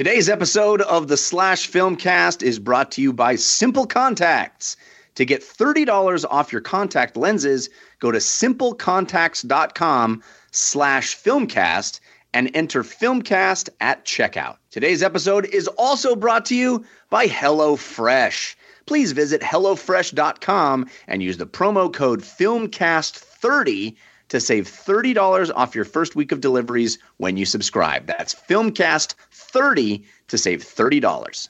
[0.00, 4.78] Today's episode of the Slash Filmcast is brought to you by Simple Contacts.
[5.16, 12.00] To get $30 off your contact lenses, go to simplecontacts.com slash filmcast
[12.32, 14.56] and enter filmcast at checkout.
[14.70, 18.54] Today's episode is also brought to you by HelloFresh.
[18.86, 23.96] Please visit HelloFresh.com and use the promo code FILMCAST30
[24.30, 28.06] to save $30 off your first week of deliveries when you subscribe.
[28.06, 29.14] That's FilmCast30
[29.52, 31.48] to save $30.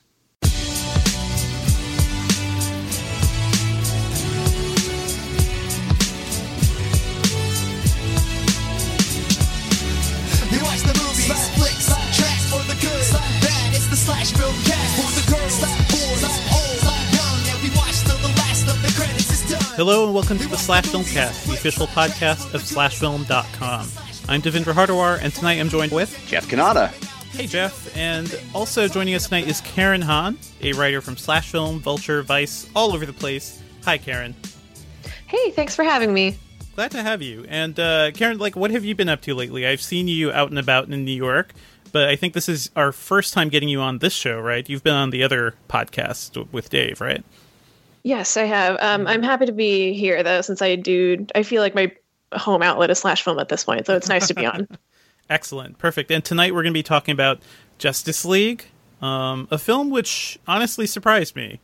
[10.50, 13.06] You watch the movies, flicks, tracks for the good,
[13.44, 13.74] bad.
[13.74, 15.60] It's the slash film cast for the girls,
[15.92, 16.24] boys,
[16.56, 16.80] old,
[17.12, 19.76] young, and we watch till the last of the credits is done.
[19.76, 23.88] Hello and welcome to the Slash Filmcast, the official podcast of SlashFilm.com.
[24.28, 27.09] I'm Devindra Hardawar, and tonight I'm joined with Jeff Cannata.
[27.30, 31.78] Hey Jeff, and also joining us tonight is Karen Han, a writer from Slash Film,
[31.80, 33.62] Vulture, Vice, all over the place.
[33.84, 34.34] Hi Karen,
[35.26, 36.36] Hey, thanks for having me.
[36.74, 37.46] glad to have you.
[37.48, 39.66] And uh, Karen, like, what have you been up to lately?
[39.66, 41.52] I've seen you out and about in New York,
[41.92, 44.68] but I think this is our first time getting you on this show, right?
[44.68, 47.24] You've been on the other podcast with Dave, right?
[48.02, 48.76] Yes, I have.
[48.80, 51.26] Um, I'm happy to be here though, since I do.
[51.34, 51.92] I feel like my
[52.34, 54.66] home outlet is slash film at this point, so it's nice to be on.
[55.30, 56.10] Excellent, perfect.
[56.10, 57.40] And tonight we're going to be talking about
[57.78, 58.66] Justice League,
[59.00, 61.60] um, a film which honestly surprised me.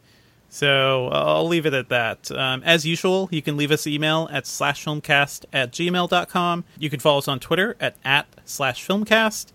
[0.49, 2.31] So I'll leave it at that.
[2.31, 6.65] Um, as usual, you can leave us email at slashfilmcast at gmail.com.
[6.79, 9.53] You can follow us on Twitter at, at slash filmcast.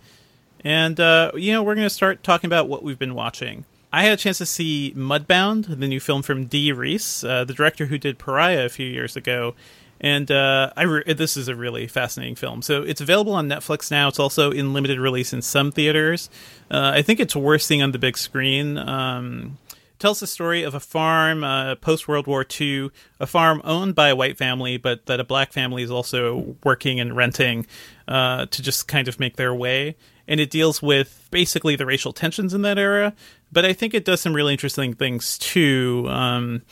[0.64, 3.64] And, uh, you know, we're going to start talking about what we've been watching.
[3.94, 7.54] I had a chance to see Mudbound, the new film from Dee Rees, uh, the
[7.54, 9.56] director who did Pariah a few years ago.
[10.02, 12.64] And uh, I re- this is a really fascinating film.
[12.64, 14.08] So it's available on Netflix now.
[14.08, 16.30] It's also in limited release in some theaters.
[16.72, 18.80] Uh, I think it's worth seeing on the big screen.
[18.80, 19.60] Um,
[20.00, 24.10] tells the story of a farm uh, post World War II, a farm owned by
[24.10, 27.68] a white family, but that a black family is also working and renting
[28.08, 29.96] uh, to just kind of make their way.
[30.28, 33.14] And it deals with basically the racial tensions in that era.
[33.52, 36.08] But I think it does some really interesting things too.
[36.10, 36.64] Um,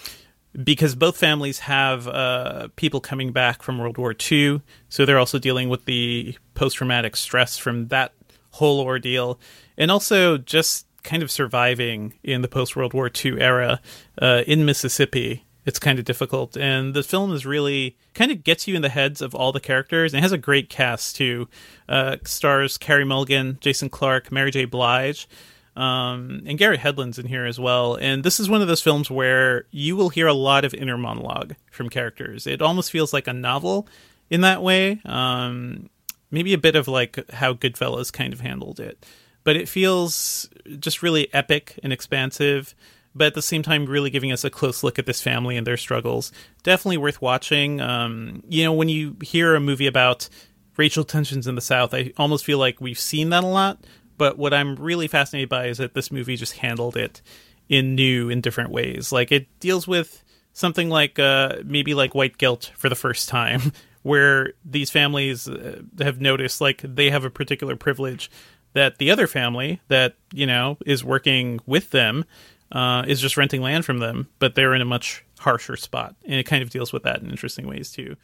[0.64, 5.40] because both families have uh, people coming back from World War II, so they're also
[5.40, 8.14] dealing with the post traumatic stress from that
[8.52, 9.40] whole ordeal,
[9.78, 13.80] and also just kind of surviving in the post World War II era
[14.22, 15.46] uh, in Mississippi.
[15.66, 18.90] It's kind of difficult, and the film is really kind of gets you in the
[18.90, 21.48] heads of all the characters, and it has a great cast too.
[21.88, 24.66] Uh, stars Carey Mulligan, Jason Clarke, Mary J.
[24.66, 25.28] Blige
[25.76, 27.96] um, and Garrett Hedlund's in here as well.
[27.96, 30.98] And this is one of those films where you will hear a lot of inner
[30.98, 32.48] monologue from characters.
[32.48, 33.88] It almost feels like a novel
[34.30, 35.00] in that way.
[35.06, 35.90] Um,
[36.32, 39.06] maybe a bit of like how Goodfellas kind of handled it,
[39.44, 40.50] but it feels
[40.80, 42.76] just really epic and expansive.
[43.16, 45.66] But at the same time, really giving us a close look at this family and
[45.66, 46.32] their struggles.
[46.62, 47.82] Definitely worth watching.
[47.82, 50.30] Um, you know, when you hear a movie about
[50.78, 53.80] racial tensions in the South, I almost feel like we've seen that a lot
[54.20, 57.24] but what I'm really fascinated by is that this movie just handled it
[57.70, 59.12] in new in different ways.
[59.12, 63.72] Like it deals with something like uh, maybe like white guilt for the first time,
[64.04, 68.30] where these families uh, have noticed like they have a particular privilege
[68.74, 72.26] that the other family that you know is working with them
[72.74, 76.36] uh, is just renting land from them, but they're in a much harsher spot, and
[76.36, 78.18] it kind of deals with that in interesting ways too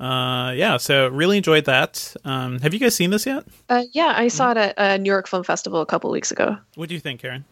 [0.00, 4.12] uh yeah so really enjoyed that um have you guys seen this yet Uh, yeah,
[4.16, 6.56] I saw it at a New York Film Festival a couple weeks ago.
[6.74, 7.44] what do you think karen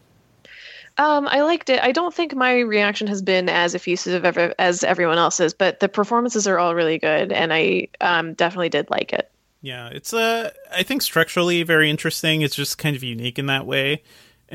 [0.97, 1.81] Um, I liked it.
[1.83, 5.89] I don't think my reaction has been as effusive ever, as everyone else's, but the
[5.89, 9.29] performances are all really good, and I um, definitely did like it.
[9.61, 13.65] yeah it's uh i think structurally very interesting it's just kind of unique in that
[13.65, 14.03] way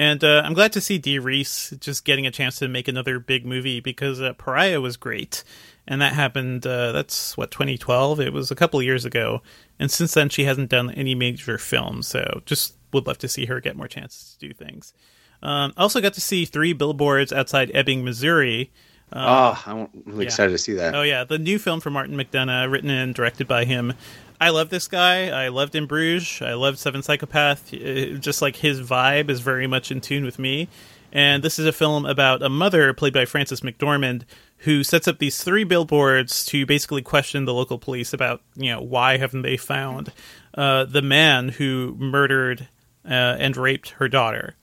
[0.00, 3.18] and uh, i'm glad to see dee rees just getting a chance to make another
[3.18, 5.44] big movie because uh, pariah was great.
[5.86, 9.42] And that happened uh, that's what 2012 it was a couple of years ago.
[9.78, 12.06] And since then she hasn't done any major films.
[12.06, 14.94] So just would love to see her get more chances to do things.
[15.42, 18.70] Um, I also got to see three billboards outside ebbing missouri.
[19.12, 20.28] Oh, I'm really yeah.
[20.28, 20.94] excited to see that.
[20.94, 23.94] Oh yeah, the new film from Martin McDonagh, written and directed by him.
[24.40, 25.28] I love this guy.
[25.28, 26.40] I loved In Bruges.
[26.40, 27.74] I loved Seven Psychopath.
[27.74, 30.68] Uh, Just like his vibe is very much in tune with me.
[31.12, 34.22] And this is a film about a mother played by Frances McDormand
[34.58, 38.80] who sets up these three billboards to basically question the local police about, you know,
[38.80, 40.12] why haven't they found
[40.54, 42.68] uh, the man who murdered
[43.04, 44.54] uh, and raped her daughter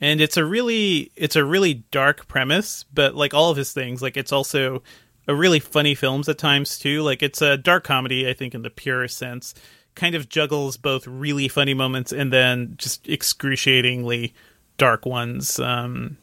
[0.00, 4.02] and it's a really it's a really dark premise but like all of his things
[4.02, 4.82] like it's also
[5.32, 8.70] really funny films at times too like it's a dark comedy i think in the
[8.70, 9.54] purest sense
[9.94, 14.34] kind of juggles both really funny moments and then just excruciatingly
[14.76, 15.58] dark ones.
[15.58, 16.18] Um,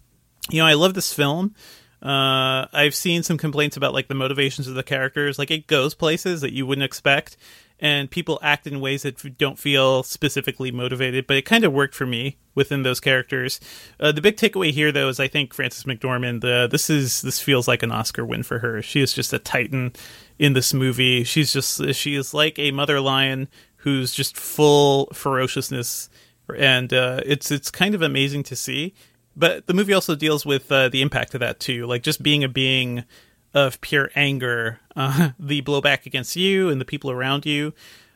[0.50, 1.56] you know, I love this film.
[2.02, 5.38] Uh, I've seen some complaints about like the motivations of the characters.
[5.38, 7.38] Like it goes places that you wouldn't expect,
[7.82, 11.26] and people act in ways that don't feel specifically motivated.
[11.26, 13.60] But it kind of worked for me within those characters.
[14.00, 16.42] Uh, the big takeaway here, though, is I think Frances McDormand.
[16.42, 18.82] The this is this feels like an Oscar win for her.
[18.82, 19.94] She is just a titan
[20.38, 21.24] in this movie.
[21.24, 23.48] She's just she is like a mother lion
[23.78, 26.10] who's just full ferociousness,
[26.56, 28.94] and uh, it's it's kind of amazing to see.
[29.36, 32.44] But the movie also deals with uh, the impact of that too, like just being
[32.44, 33.06] a being
[33.54, 37.74] of pure anger, uh, the blowback against you and the people around you.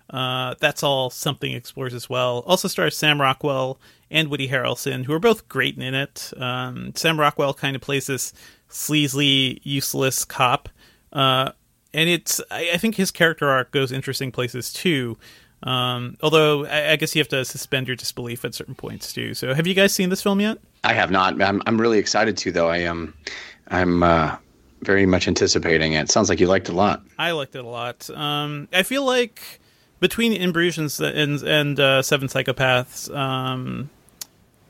[0.09, 2.43] Uh, that's all something explores as well.
[2.45, 3.79] Also stars Sam Rockwell
[4.11, 6.31] and Woody Harrelson, who are both great in it.
[6.37, 8.33] Um, Sam Rockwell kind of plays this
[8.69, 10.69] sleazy, useless cop,
[11.11, 11.51] uh,
[11.93, 15.17] and it's I, I think his character arc goes interesting places too.
[15.63, 19.33] Um, although I, I guess you have to suspend your disbelief at certain points too.
[19.33, 20.59] So, have you guys seen this film yet?
[20.83, 21.41] I have not.
[21.41, 22.69] I'm I'm really excited to though.
[22.69, 23.15] I am,
[23.69, 24.35] I'm uh,
[24.81, 26.09] very much anticipating it.
[26.09, 27.01] Sounds like you liked it a lot.
[27.17, 28.09] I liked it a lot.
[28.09, 29.59] Um, I feel like
[29.99, 33.89] between In Bruges and and, uh, Seven Psychopaths, um,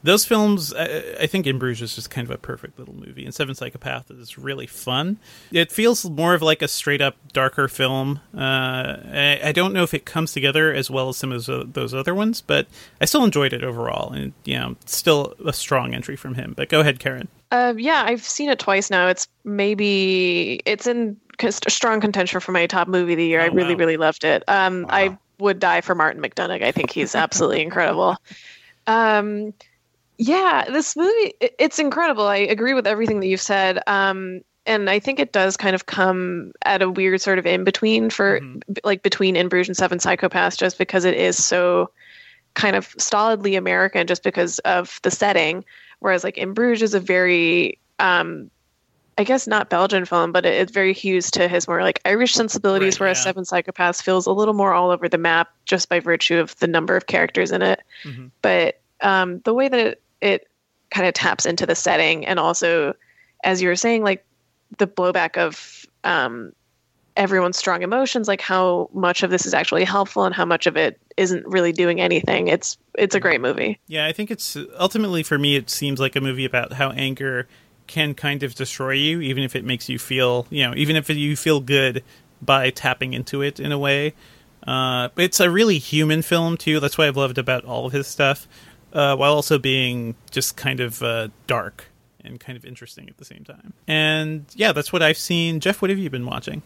[0.04, 3.26] those films, I, I think In Bruges is just kind of a perfect little movie,
[3.26, 5.18] and Seven Psychopaths is really fun.
[5.52, 8.20] It feels more of like a straight up darker film.
[8.34, 11.74] Uh, I, I don't know if it comes together as well as some of those,
[11.74, 12.68] those other ones, but
[13.02, 16.54] I still enjoyed it overall, and you know, still a strong entry from him.
[16.56, 17.28] But go ahead, Karen.
[17.52, 19.08] Uh, yeah, I've seen it twice now.
[19.08, 21.18] It's maybe it's in
[21.50, 23.42] strong contention for my top movie of the year.
[23.42, 23.80] I Oh, really, wow.
[23.80, 24.44] really loved it.
[24.48, 24.90] Um, Wow.
[24.92, 26.64] I would die for Martin McDonagh.
[26.64, 28.18] I think he's absolutely incredible.
[28.88, 29.54] Um,
[30.18, 32.26] yeah, this movie it's incredible.
[32.26, 33.80] I agree with everything that you've said.
[33.86, 37.64] Um, and I think it does kind of come at a weird sort of in
[37.64, 38.62] between for Mhm.
[38.84, 41.90] like between In Bruges and Seven Psychopaths, just because it is so
[42.56, 45.64] kind of stolidly American, just because of the setting.
[46.00, 48.52] Whereas like In Bruges is a very um,
[49.18, 52.34] I guess not Belgian film, but it, it's very hues to his more like Irish
[52.34, 53.24] sensibilities, Right, whereas yeah.
[53.24, 56.68] Seven Psychopaths feels a little more all over the map just by virtue of the
[56.68, 57.82] number of characters in it.
[58.04, 58.32] Mhm.
[58.42, 60.50] But um, the way that it, it
[60.90, 62.94] kind of taps into the setting, and also,
[63.44, 64.26] as you were saying, like
[64.78, 66.52] the blowback of um,
[67.16, 70.76] everyone's strong emotions, like how much of this is actually helpful and how much of
[70.76, 72.48] it isn't really doing anything.
[72.48, 73.80] It's it's a great movie.
[73.88, 75.56] Yeah, I think it's ultimately for me.
[75.56, 77.48] It seems like a movie about how anger
[77.88, 81.10] can kind of destroy you, even if it makes you feel, you know, even if
[81.10, 82.04] you feel good
[82.42, 84.14] by tapping into it in a way.
[84.66, 86.80] Uh, it's a really human film too.
[86.80, 88.48] That's what I've loved about all of his stuff,
[88.94, 91.86] uh, while also being just kind of uh, dark
[92.24, 93.74] and kind of interesting at the same time.
[93.88, 95.60] And yeah, that's what I've seen.
[95.60, 96.64] Jeff, what have you been watching?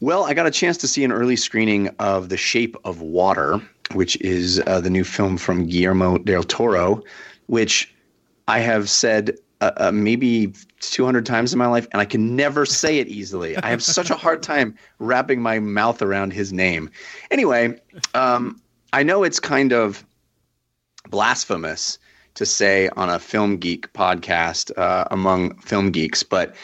[0.00, 3.60] Well, I got a chance to see an early screening of The Shape of Water,
[3.94, 7.02] which is uh, the new film from Guillermo del Toro,
[7.46, 7.92] which
[8.46, 12.64] I have said uh, uh, maybe 200 times in my life, and I can never
[12.64, 13.56] say it easily.
[13.56, 16.90] I have such a hard time wrapping my mouth around his name.
[17.32, 17.80] Anyway,
[18.14, 18.60] um,
[18.92, 20.04] I know it's kind of
[21.10, 21.98] blasphemous
[22.34, 26.54] to say on a film geek podcast uh, among film geeks, but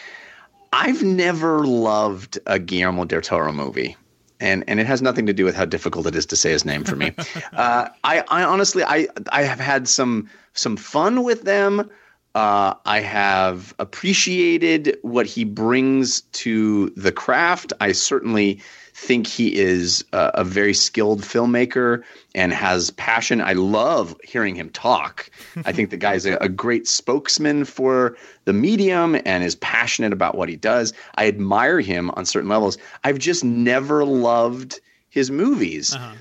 [0.75, 3.97] I've never loved a Guillermo del Toro movie.
[4.41, 6.65] And, and it has nothing to do with how difficult it is to say his
[6.65, 7.13] name for me.
[7.53, 11.89] uh, I, I honestly, I, I have had some some fun with them.
[12.35, 17.73] Uh, I have appreciated what he brings to the craft.
[17.81, 18.61] I certainly
[18.95, 22.03] think he is a, a very skilled filmmaker
[22.35, 23.41] and has passion.
[23.41, 25.29] I love hearing him talk.
[25.67, 30.37] I think the guy's a, a great spokesman for the medium and is passionate about
[30.37, 30.93] what he does.
[31.17, 32.79] I admire him on certain levels.
[33.03, 35.95] I've just never loved his movies.
[35.95, 36.15] Uh-huh.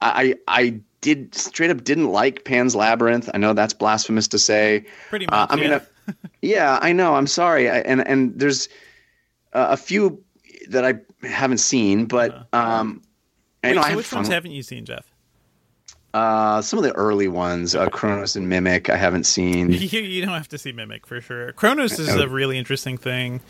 [0.00, 3.30] I I did straight up didn't like Pan's Labyrinth.
[3.34, 4.84] I know that's blasphemous to say.
[5.10, 5.46] Pretty Uh.
[5.50, 5.80] I mean, yeah.
[6.08, 7.14] uh, yeah, I know.
[7.14, 7.68] I'm sorry.
[7.68, 8.68] I, and and there's
[9.52, 10.22] uh, a few
[10.68, 13.02] that I haven't seen, but um,
[13.64, 15.06] I Wait, know I so have which ones haven't you seen, Jeff?
[16.14, 19.70] uh, some of the early ones, uh, Cronos and Mimic, I haven't seen.
[19.72, 21.52] you, you don't have to see Mimic for sure.
[21.52, 23.40] Cronos is a really interesting thing.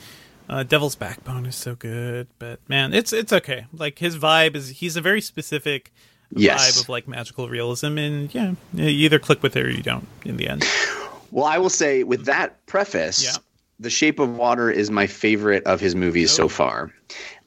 [0.48, 3.66] Uh, Devil's Backbone is so good, but man, it's it's okay.
[3.72, 5.92] Like his vibe is he's a very specific
[6.34, 6.60] Yes.
[6.76, 10.06] vibe of like magical realism, and yeah, you either click with it or you don't.
[10.24, 10.64] In the end,
[11.30, 13.36] Well, I will say with that preface, Yeah.
[13.80, 16.44] The Shape of Water is my favorite of his movies Oh.
[16.44, 16.92] so far.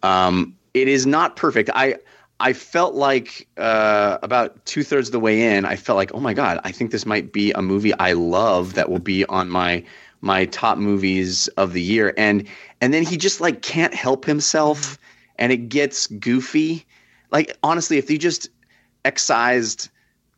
[0.05, 1.69] Um, it is not perfect.
[1.73, 1.95] I
[2.39, 6.19] I felt like uh, about two thirds of the way in, I felt like, oh
[6.19, 9.49] my god, I think this might be a movie I love that will be on
[9.49, 9.83] my
[10.21, 12.13] my top movies of the year.
[12.17, 12.47] And
[12.81, 14.97] and then he just like can't help himself,
[15.37, 16.85] and it gets goofy.
[17.31, 18.49] Like honestly, if you just
[19.05, 19.89] excised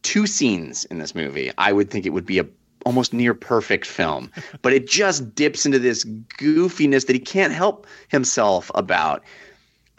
[0.04, 2.46] two scenes in this movie, I would think it would be a
[2.86, 4.32] almost near perfect film,
[4.62, 9.24] but it just dips into this goofiness that he can't help himself about.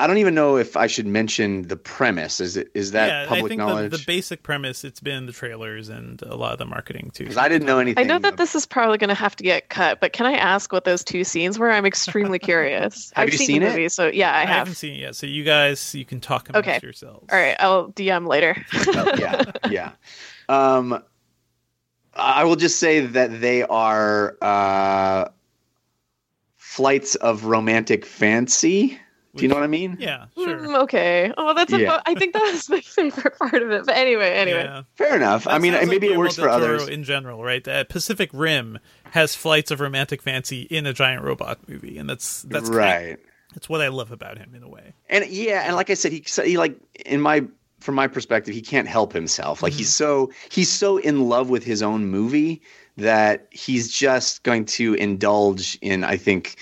[0.00, 2.40] I don't even know if I should mention the premise.
[2.40, 3.90] Is it is that yeah, I public think knowledge?
[3.90, 7.24] the, the basic premise it's been the trailers and a lot of the marketing too.
[7.24, 8.04] Because I didn't know anything.
[8.04, 10.24] I know that ab- this is probably going to have to get cut, but can
[10.26, 11.70] I ask what those two scenes were?
[11.72, 13.12] I'm extremely curious.
[13.16, 13.70] Have I've you seen, seen the it?
[13.70, 14.56] movie, so yeah, I I have.
[14.58, 16.78] haven't seen it yet, so you guys you can talk amongst Okay.
[16.80, 17.26] yourselves.
[17.32, 18.56] All right, I'll DM later.
[19.18, 19.92] yeah, yeah.
[20.48, 21.02] Um,
[22.14, 25.28] I will just say that they are uh,
[26.56, 28.98] flights of romantic fancy.
[29.38, 29.96] Do you know what I mean?
[30.00, 30.58] Yeah, sure.
[30.58, 31.32] Mm, okay.
[31.36, 31.80] Oh, that's a.
[31.80, 32.00] Yeah.
[32.06, 33.86] I think that was my favorite part of it.
[33.86, 34.64] But anyway, anyway.
[34.64, 34.82] Yeah.
[34.96, 35.46] Fair enough.
[35.46, 36.88] I mean, sounds like maybe it works for others.
[36.88, 37.66] in general, right?
[37.66, 38.78] Uh, Pacific Rim
[39.12, 43.18] has flights of romantic fancy in a giant robot movie, and that's that's kind- right.
[43.54, 44.92] that's what I love about him in a way.
[45.08, 46.76] And yeah, and like I said, he he like
[47.06, 47.44] in my
[47.80, 49.62] from my perspective, he can't help himself.
[49.62, 52.60] Like he's so he's so in love with his own movie
[52.96, 56.02] that he's just going to indulge in.
[56.02, 56.56] I think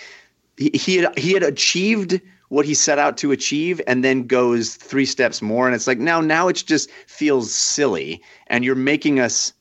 [0.58, 4.74] he, he had he had achieved what he set out to achieve, and then goes
[4.74, 9.20] three steps more, and it's like now now it just feels silly, and you're making
[9.20, 9.52] us.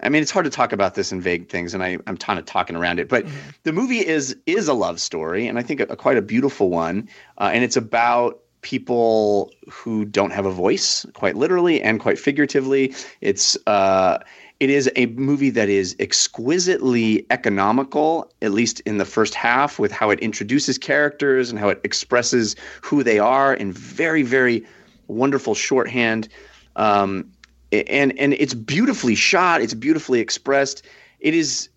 [0.00, 2.38] I mean, it's hard to talk about this in vague things, and I, I'm kind
[2.38, 3.08] of talking around it.
[3.08, 3.26] But
[3.64, 6.70] the movie is is a love story, and I think a, a quite a beautiful
[6.70, 7.08] one.
[7.36, 12.94] Uh, and it's about people who don't have a voice, quite literally and quite figuratively.
[13.20, 14.18] It's uh,
[14.60, 19.92] it is a movie that is exquisitely economical, at least in the first half, with
[19.92, 24.66] how it introduces characters and how it expresses who they are in very, very
[25.06, 26.28] wonderful shorthand.
[26.76, 27.30] Um,
[27.70, 29.60] and and it's beautifully shot.
[29.60, 30.84] It's beautifully expressed.
[31.20, 31.68] It is.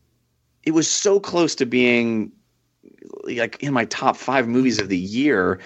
[0.63, 2.31] It was so close to being
[3.23, 5.59] like in my top five movies of the year,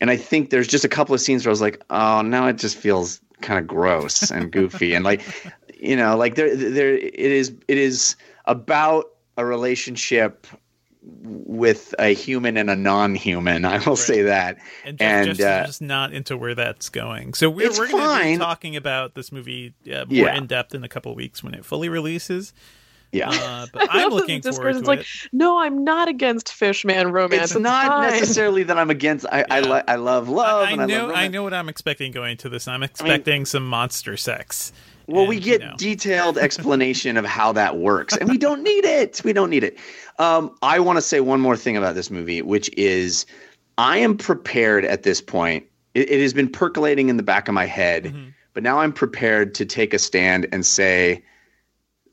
[0.00, 2.46] and I think there's just a couple of scenes where I was like, oh, now
[2.46, 5.22] it just feels kind of gross and goofy, and like,
[5.82, 7.52] you know, like there there it is.
[7.68, 10.46] It is about a relationship
[11.04, 13.64] with a human and a non-human.
[13.64, 14.58] I will say that.
[14.84, 17.34] And Jeff And, just, uh, just not into where that's going.
[17.34, 20.36] So we're, we're going to be talking about this movie uh, more Yeah.
[20.36, 22.52] in depth in a couple of weeks when it fully releases.
[23.10, 23.30] Yeah.
[23.30, 25.06] Uh, but I'm looking This forward to person's like, it.
[25.32, 27.50] no, I'm not against Fishman romance.
[27.50, 29.26] it's not fine." necessarily that I'm against.
[29.26, 29.72] I I, Yeah.
[29.74, 30.68] li- I love love.
[30.68, 32.68] I, and I I know love I know what I'm expecting going to this.
[32.68, 34.72] I'm expecting some monster sex.
[35.12, 35.74] Well, And, we you get know.
[35.76, 39.20] detailed explanation of how that works, and we don't need it.
[39.24, 39.78] We don't need it.
[40.18, 43.26] Um, I want to say one more thing about this movie, which is
[43.78, 45.64] I am prepared at this point.
[45.94, 48.28] It, it has been percolating in the back of my head, Mm-hmm.
[48.54, 51.22] but now I'm prepared to take a stand and say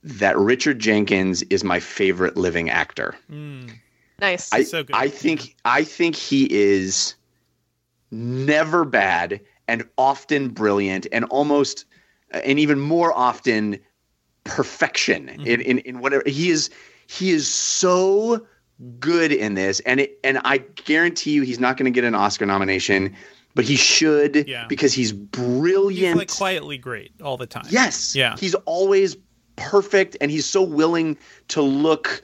[0.03, 3.15] that Richard Jenkins is my favorite living actor.
[4.22, 4.51] Nice.
[4.53, 4.96] I, So good.
[4.96, 7.15] I think I think he is
[8.12, 11.86] never bad and often brilliant and almost
[12.32, 13.80] and even more often
[14.44, 15.46] perfection Mm-hmm.
[15.48, 16.70] in, in in whatever he is
[17.08, 18.46] he is so
[19.00, 22.16] good in this and it and I guarantee you he's not going to get an
[22.16, 23.16] Oscar nomination
[23.56, 24.66] but he should Yeah.
[24.68, 27.66] because he's brilliant He's like quietly great all the time.
[27.70, 28.16] Yes.
[28.16, 28.36] Yeah.
[28.40, 29.18] He's always
[29.58, 31.18] perfect and he's so willing
[31.50, 32.22] to look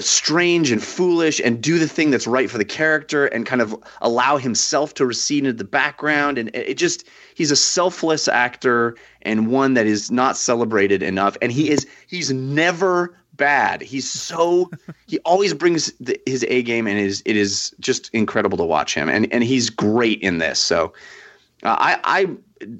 [0.00, 3.76] strange and foolish and do the thing that's right for the character and kind of
[4.00, 6.38] allow himself to recede into the background.
[6.38, 11.36] And it just he's a selfless actor and one that is not celebrated enough.
[11.42, 13.82] And he is he's never bad.
[13.82, 14.70] He's so
[15.06, 18.64] he always brings the, his A game and it is it is just incredible to
[18.64, 19.08] watch him.
[19.08, 20.58] And and he's great in this.
[20.58, 20.92] So
[21.62, 22.36] uh, I, I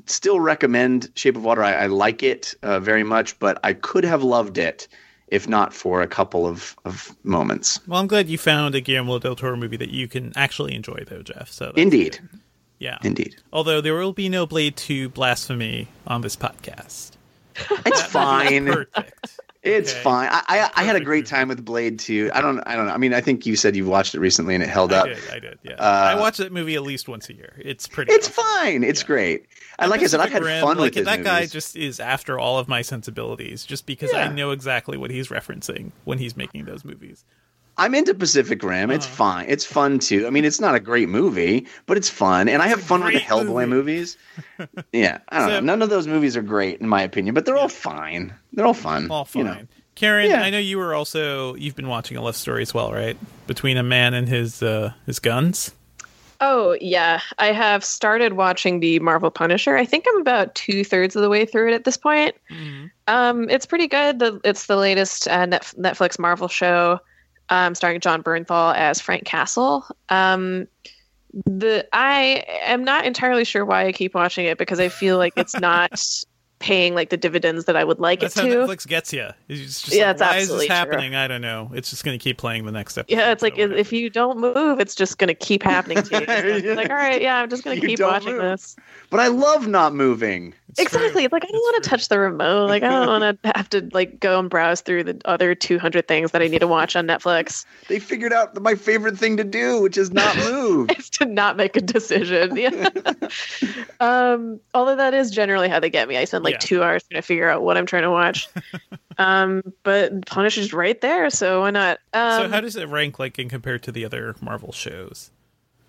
[0.07, 1.63] still recommend Shape of Water.
[1.63, 4.89] I, I like it uh, very much, but I could have loved it
[5.28, 7.80] if not for a couple of, of moments.
[7.87, 11.04] Well, I'm glad you found a Guillermo del Toro movie that you can actually enjoy,
[11.09, 11.50] though, Jeff.
[11.50, 12.18] So Indeed.
[12.21, 12.40] good.
[12.78, 12.99] yeah.
[13.02, 13.37] Indeed.
[13.52, 17.12] Although there will be no Blade 2 blasphemy on this podcast.
[17.87, 18.66] It's fine.
[18.66, 19.40] Perfect.
[19.67, 20.03] It's Okay.
[20.03, 20.29] fine.
[20.31, 22.31] I, I, I had a great time with Blade 2.
[22.33, 22.93] I don't I don't know.
[22.93, 25.07] I mean, I think you said you watched it recently and it held I up.
[25.07, 25.19] did.
[25.31, 25.59] I did.
[25.63, 25.75] Yeah.
[25.75, 27.55] Uh, I watch that movie at least once a year.
[27.59, 28.13] It's pretty.
[28.13, 28.45] It's awesome.
[28.45, 28.85] fine.
[28.85, 29.47] It's great.
[29.79, 31.47] And like I said, I've had Rim, fun like, with that guy.
[31.47, 35.93] Just is after all of my sensibilities, just because I know exactly what he's referencing
[36.05, 37.25] when he's making those movies.
[37.78, 38.90] I'm into Pacific Rim.
[38.90, 39.14] It's Uh-huh.
[39.16, 39.47] fine.
[39.49, 40.26] It's fun too.
[40.26, 43.12] I mean, it's not a great movie, but it's fun, and I have fun with
[43.14, 43.92] the Hellboy movie.
[43.97, 44.16] movies.
[44.92, 45.61] yeah, I don't So- know.
[45.61, 48.33] None of those movies are great in my opinion, but they're all fine.
[48.52, 49.11] They're all fun.
[49.11, 49.40] All fine.
[49.45, 49.59] You know.
[49.95, 50.42] Karen, Yeah.
[50.42, 53.16] I know you were also you've been watching a love story as well, right?
[53.47, 55.73] Between a man and his uh, his guns.
[56.38, 59.75] Oh yeah, I have started watching the Marvel Punisher.
[59.75, 62.35] I think I'm about two thirds of the way through it at this point.
[63.09, 64.18] Um, it's pretty good.
[64.18, 66.99] The, it's the latest uh, Netflix Marvel show,
[67.49, 69.85] um, starring Jon Bernthal as Frank Castle.
[70.09, 70.67] Um,
[71.45, 75.35] the I am not entirely sure why I keep watching it because I feel like
[75.37, 76.00] it's not
[76.59, 78.55] paying like the dividends that I would like That's it how to.
[78.67, 79.29] Netflix gets you.
[79.47, 80.76] It's just Yeah, like, it's why is absolutely this true.
[80.76, 81.15] happening?
[81.15, 81.71] I don't know.
[81.75, 83.15] It's just going to keep playing the next episode.
[83.15, 86.19] Yeah, it's like so if if you don't move, it's just gonna keep happening to
[86.21, 86.26] you.
[86.29, 88.41] It's like, all right, yeah, I'm just gonna keep watching move.
[88.43, 88.75] this.
[89.11, 90.55] But I love not moving.
[90.78, 91.25] It's exactly.
[91.25, 92.68] It's like I don't want to touch the remote.
[92.68, 96.06] Like I don't want to have to like go and browse through the other 200
[96.06, 97.64] things that I need to watch on Netflix.
[97.88, 100.90] They figured out my favorite thing to do, which is not move.
[100.99, 102.56] Is to not make a decision.
[102.56, 102.88] Yeah.
[104.00, 106.16] um, although that is generally how they get me.
[106.16, 106.59] I spend like Yeah.
[106.59, 108.49] two hours trying to figure out what I'm trying to watch.
[109.18, 111.99] um, but Punisher's right there, so why not?
[112.12, 115.30] Um, so how does it rank like in compared to the other Marvel shows?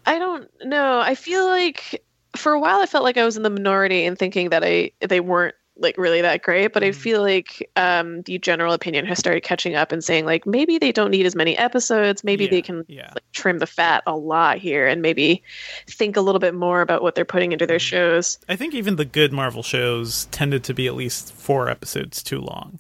[0.05, 0.99] I don't know.
[0.99, 2.01] I feel like
[2.37, 4.91] for a while I felt like I was in the minority in thinking that I
[5.07, 6.95] they weren't like really that great, but I Mhm.
[6.95, 10.91] feel like um, the general opinion has started catching up and saying like maybe they
[10.91, 13.11] don't need as many episodes, maybe Yeah, they can yeah.
[13.13, 15.43] like trim the fat a lot here and maybe
[15.87, 17.81] think a little bit more about what they're putting into their Mhm.
[17.81, 18.39] shows.
[18.49, 22.41] I think even the good Marvel shows tended to be at least four episodes too
[22.41, 22.79] long.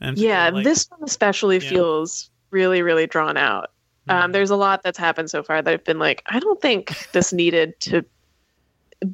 [0.00, 1.68] And Yeah, like, this one especially Yeah.
[1.68, 3.70] feels really really drawn out.
[4.08, 4.34] Um, Mhm.
[4.34, 7.32] there's a lot that's happened so far that I've been like, I don't think this
[7.32, 8.04] needed to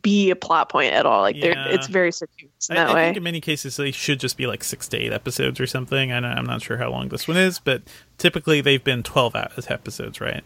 [0.01, 1.23] be a plot point at all.
[1.23, 1.69] Like, they're Yeah.
[1.69, 3.05] it's very circuitous in I, that I way.
[3.07, 6.13] think in many cases they should just be like six to eight episodes or something.
[6.13, 7.83] I know, I'm not sure how long this one is, but
[8.19, 10.45] typically they've been 12 out- episodes, right?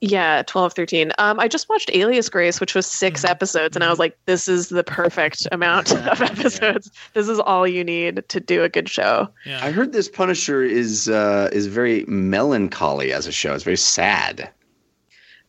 [0.00, 1.12] Yeah, 12, 13.
[1.18, 3.28] Um, I just watched Alias Grace, which was 6 Mhm.
[3.30, 6.26] episodes, and I was like, this is the perfect amount of Yeah.
[6.30, 6.90] episodes.
[7.14, 9.28] This is all you need to do a good show.
[9.46, 9.64] Yeah.
[9.64, 13.54] I heard this Punisher is uh, is very melancholy as a show.
[13.54, 14.50] It's very sad,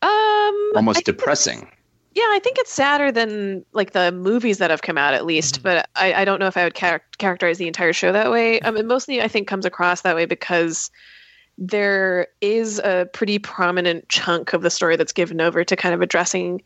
[0.02, 1.68] Um, almost think it's- depressing.
[2.16, 5.60] Yeah, I think it's sadder than like the movies that have come out, at least.
[5.60, 5.64] Mhm.
[5.64, 8.62] But I, I don't know if I would char- characterize the entire show that way.
[8.62, 10.90] I mean, mostly I think comes across that way because
[11.58, 16.02] there is a pretty prominent chunk of the story that's given over to kind of
[16.02, 16.62] addressing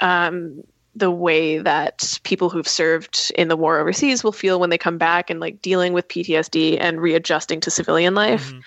[0.00, 0.62] um,
[0.94, 4.98] the way that people who've served in the war overseas will feel when they come
[4.98, 8.62] back and like dealing with PTSD and readjusting to civilian life Mhm.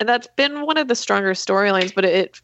[0.00, 2.40] And that's been one of the stronger storylines but it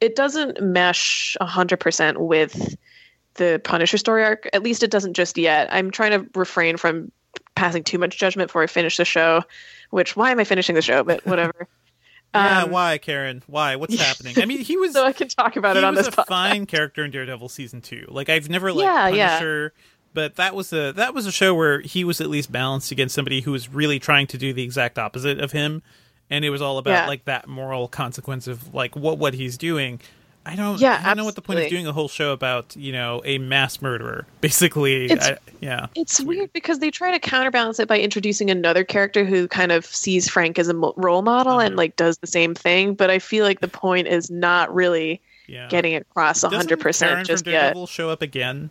[0.00, 2.76] it doesn't mesh 100% with
[3.34, 7.10] the punisher story arc at least it doesn't just yet i'm trying to refrain from
[7.54, 9.42] passing too much judgment before i finish the show
[9.90, 11.68] which why am i finishing the show but whatever
[12.34, 13.42] Yeah, Um, why, Karen?
[13.46, 13.76] Why?
[13.76, 14.34] What's happening?
[14.38, 16.26] I mean, he was so i can talk about it on was this a podcast
[16.26, 18.04] fine character in Daredevil season two.
[18.08, 19.28] Like I've never liked Yeah, yeah.
[19.38, 19.72] Punisher,
[20.12, 23.14] but that was a that was a show where he was at least balanced against
[23.14, 25.82] somebody who was really trying to do the exact opposite of him,
[26.30, 27.06] and it was all about Yeah.
[27.06, 30.00] like that moral consequence of like what what he's doing.
[30.48, 30.80] I don't.
[30.80, 33.20] Yeah, I don't know what the point of doing a whole show about you know
[33.24, 34.26] a mass murderer.
[34.40, 35.86] Basically, It's- I, yeah.
[35.96, 39.84] It's weird because they try to counterbalance it by introducing another character who kind of
[39.84, 41.78] sees Frank as a role model and Mhm.
[41.78, 42.94] like does the same thing.
[42.94, 45.66] But I feel like the point is not really Yeah.
[45.68, 47.60] getting across hundred percent just yet.
[47.62, 48.70] Daredevil show up again?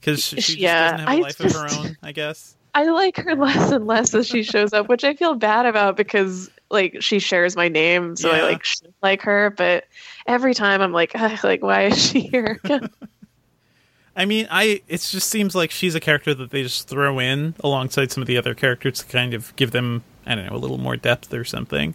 [0.00, 2.54] Because she, she just Yeah, doesn't have a I life of her own, I guess.
[2.72, 5.96] I like her less and less as she shows up, which I feel bad about
[5.96, 8.64] because like she shares my name, so I like
[9.02, 9.50] like her.
[9.50, 9.84] But
[10.26, 12.60] every time I'm like, like why is she here?
[14.16, 17.54] I mean, I it just seems like she's a character that they just throw in
[17.60, 20.58] alongside some of the other characters to kind of give them, I don't know, a
[20.58, 21.94] little more depth or something.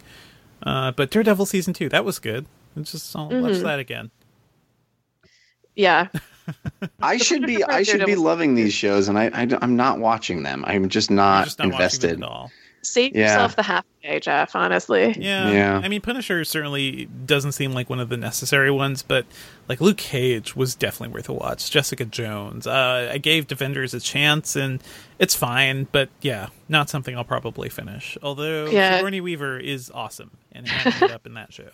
[0.62, 2.46] Uh, but Daredevil season two, that was good.
[2.76, 3.62] It's just I'll watch Mhm.
[3.62, 4.10] that again.
[5.76, 6.08] yeah,
[7.02, 10.42] I should be I should be loving these shows, and I, I am not watching
[10.42, 10.64] them.
[10.66, 12.22] I'm just not, just not invested.
[12.22, 12.50] at all.
[12.92, 13.22] Save Yeah.
[13.24, 14.54] yourself the half day, Jeff.
[14.56, 15.50] Honestly, Yeah.
[15.50, 15.80] Yeah.
[15.82, 19.26] I mean, Punisher certainly doesn't seem like one of the necessary ones, but
[19.68, 21.70] like Luke Cage was definitely worth a watch.
[21.70, 22.66] Jessica Jones.
[22.66, 24.82] Uh, I gave Defenders a chance, and
[25.18, 28.16] it's fine, but yeah, not something I'll probably finish.
[28.22, 28.96] Although Yeah.
[28.96, 31.68] Sigourney Weaver is awesome, and it ended up in that show.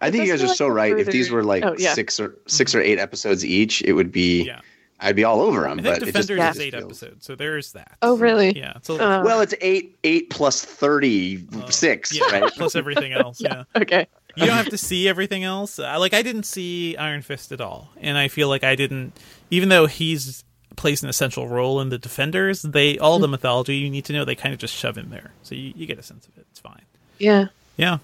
[0.00, 0.98] I think you guys are like so a right.
[0.98, 1.94] If these were like Oh, yeah.
[1.94, 4.60] six or six or eight episodes each, it would be Yeah.
[5.00, 5.78] I'd be all over I them.
[5.78, 7.96] think But it just, Defenders it is just eight feels- episodes, so there's that.
[8.02, 8.56] Oh, really?
[8.58, 8.74] Yeah.
[8.82, 12.52] So Uh, Well, it's eight eight plus thirty six, yeah, right?
[12.52, 13.40] plus everything else.
[13.40, 13.64] yeah.
[13.76, 14.06] okay.
[14.36, 15.78] you don't have to see everything else.
[15.78, 19.16] Uh, like I didn't see Iron Fist at all, and I feel like I didn't,
[19.50, 20.44] even though he's
[20.76, 22.62] plays an essential role in the Defenders.
[22.62, 24.24] They all the mythology you need to know.
[24.24, 26.46] They kind of just shove in there, so you, you get a sense of it.
[26.52, 26.82] It's fine.
[27.18, 27.98] Yeah, Yeah,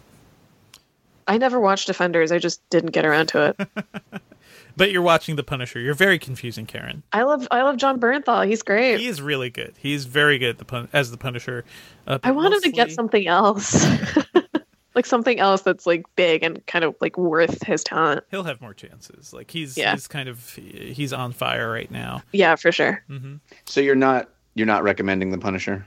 [1.29, 2.33] I never watched Defenders.
[2.33, 4.23] I just didn't get around to it.
[4.77, 5.81] but you're watching the Punisher.
[5.81, 7.03] You're very confusing, Karen.
[7.13, 8.47] I love I love Jon Bernthal.
[8.47, 8.99] He's great.
[9.01, 9.75] He is really good.
[9.79, 11.65] He's very good at the pun- as the Punisher.
[12.07, 13.87] Uh, I want him to get something else.
[14.95, 18.23] like something else that's like big and kind of like worth his talent.
[18.31, 19.33] He'll have more chances.
[19.33, 19.93] Like he's Yeah.
[19.93, 22.23] he's kind of he's on fire right now.
[22.33, 23.03] Yeah, for sure.
[23.65, 25.87] So you're not you're not recommending the Punisher?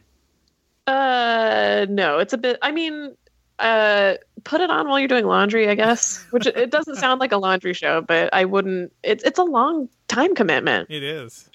[0.86, 3.16] Uh no, it's a bit I mean,
[3.60, 6.26] uh put it on while you're doing laundry, I guess.
[6.32, 9.90] Which it doesn't sound like a laundry show, but I wouldn't it's it's a long
[10.08, 10.90] time commitment.
[10.90, 11.50] It is.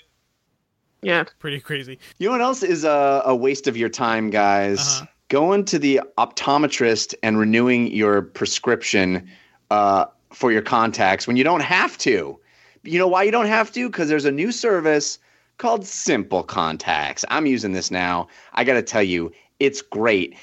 [1.03, 1.25] Yeah.
[1.41, 1.99] Pretty crazy.
[2.19, 4.81] You know what else is a, a waste of your time, guys?
[4.81, 5.07] Uh-huh.
[5.29, 9.29] Going to the optometrist and renewing your prescription
[9.71, 12.38] uh, for your contacts when you don't have to.
[12.85, 13.88] You know why you don't have to?
[13.88, 15.19] Because there's a new service
[15.59, 17.25] called Simple Contacts.
[17.31, 18.29] I'm using this now.
[18.53, 20.37] I got to tell you, it's great.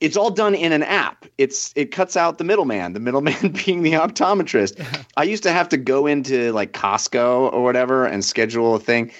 [0.00, 1.26] It's all done in an app.
[1.36, 5.04] It's it cuts out the middleman, the middleman being the optometrist.
[5.16, 9.12] I used to have to go into like Costco or whatever and schedule a thing.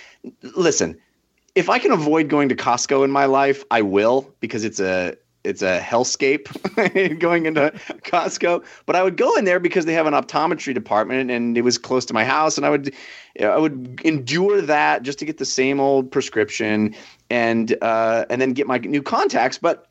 [0.42, 0.98] Listen,
[1.54, 5.16] if I can avoid going to Costco in my life, I will because it's a
[5.42, 7.72] it's a hellscape going into
[8.04, 8.64] Costco.
[8.86, 11.78] But I would go in there because they have an optometry department and it was
[11.78, 12.94] close to my house, and I would
[13.40, 16.94] I would endure that just to get the same old prescription
[17.28, 19.58] and uh, and then get my new contacts.
[19.58, 19.89] But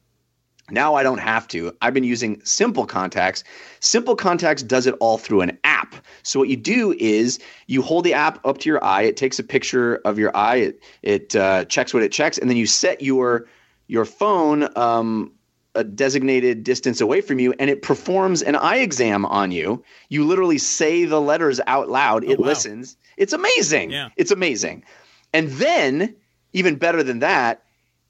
[0.71, 1.75] now I don't have to.
[1.81, 3.43] I've been using Simple Contacts.
[3.79, 5.95] Simple Contacts does it all through an app.
[6.23, 9.03] So what you do is you hold the app up to your eye.
[9.03, 10.55] It takes a picture of your eye.
[10.57, 13.47] It it uh, checks what it checks, and then you set your
[13.87, 15.31] your phone um,
[15.75, 19.83] a designated distance away from you, and it performs an eye exam on you.
[20.09, 22.23] You literally say the letters out loud.
[22.23, 22.47] it wow.
[22.47, 22.97] listens.
[23.17, 23.91] It's amazing.
[23.91, 24.09] Yeah.
[24.15, 24.83] It's amazing.
[25.33, 26.15] And then,
[26.53, 27.63] even better than that,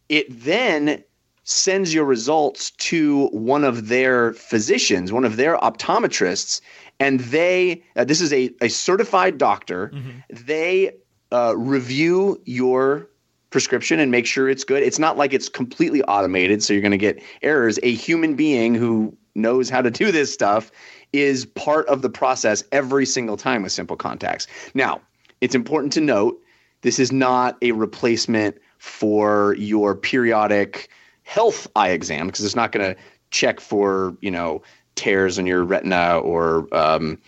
[0.07, 1.03] it then
[1.49, 6.61] sends your results to one of their physicians, one of their optometrists,
[6.99, 9.91] and they uh, this is a, a certified doctor.
[10.29, 10.91] They
[11.31, 13.09] uh, review your
[13.49, 14.83] prescription and make sure it's good.
[14.83, 17.79] It's not like it's completely automated, so you're going to get errors.
[17.81, 20.71] A human being who knows how to do this stuff
[21.13, 24.45] is part of the process every single time with Simple Contacts.
[24.75, 25.01] Now,
[25.41, 26.39] it's important to note
[26.81, 30.89] this is not a replacement for your periodic
[31.29, 34.63] health eye exam because it's not going to check for you know
[34.95, 37.19] tears in your retina or um,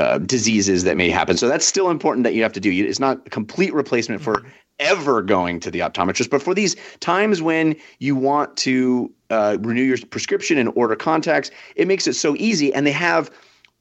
[0.00, 1.36] uh, diseases that may happen.
[1.36, 2.70] So that's still important that you have to do.
[2.72, 4.42] It's not a complete replacement for
[4.80, 9.84] ever going to the optometrist, but for these times when you want to uh, renew
[9.84, 12.74] your prescription and order contacts, it makes it so easy.
[12.74, 13.30] And they have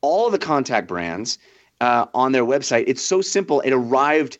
[0.02, 1.40] all the contact brands
[1.82, 2.84] uh, on their website.
[2.86, 3.60] It's so simple.
[3.62, 4.38] It arrived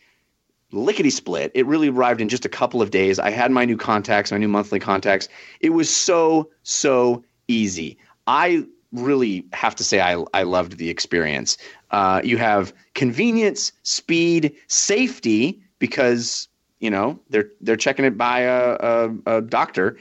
[0.74, 1.52] lickety split.
[1.54, 3.20] It really arrived in just a couple of days.
[3.20, 5.30] I had my new contacts, my new monthly contacts.
[5.60, 7.98] It was so, so easy.
[8.28, 11.58] I really have to say I, I loved the experience.
[11.92, 16.48] Uh, you have convenience, speed, safety, because
[16.80, 19.98] you know they're they're checking it by a, a, a doctor.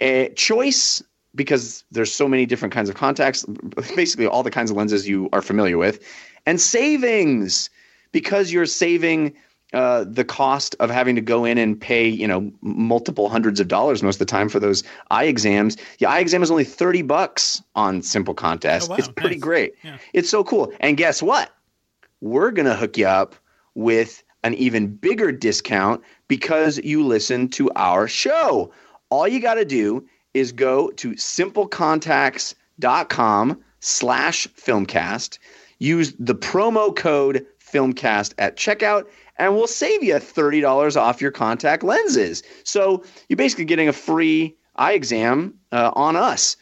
[0.00, 1.02] A choice
[1.34, 3.44] because there's so many different kinds of contacts,
[3.94, 6.02] basically all the kinds of lenses you are familiar with,
[6.46, 7.70] and savings
[8.12, 9.34] because you're saving
[9.76, 13.68] uh, the cost of having to go in and pay, you know, multiple hundreds of
[13.68, 15.76] dollars most of the time for those eye exams.
[15.98, 18.86] The eye exam is only 30 bucks on Simple Contacts.
[18.86, 19.42] Oh, wow, it's pretty nice.
[19.42, 19.74] great.
[19.84, 19.98] Yeah.
[20.14, 20.72] It's so cool.
[20.80, 21.50] And guess what?
[22.22, 23.34] We're going to hook you up
[23.74, 28.72] with an even bigger discount because you listen to our show.
[29.10, 35.38] All you got to do is go to simplecontacts.com slash filmcast,
[35.80, 39.04] use the promo code filmcast at checkout,
[39.38, 42.42] and we'll save you $30 off your contact lenses.
[42.64, 46.56] So you're basically getting a free eye exam uh, on us.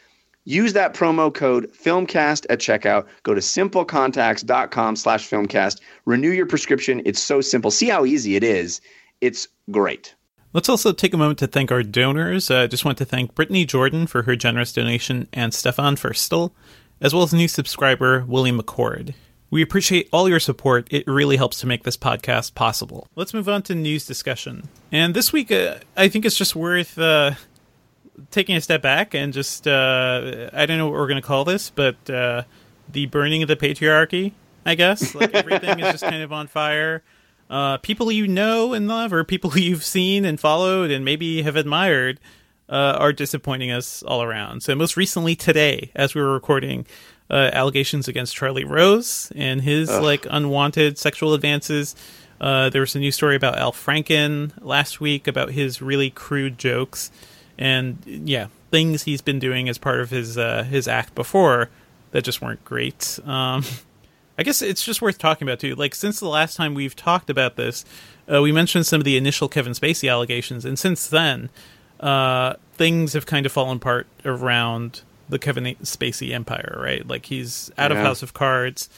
[0.45, 3.07] Use that promo code filmcast at checkout.
[3.23, 5.81] Go to simplecontacts.com slash filmcast.
[6.05, 7.01] Renew your prescription.
[7.03, 7.71] It's so simple.
[7.71, 8.79] See how easy it is.
[9.21, 10.13] It's great.
[10.53, 12.49] Let's also take a moment to thank our donors.
[12.51, 16.51] I uh, just want to thank Brittany Jordan for her generous donation and Stefan Firstel,
[17.01, 19.15] as well as new subscriber William McCord.
[19.49, 20.87] We appreciate all your support.
[20.91, 23.07] It really helps to make this podcast possible.
[23.15, 24.69] Let's move on to news discussion.
[24.91, 27.31] And this week, uh, I think it's just worth uh,
[28.31, 31.45] taking a step back and just, uh, I don't know what we're going to call
[31.45, 32.43] this, but uh,
[32.91, 34.33] the burning of the patriarchy,
[34.65, 35.15] I guess.
[35.15, 37.03] Like everything is just kind of on fire
[37.49, 41.55] uh, people you know and love, or people you've seen and followed and maybe have
[41.55, 42.19] admired,
[42.69, 44.63] uh, are disappointing us all around.
[44.63, 46.85] So, most recently today, as we were recording,
[47.29, 51.95] uh, allegations against Charlie Rose and his like unwanted sexual advances.
[52.39, 56.57] Uh, there was a new story about Al Franken last week about his really crude
[56.57, 57.09] jokes,
[57.57, 61.69] and yeah, things he's been doing as part of his uh, his act before
[62.11, 63.19] that just weren't great.
[63.25, 63.63] Um,
[64.37, 65.75] I guess it's just worth talking about too.
[65.75, 67.85] Like since the last time we've talked about this,
[68.31, 71.49] uh, we mentioned some of the initial Kevin Spacey allegations, and since then,
[72.01, 76.79] uh, things have kind of fallen apart around the Kevin Spacey empire.
[76.81, 77.07] Right?
[77.07, 78.89] Like he's out of House of Cards.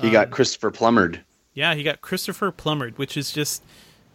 [0.00, 1.20] He got Christopher Plummered.
[1.54, 3.62] Yeah, he got Christopher Plummered, which is just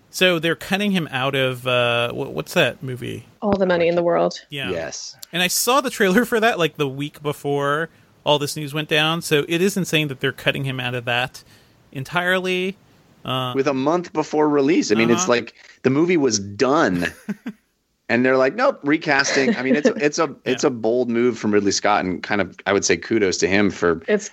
[0.09, 3.25] so they're cutting him out of uh, what's that movie?
[3.41, 4.41] All the money in the world.
[4.49, 4.71] Yeah.
[4.71, 5.15] Yes.
[5.31, 7.89] And I saw the trailer for that like the week before
[8.25, 9.21] all this news went down.
[9.21, 11.43] So it is insane that they're cutting him out of that
[11.91, 12.75] entirely.
[13.23, 14.91] Uh, with a month before release.
[14.91, 15.31] I mean, it's Uh-huh.
[15.31, 15.53] like
[15.83, 17.05] the movie was done.
[18.09, 19.55] And they're like, nope, recasting.
[19.55, 22.57] I mean, it's it's a it's a bold move from Ridley Scott, and kind of
[22.65, 24.31] I would say kudos to him for It's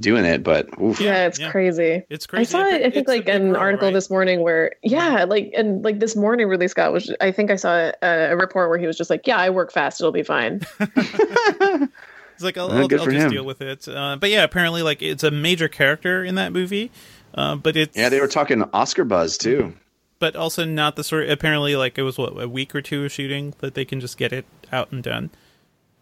[0.00, 0.42] doing it.
[0.42, 0.98] But oof.
[0.98, 1.50] yeah, it's yeah.
[1.50, 2.02] crazy.
[2.08, 2.56] it's crazy.
[2.56, 2.86] I saw it.
[2.86, 3.94] I think a like an role, article right?
[3.94, 7.14] this morning where yeah, like and like this morning Ridley Scott was.
[7.20, 9.72] I think I saw a, a report where he was just like, yeah, I work
[9.72, 10.62] fast, it'll be fine.
[12.34, 13.30] It's like I'll, Well, I'll, I'll just him.
[13.32, 13.88] deal with it.
[13.88, 16.92] Uh, but yeah, apparently like it's a major character in that movie.
[17.34, 19.74] Uh, but it's Yeah, they were talking Oscar buzz too.
[20.18, 21.28] But also not the sort.
[21.28, 24.16] Apparently, like it was what a week or two of shooting that they can just
[24.18, 25.30] get it out and done.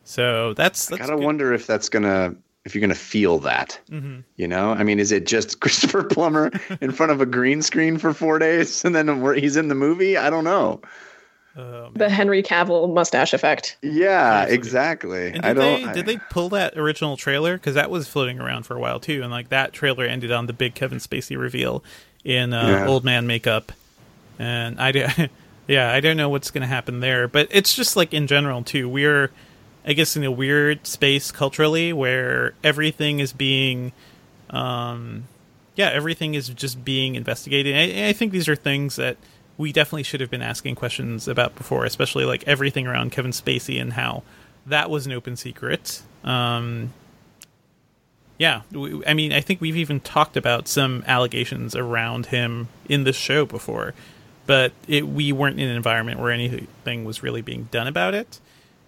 [0.05, 1.25] So that's that's Gotta good.
[1.25, 3.79] wonder if that's gonna if you're gonna feel that.
[3.91, 4.21] Mm-hmm.
[4.37, 6.51] You know, I mean, is it just Christopher Plummer
[6.81, 10.17] in front of a green screen for four days and then he's in the movie?
[10.17, 10.81] I don't know.
[11.57, 13.79] Um, The Henry Cavill mustache effect.
[13.81, 14.55] Yeah, Seriously.
[14.57, 15.33] exactly.
[15.33, 15.83] and I did don't.
[15.83, 18.79] they I- did they pull that original trailer because that was floating around for a
[18.81, 21.83] while too, and like that trailer ended on the big Kevin Spacey reveal
[22.25, 22.87] in uh, Yeah.
[22.87, 23.73] old man makeup,
[24.39, 25.07] and I do,
[25.69, 28.63] yeah, I don't know what's going to happen there, but it's just like in general
[28.63, 28.89] too.
[28.89, 29.31] We're,
[29.87, 33.93] I guess, in a weird space culturally where everything is being,
[34.51, 35.25] um,
[35.75, 37.77] yeah, everything is just being investigated.
[37.77, 39.17] I, I think these are things that
[39.59, 43.81] we definitely should have been asking questions about before, especially like everything around Kevin Spacey
[43.81, 44.23] and how
[44.67, 46.03] that was an open secret.
[46.25, 46.93] Um,
[48.39, 53.05] yeah, we, I mean, I think we've even talked about some allegations around him in
[53.05, 53.95] this show before,
[54.47, 58.41] but it, we weren't in an environment where anything was really being done about it.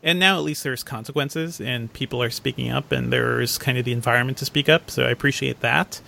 [0.03, 3.85] And now at least there's consequences, and people are speaking up, and there's kind of
[3.85, 4.91] the environment to speak up.
[4.91, 6.01] So I appreciate that.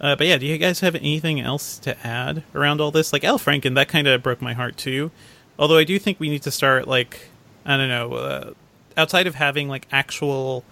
[0.00, 3.12] Uh, but yeah, do you guys have anything else to add around all this?
[3.12, 5.10] Like Al Franken, that kind of broke my heart too.
[5.58, 7.30] Although I do think we need to start like
[7.68, 8.52] I don't know, uh,
[8.96, 10.64] outside of having like actual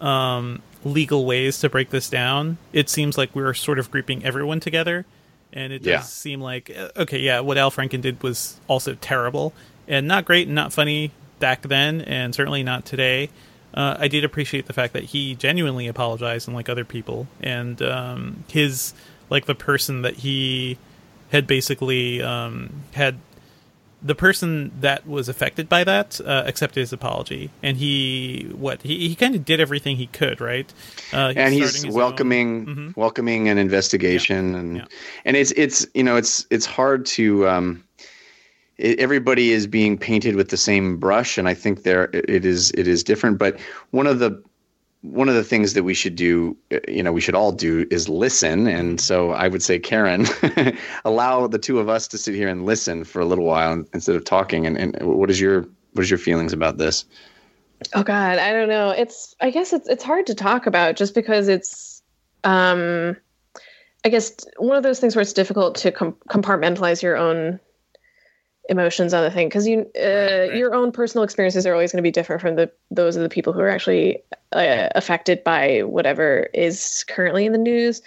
[0.00, 4.60] um, legal ways to break this down, it seems like we're sort of grouping everyone
[4.60, 5.04] together,
[5.52, 6.00] and it does Yeah.
[6.00, 9.52] seem like uh, okay, yeah, what Al Franken did was also terrible
[9.86, 13.30] and not great and not funny back then, and certainly not today.
[13.74, 18.44] Uh, I did appreciate the fact that he genuinely apologized, unlike other people, and um,
[18.50, 18.94] his
[19.30, 20.78] like the person that he
[21.30, 23.16] had basically um, had
[24.00, 29.08] the person that was affected by that uh, accepted his apology, and he what he,
[29.08, 30.72] he kind of did everything he could, right?
[31.12, 32.96] Uh, and he's welcoming Mhm.
[32.96, 34.84] welcoming an investigation and Yeah.
[35.24, 37.82] and it's it's you know it's it's hard to um
[38.76, 42.70] it, everybody is being painted with the same brush and i think there it is
[42.72, 43.58] it is different but
[43.90, 44.40] one of the
[45.12, 47.86] one of the things that we should do uh, you know we should all do
[47.90, 48.66] is listen.
[48.66, 50.26] And so i would say karen
[51.04, 54.16] allow the two of us to sit here and listen for a little while instead
[54.16, 54.66] of talking.
[54.66, 57.04] And, and what is your what is your feelings about this?
[57.94, 58.90] Oh God, I don't know.
[58.90, 62.02] It's I guess it's it's hard to talk about just because it's
[62.44, 63.16] um
[64.04, 67.60] I guess one of those things where it's difficult to com- compartmentalize your own
[68.68, 70.54] emotions on the thing because you uh, right.
[70.54, 73.28] your own personal experiences are always going to be different from the those of the
[73.28, 78.02] people who are actually uh, affected by whatever is currently in the news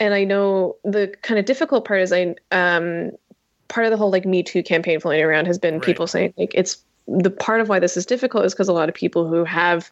[0.00, 3.10] and i know the kind of difficult part is i um
[3.68, 5.82] part of the whole like me too campaign floating around has been Right.
[5.82, 8.88] people saying like it's the part of why this is difficult is because a lot
[8.88, 9.90] of people who have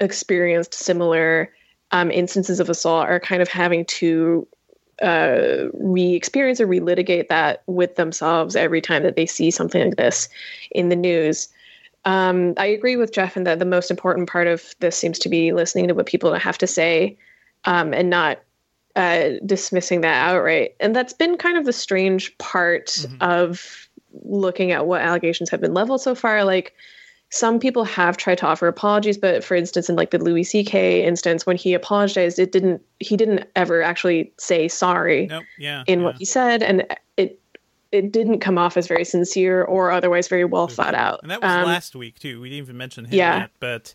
[0.00, 1.50] experienced similar
[1.90, 4.46] um, instances of assault are kind of having to
[5.02, 10.28] uh, re-experience or relitigate that with themselves every time that they see something like this
[10.70, 11.48] in the news.
[12.04, 15.28] Um, I agree with Jeff in that the most important part of this seems to
[15.28, 17.16] be listening to what people have to say
[17.64, 18.40] um, and not
[18.94, 20.74] uh, dismissing that outright.
[20.80, 23.16] And that's been kind of the strange part Mhm.
[23.20, 23.88] of
[24.22, 26.44] looking at what allegations have been leveled so far.
[26.44, 26.74] Like
[27.34, 31.04] some people have tried to offer apologies, but for instance, in like the Louis C.K.
[31.04, 32.80] instance, when he apologized, it didn't.
[33.00, 35.42] He didn't ever actually say sorry Nope.
[35.58, 35.82] Yeah.
[35.88, 36.04] in yeah.
[36.04, 37.40] what he said, and it
[37.90, 41.20] it didn't come off as very sincere or otherwise very well thought out.
[41.22, 42.40] And that was Um, last week too.
[42.40, 43.38] We didn't even mention him Yeah.
[43.40, 43.94] yet, but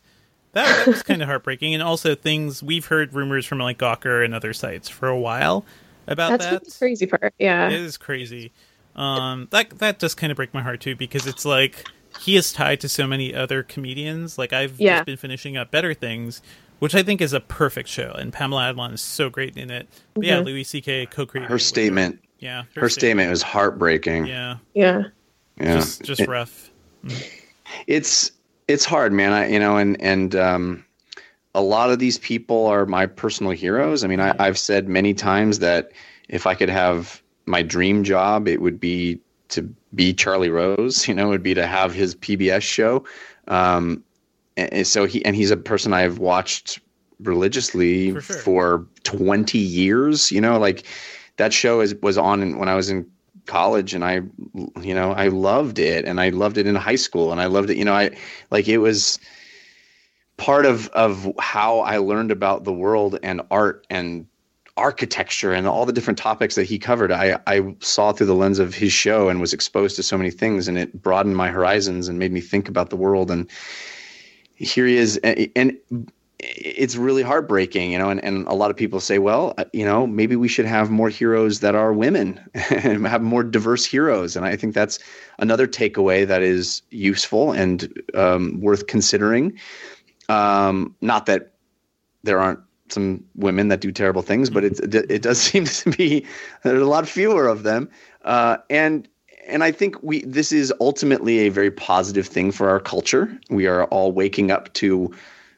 [0.52, 1.74] that, that was kind of heartbreaking.
[1.74, 5.64] And also things we've heard rumors from like Gawker and other sites for a while
[6.08, 6.66] about That's that.
[6.66, 7.34] the crazy part.
[7.40, 7.68] Yeah.
[7.68, 8.52] It is crazy.
[8.98, 11.86] Um, that that does kind of break my heart too because it's like
[12.20, 14.38] he is tied to so many other comedians.
[14.38, 14.98] Like I've Yeah.
[14.98, 16.42] just been finishing up Better Things,
[16.80, 19.88] which I think is a perfect show, and Pamela Adlon is so great in it.
[20.14, 20.46] But yeah, Mhm.
[20.46, 21.06] Louis C.K.
[21.08, 25.04] co-created her with statement Yeah, her statement was heartbreaking Yeah, Yeah.
[25.60, 26.70] yeah just just It- rough.
[27.88, 28.32] it's
[28.68, 30.86] it's hard man i you know and and um
[31.56, 35.14] a lot of these people are my personal heroes i mean I, i've said many
[35.14, 35.92] times that
[36.30, 39.62] if i could have my dream job it would be to
[39.94, 43.04] be charlie rose you know would be to have his pbs show
[43.48, 44.04] um
[44.58, 46.80] and so he and he's a person i've watched
[47.22, 48.38] religiously For sure.
[48.38, 50.86] for 20 years you know like
[51.40, 53.10] that show is, was on when I was in
[53.48, 54.22] college and I,
[54.82, 57.72] you know, I loved it and I loved it in high school and I loved
[57.72, 58.12] it, you know, I
[58.52, 59.20] like it was
[60.38, 64.28] part of, of how I learned about the world and art and
[64.80, 67.12] architecture and all the different topics that he covered.
[67.12, 70.32] I, I saw through the lens of his show and was exposed to so many
[70.32, 73.30] things and it broadened my horizons and made me think about the world.
[73.30, 73.50] And
[74.56, 75.18] here he is.
[75.18, 75.78] And, and
[76.40, 79.84] it's really heartbreaking, you know, and, and a lot of people say, well, uh, you
[79.84, 82.40] know, maybe we should have more heroes that are women
[82.70, 84.38] and have more diverse heroes.
[84.38, 85.00] And I think that's
[85.40, 89.60] another takeaway that is useful and um, worth considering.
[90.30, 91.52] Um, not that
[92.24, 92.60] there aren't
[92.92, 96.26] some women that do terrible things, but it, it does seem to be
[96.64, 97.90] there's a lot fewer of them.
[98.24, 99.08] Uh, and
[99.48, 103.38] and I think we this is ultimately a very positive thing for our culture.
[103.50, 105.14] We are all waking up to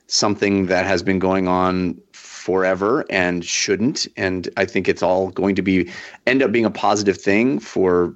[0.08, 4.08] something that has been going on forever and shouldn't.
[4.18, 5.90] And I think it's all going to be
[6.28, 8.16] end up being a positive thing for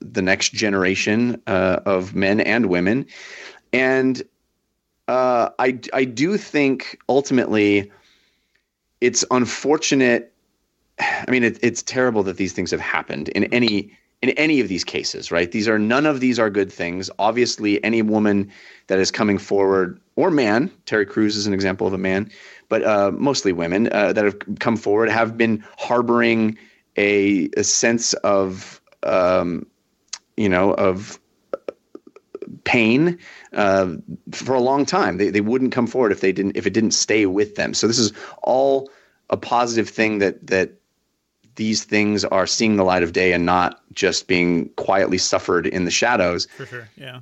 [0.00, 3.06] the next generation uh, of men and women.
[3.72, 4.22] And
[5.08, 7.90] uh, I I do think ultimately
[9.04, 10.32] it's unfortunate.
[10.98, 14.68] I mean, it, it's terrible that these things have happened in any in any of
[14.68, 15.52] these cases, right?
[15.52, 17.10] These are none of these are good things.
[17.18, 18.50] Obviously, any woman
[18.86, 22.30] that is coming forward or man, Terry Crews is an example of a man,
[22.70, 26.56] but uh, mostly women uh, that have come forward have been harboring
[26.96, 29.66] a, a sense of, um,
[30.38, 31.18] you know, of
[32.64, 33.18] pain
[33.52, 33.94] uh,
[34.32, 35.18] for a long time.
[35.18, 37.74] They, they wouldn't come forward if they didn't if it didn't stay with them.
[37.74, 38.90] So this is all
[39.30, 40.72] a positive thing that that
[41.56, 45.84] these things are seeing the light of day and not just being quietly suffered in
[45.84, 46.46] the shadows.
[46.56, 47.20] For sure, yeah.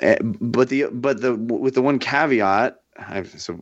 [0.00, 3.58] Uh, but the but the with the one caveat, I've, so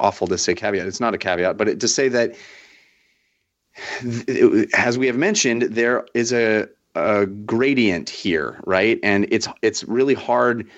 [0.00, 0.86] awful to say caveat.
[0.86, 2.34] It's not a caveat, but it, to say that,
[4.74, 8.98] as we have mentioned, there is a, a gradient here, right?
[9.02, 10.68] And it's it's really hard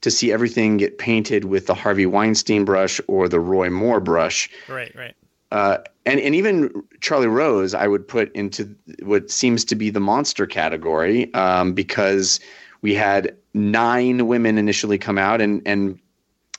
[0.00, 4.50] to see everything get painted with the Harvey Weinstein brush or the Roy Moore brush.
[4.68, 5.14] Right, right.
[5.50, 10.00] Uh, and and even Charlie Rose, I would put into what seems to be the
[10.00, 12.40] monster category um, because
[12.82, 15.98] we had nine women initially come out, and and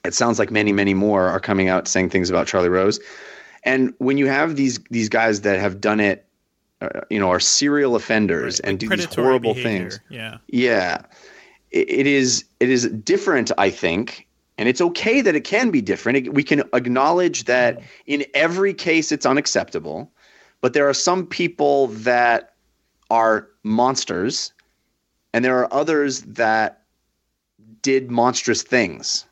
[0.04, 3.00] it sounds like many many more are coming out saying things about Charlie Rose.
[3.64, 6.25] And when you have these these guys that have done it,
[6.94, 10.38] uh, you know, are serial offenders Right, and like do these horrible behavior, things, Yeah.
[10.48, 11.02] yeah,
[11.72, 13.52] it, it is it is different.
[13.58, 16.18] I think, and it's okay that it can be different.
[16.28, 20.12] It- we can acknowledge that in every case it's unacceptable,
[20.62, 22.54] but there are some people that
[23.10, 24.54] are monsters,
[25.34, 26.82] and there are others that
[27.82, 29.26] did monstrous things.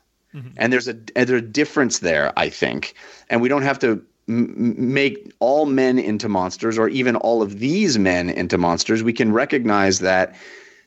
[0.56, 2.94] And there's a and there's a difference there, I think,
[3.30, 7.98] and we don't have to make all men into monsters or even all of these
[7.98, 9.02] men into monsters.
[9.02, 10.34] We can recognize that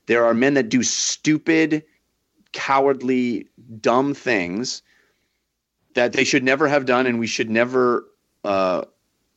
[0.08, 1.84] there are men that do stupid,
[2.54, 3.48] cowardly,
[3.80, 4.82] dumb things
[5.94, 8.06] that they should never have done, and we should never
[8.44, 8.84] uh,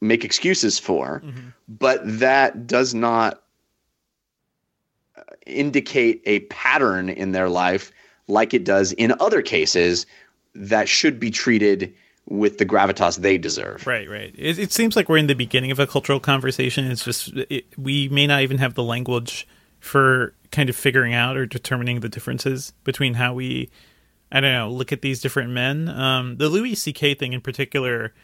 [0.00, 1.22] make excuses for.
[1.68, 3.42] But that does not
[5.16, 7.92] uh, indicate a pattern in their life
[8.28, 10.06] like it does in other cases
[10.54, 11.94] that should be treated
[12.30, 13.86] with the gravitas they deserve.
[13.86, 14.32] Right, right.
[14.38, 16.90] It, it seems like we're in the beginning of a cultural conversation.
[16.90, 19.46] It's just it, we may not even have the language
[19.80, 23.68] for kind of figuring out or determining the differences between how we,
[24.30, 25.88] I don't know, look at these different men.
[25.88, 27.14] Um, the Louis C.K.
[27.14, 28.14] thing in particular,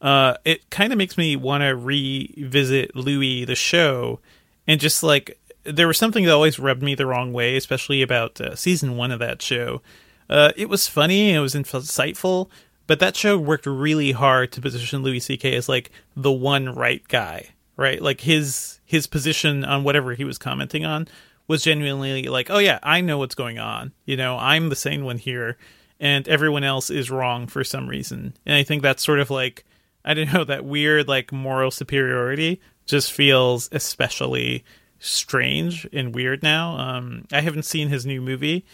[0.00, 4.20] uh, it kind of makes me want to revisit Louis the show,
[4.66, 8.40] and just like there was something that always rubbed me the wrong way, especially about
[8.40, 9.82] uh, season one of that show.
[10.28, 12.48] Uh, it was funny, it was insightful,
[12.86, 15.54] but that show worked really hard to position Louis C.K.
[15.54, 18.00] as like the one right guy, right?
[18.00, 21.08] Like his his position on whatever he was commenting on
[21.48, 23.92] was genuinely like, oh yeah, I know what's going on.
[24.04, 25.56] You know, I'm the sane one here,
[26.00, 28.34] and everyone else is wrong for some reason.
[28.44, 29.64] And I think that's sort of like
[30.04, 34.64] I don't know that weird like moral superiority just feels especially
[34.98, 36.78] strange and weird now.
[36.78, 38.64] Um, I haven't seen his new movie.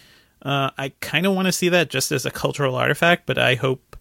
[0.41, 3.55] Uh, I kind of want to see that just as a cultural artifact, but I
[3.55, 3.97] hope.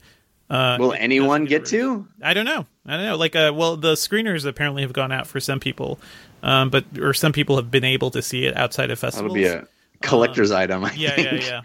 [0.52, 2.06] Uh, Will anyone get to?
[2.22, 2.66] I don't know.
[2.84, 3.16] I don't know.
[3.16, 5.98] Like, uh, well, the screeners apparently have gone out for some people,
[6.42, 9.32] um, but or some people have been able to see it outside of festivals.
[9.32, 9.66] That'll be a
[10.06, 10.84] collector's item.
[10.84, 11.32] I yeah, think.
[11.32, 11.60] yeah, yeah.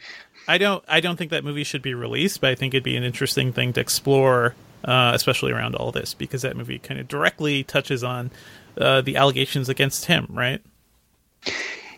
[0.47, 0.81] I don't.
[0.87, 3.51] I don't think that movie should be released, but I think it'd be an interesting
[3.51, 8.05] thing to explore, uh, especially around all this, because that movie kind of directly touches
[8.05, 8.31] on
[8.79, 10.61] uh, the allegations against him, right?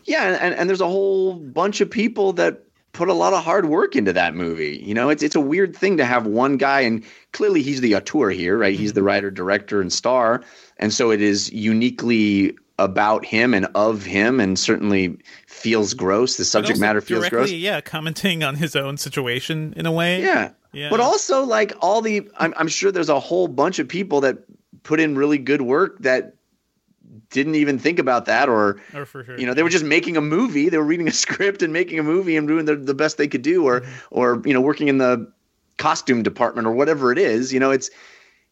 [0.06, 2.64] Yeah, and, and there's a whole bunch of people that
[2.94, 4.82] put a lot of hard work into that movie.
[4.84, 7.96] You know, it's it's a weird thing to have one guy, and clearly he's the
[7.96, 8.78] auteur here, right?
[8.78, 9.08] He's the mm-hmm.
[9.08, 10.44] writer, director, and star,
[10.78, 15.18] and so it is uniquely about him and of him, and certainly
[15.48, 16.38] feels gross.
[16.38, 17.52] The subject matter feels directly, gross.
[17.52, 20.22] Yeah, commenting on his own situation in a way.
[20.22, 20.52] Yeah.
[20.72, 20.90] Yeah.
[20.90, 24.38] But also, like all the, I'm, I'm sure there's a whole bunch of people that
[24.84, 26.36] put in really good work that
[27.32, 29.40] didn't even think about that, or Or for sure.
[29.40, 30.70] you know, they were just making a movie.
[30.70, 33.28] They were reading a script and making a movie and doing the, the best they
[33.28, 35.32] could do, or, or you know, working in the
[35.78, 37.54] costume department or whatever it is.
[37.54, 37.90] You know, it's,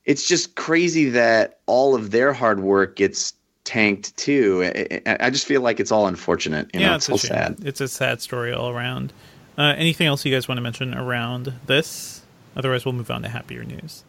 [0.05, 3.33] it's just crazy that all of their hard work gets
[3.65, 4.63] tanked too.
[5.05, 6.69] I, I just feel like it's all unfortunate.
[6.73, 7.57] You yeah, know, it's, it's, a so sad.
[7.63, 9.11] It's a sad story all around.
[9.57, 12.21] Uh, anything else you guys want to mention around this?
[12.55, 14.03] Otherwise, we'll move on to happier news.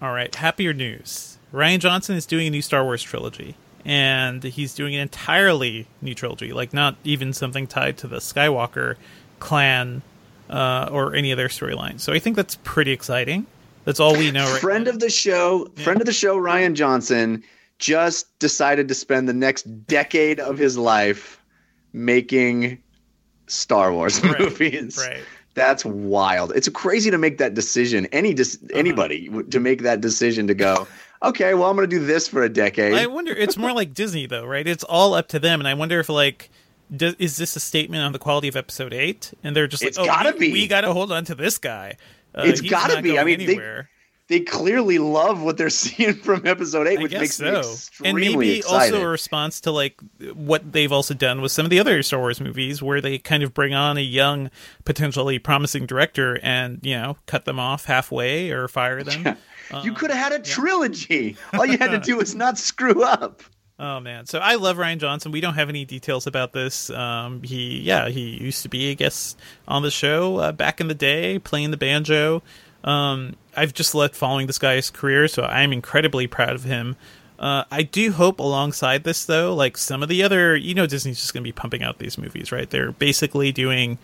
[0.00, 1.37] All right, happier news.
[1.52, 6.14] Rian Johnson is doing a new Star Wars trilogy, and he's doing an entirely new
[6.14, 8.96] trilogy, like not even something tied to the Skywalker
[9.38, 10.02] clan
[10.50, 12.00] uh, or any of their storylines.
[12.00, 13.46] So I think that's pretty exciting.
[13.84, 14.90] That's all we know right friend now.
[14.90, 17.42] of the show, friend of the show, Rian Johnson,
[17.78, 21.40] just decided to spend the next decade of his life
[21.94, 22.78] making
[23.46, 24.98] Star Wars Right, movies.
[24.98, 25.22] right.
[25.54, 26.52] That's wild.
[26.54, 28.06] It's crazy to make that decision.
[28.12, 28.78] Any dis- Uh-huh.
[28.78, 30.86] anybody to make that decision to go.
[31.22, 32.94] Okay, well, I'm going to do this for a decade.
[32.94, 33.32] I wonder.
[33.32, 34.66] It's more like Disney, though, right?
[34.66, 36.50] It's all up to them, and I wonder if like.
[36.96, 39.34] Does, is this a statement on the quality of episode eight?
[39.44, 40.52] And they're just It's like, oh, gotta we, be.
[40.54, 41.98] We got to hold on to this guy.
[42.34, 43.18] Uh, It's gotta be.
[43.18, 43.90] I mean, they- anywhere.
[44.28, 47.58] they clearly love what they're seeing from episode eight, I which makes me so.
[47.60, 48.94] extremely And maybe excited.
[48.94, 50.00] also a response to like
[50.32, 53.42] what they've also done with some of the other Star Wars movies, where they kind
[53.42, 54.50] of bring on a young,
[54.86, 59.36] potentially promising director, and you know, cut them off halfway or fire them.
[59.82, 61.36] you could have had a trilogy.
[61.54, 63.42] All you had to do was not screw up.
[63.80, 65.30] Oh man, so I love Rian Johnson.
[65.30, 66.90] We don't have any details about this.
[66.90, 69.38] Um, he, yeah, he used to be a guest
[69.68, 72.42] on the show uh, back in the day, playing the banjo.
[72.82, 76.96] Um, I've just loved following this guy's career, so I'm incredibly proud of him.
[77.38, 81.20] Uh, I do hope alongside this, though, like some of the other, you know, Disney's
[81.20, 82.68] just going to be pumping out these movies, right?
[82.68, 83.98] They're basically doing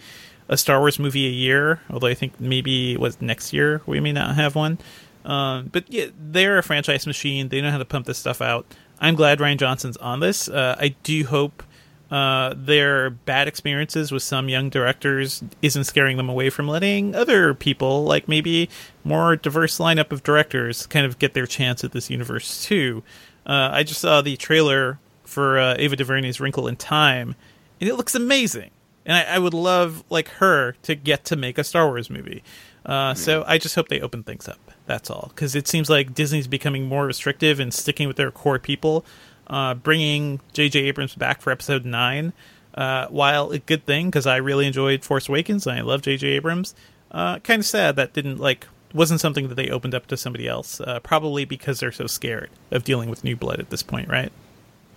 [0.48, 3.98] a Star Wars movie a year, although I think maybe it was next year we
[3.98, 4.78] may not have one.
[5.24, 7.48] Um, but yeah, they're a franchise machine.
[7.48, 8.66] They know how to pump this stuff out.
[9.00, 10.48] I'm glad Rian Johnson's on this.
[10.48, 11.62] Uh, I do hope
[12.10, 17.54] uh, their bad experiences with some young directors isn't scaring them away from letting other
[17.54, 18.68] people, like maybe
[19.02, 23.02] more diverse lineup of directors, kind of get their chance at this universe too.
[23.46, 27.34] Uh, I just saw the trailer for uh, Ava DuVernay's Wrinkle in Time,
[27.80, 28.70] and it looks amazing.
[29.06, 32.42] And I, I would love like her to get to make a Star Wars movie.
[32.86, 34.63] Uh, So I just hope they open things up.
[34.86, 38.58] That's all, because it seems like Disney's becoming more restrictive and sticking with their core
[38.58, 39.04] people.
[39.46, 40.80] Uh, bringing J.J.
[40.80, 42.32] Abrams back for Episode Nine,
[42.74, 46.26] uh, while a good thing because I really enjoyed Force Awakens and I love J.J.
[46.28, 46.74] Abrams.
[47.10, 50.48] Uh, kind of sad that didn't like wasn't something that they opened up to somebody
[50.48, 50.80] else.
[50.80, 54.32] Uh, probably because they're so scared of dealing with new blood at this point, right?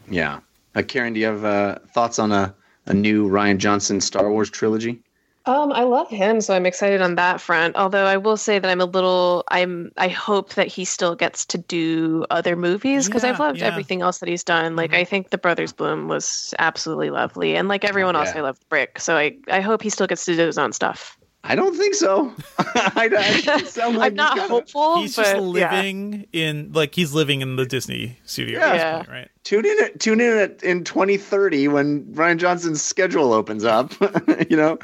[0.09, 0.39] Yeah.
[0.75, 2.53] Uh, Karen, do you have uh, thoughts on a,
[2.85, 5.01] a new Rian Johnson Star Wars trilogy?
[5.47, 7.77] Um, I love him, so I'm excited on that front.
[7.77, 11.45] Although I will say that I'm a little, I'm, I hope that he still gets
[11.47, 13.67] to do other movies because I've loved yeah.
[13.67, 14.75] everything else that he's done.
[14.75, 18.39] Like I think The Brothers Bloom was absolutely lovely, and like everyone else, Yeah.
[18.39, 18.99] I loved Brick.
[18.99, 21.17] So I, I hope he still gets to do his own stuff.
[21.47, 22.33] I don't think so.
[22.59, 23.09] I,
[23.47, 25.41] I sound like I'm not he's gonna- hopeful, he's but just yeah.
[25.41, 28.95] living in like he's living in the Disney studio at this Yeah.
[28.97, 29.29] point, right?
[29.43, 33.93] Tune in, at, tune in at, in 2030 when Rian Johnson's schedule opens up.
[34.49, 34.77] you know,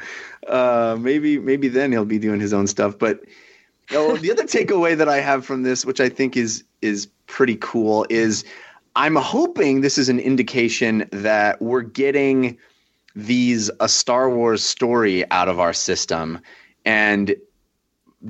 [0.48, 2.98] uh, maybe maybe then he'll be doing his own stuff.
[2.98, 3.20] But
[3.92, 7.56] oh, the other takeaway that I have from this, which I think is is pretty
[7.60, 8.44] cool, is
[8.96, 12.56] I'm hoping this is an indication that we're getting
[13.14, 16.40] these a Star Wars story out of our system,
[16.84, 17.36] and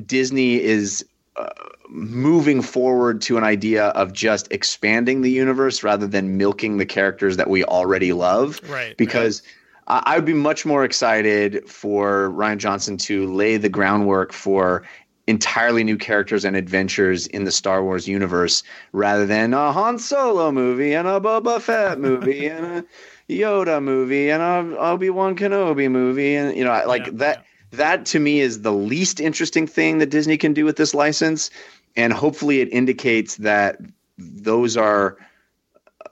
[0.06, 1.04] Disney is
[1.36, 1.48] uh,
[1.88, 7.36] moving forward to an idea of just expanding the universe rather than milking the characters
[7.36, 8.60] that we already love.
[8.68, 9.42] Right, Because
[9.86, 14.84] I I would be much more excited for Rian Johnson to lay the groundwork for
[15.26, 18.62] entirely new characters and adventures in the Star Wars universe
[18.92, 22.84] rather than a Han Solo movie and a Boba Fett movie and a
[23.28, 28.06] Yoda movie and a Obi Wan Kenobi movie and you know like Yeah, that that
[28.06, 31.50] to me is the least interesting thing that Disney can do with this license
[31.96, 33.78] and hopefully it indicates that
[34.18, 35.16] those are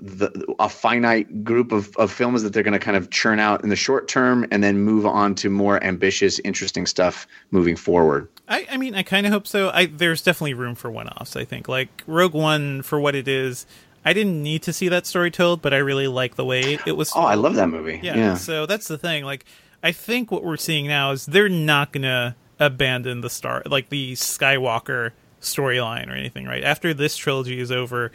[0.01, 3.63] the, a finite group of, of films that they're going to kind of churn out
[3.63, 8.29] in the short term and then move on to more ambitious interesting stuff moving forward
[8.49, 9.71] I, I mean, I kind of hope so.
[9.71, 11.37] I there's definitely room for one-offs.
[11.37, 13.67] I think like Rogue One for what it is.
[14.05, 16.96] I didn't need to see that story told, but I really like the way it
[16.96, 17.12] was.
[17.14, 19.24] oh i love that movie yeah, yeah, So that's the thing.
[19.24, 19.44] Like,
[19.82, 24.12] I think what we're seeing now is they're not gonna abandon the star like the
[24.12, 26.62] Skywalker storyline or anything, right?
[26.62, 28.12] After this trilogy is over,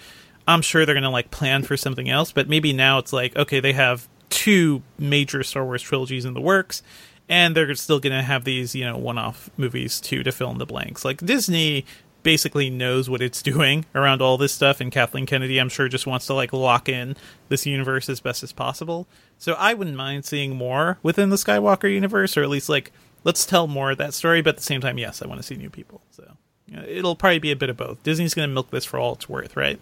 [0.47, 2.31] I'm sure they're gonna like plan for something else.
[2.31, 6.41] But maybe now it's like okay, they have two major Star Wars trilogies in the
[6.41, 6.83] works,
[7.29, 10.65] and they're still gonna have these you know one-off movies too to fill in the
[10.65, 11.03] blanks.
[11.05, 11.85] Like Disney
[12.27, 16.05] basically knows what it's doing around all this stuff and Kathleen Kennedy I'm sure just
[16.05, 17.15] wants to like lock in
[17.47, 19.07] this universe as best as possible.
[19.37, 22.91] So I wouldn't mind seeing more within the Skywalker universe or at least like
[23.23, 25.47] let's tell more of that story but at the same time yes, I want to
[25.47, 26.01] see new people.
[26.11, 26.29] So
[26.65, 28.03] you know, it'll probably be a bit of both.
[28.03, 29.79] Disney's going to milk this for all it's worth, right?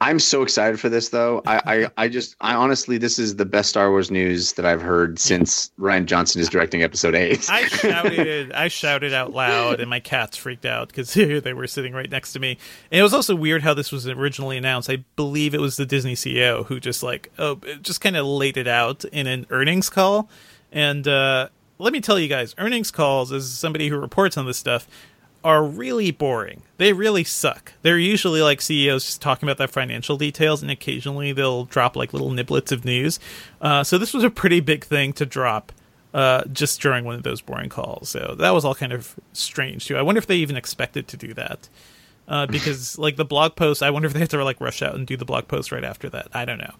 [0.00, 1.42] I'm so excited for this, though.
[1.46, 4.82] I, I, I just, I honestly, this is the best Star Wars news that I've
[4.82, 7.48] heard since Rian Johnson is directing Episode Eight.
[7.48, 11.92] I shouted, I shouted out loud, and my cats freaked out because they were sitting
[11.92, 12.58] right next to me.
[12.90, 14.90] And it was also weird how this was originally announced.
[14.90, 18.56] I believe it was the Disney CEO who just like, oh, just kind of laid
[18.56, 20.28] it out in an earnings call.
[20.72, 24.58] And uh, let me tell you guys, earnings calls, as somebody who reports on this
[24.58, 24.86] stuff,
[25.46, 26.62] are really boring.
[26.76, 27.72] They really suck.
[27.82, 32.12] They're usually like CEOs just talking about their financial details, and occasionally they'll drop like
[32.12, 33.20] little niblets of news.
[33.60, 35.70] Uh, so this was a pretty big thing to drop
[36.12, 38.08] uh, just during one of those boring calls.
[38.08, 39.96] So that was all kind of strange too.
[39.96, 41.68] I wonder if they even expected to do that.
[42.26, 44.96] Uh, because like the blog post, I wonder if they have to like rush out
[44.96, 46.26] and do the blog post right after that.
[46.34, 46.74] I don't know.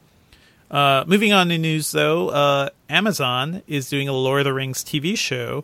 [0.73, 4.83] Uh, moving on to news though, uh, Amazon is doing a Lord of the Rings
[4.83, 5.63] TV show,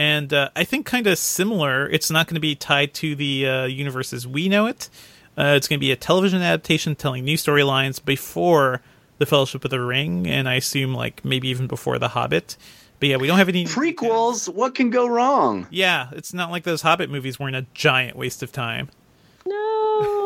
[0.00, 1.86] and uh, I think kind of similar.
[1.86, 4.88] It's not going to be tied to the uh, universe as we know it.
[5.36, 8.80] Uh, it's going to be a television adaptation telling new storylines before
[9.18, 12.56] the Fellowship of the Ring, and I assume like maybe even before the Hobbit.
[12.98, 15.66] But yeah, we don't have any Prequels, what can go wrong?
[15.70, 18.88] Yeah, it's not like those Hobbit movies weren't a giant waste of time.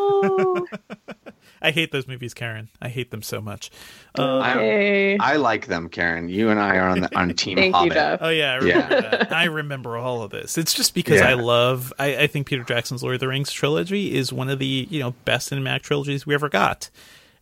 [0.04, 0.66] No.
[1.62, 2.68] I hate those movies, Karen.
[2.82, 3.70] I hate them so much.
[4.18, 5.16] okay.
[5.18, 6.28] I like them, Karen.
[6.28, 7.92] You and I are on the on Team Thank you, Hobbit.
[7.94, 8.18] Jeff.
[8.22, 9.32] Oh yeah, I remember that.
[9.32, 10.58] I remember all of this.
[10.58, 11.30] It's just because Yeah.
[11.30, 11.92] I love.
[11.98, 15.00] I, I think Peter Jackson's Lord of the Rings trilogy is one of the you
[15.00, 16.90] know best cinematic trilogies we ever got.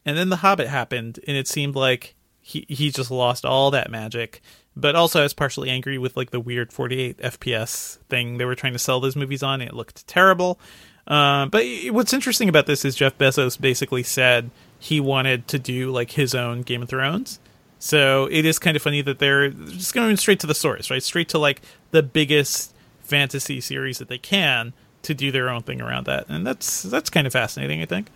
[0.04, 3.90] And then The Hobbit happened, and it seemed like he he just lost all that
[3.90, 4.40] magic.
[4.74, 8.54] But also, I was partially angry with like the weird 48 FPS thing they were
[8.54, 9.60] trying to sell those movies on.
[9.60, 10.58] It looked terrible.
[11.06, 15.90] Uh, but what's interesting about this is Jeff Bezos basically said he wanted to do
[15.90, 17.40] like his own Game of Thrones.
[17.78, 21.02] So it is kind of funny that they're just going straight to the source, right?
[21.02, 24.72] Straight to like the biggest fantasy series that they can
[25.02, 27.82] to do their own thing around that, and that's that's kind of fascinating.
[27.82, 28.08] I think.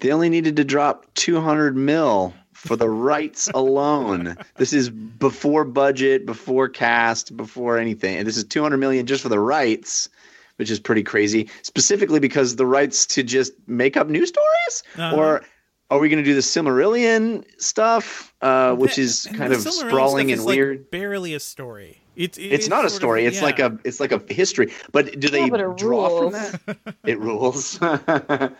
[0.00, 4.36] They only needed to drop 200 mil for the rights alone.
[4.56, 8.16] This is before budget, before cast, before anything.
[8.16, 10.08] And this is 200 million just for the rights,
[10.56, 11.48] which is pretty crazy.
[11.62, 15.16] Specifically because the rights to just make up new stories Uh-huh.
[15.16, 15.42] or
[15.90, 19.60] are we going to do the Silmarillion stuff, uh, which The- is and kind of
[19.60, 20.90] sprawling and is, like, weird?
[20.90, 21.98] barely a story.
[22.16, 23.24] It's it's not a sort of- story.
[23.26, 24.72] It's like a it's like a history.
[24.92, 26.34] But do they Yeah, but draw rules.
[26.34, 26.94] from that?
[27.06, 27.78] It rules.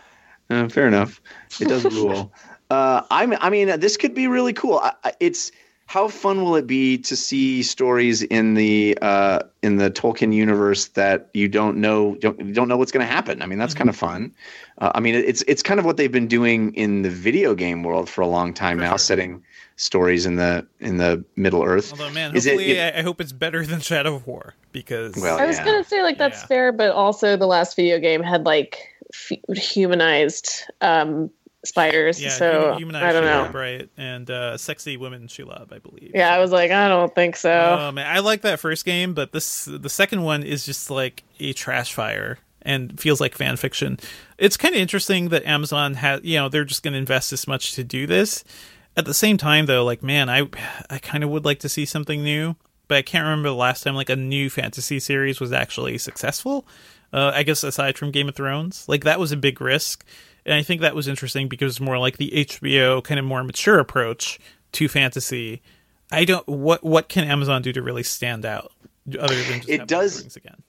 [0.49, 1.21] Uh, fair enough.
[1.59, 2.31] It does rule.
[2.69, 3.33] Uh, I'm.
[3.39, 4.79] I mean, this could be really cool.
[4.79, 5.51] I, I, it's
[5.85, 10.87] how fun will it be to see stories in the uh, in the Tolkien universe
[10.89, 13.41] that you don't know don't don't know what's going to happen.
[13.41, 14.33] I mean, that's kind of fun.
[14.79, 17.83] Uh, I mean, it's it's kind of what they've been doing in the video game
[17.83, 18.97] world for a long time now, sure.
[18.97, 19.43] setting
[19.75, 21.91] stories in the in the Middle Earth.
[21.91, 25.15] Although, man, Is hopefully, it- I, I hope it's better than Shadow of War because
[25.15, 25.65] Well, I was yeah.
[25.65, 26.47] gonna say like that's Yeah.
[26.47, 31.29] fair, but also the last video game had like f- humanized um,
[31.65, 32.21] spiders.
[32.21, 33.59] yeah, so humanized I don't know.
[33.59, 33.89] right?
[33.97, 36.11] And uh, sexy women Shelob, I believe.
[36.13, 37.77] Yeah, I was like, I don't think so.
[37.79, 41.23] Oh man, I like that first game, but this the second one is just like
[41.39, 43.99] a trash fire and feels like fan fiction.
[44.37, 47.47] It's kind of interesting that Amazon has, you know, they're just going to invest this
[47.47, 48.43] much to do this.
[48.95, 50.47] At the same time, though, like man, I
[50.89, 52.55] I kind of would like to see something new,
[52.87, 56.65] but I can't remember the last time like a new fantasy series was actually successful.
[57.11, 60.03] Uh, I guess aside from Game of Thrones, like that was a big risk,
[60.45, 63.43] and I think that was interesting because it's more like the HBO kind of more
[63.43, 64.39] mature approach
[64.73, 65.61] to fantasy.
[66.11, 68.71] I don't what what can Amazon do to really stand out
[69.19, 70.63] other than just It does- Lord of the Rings again.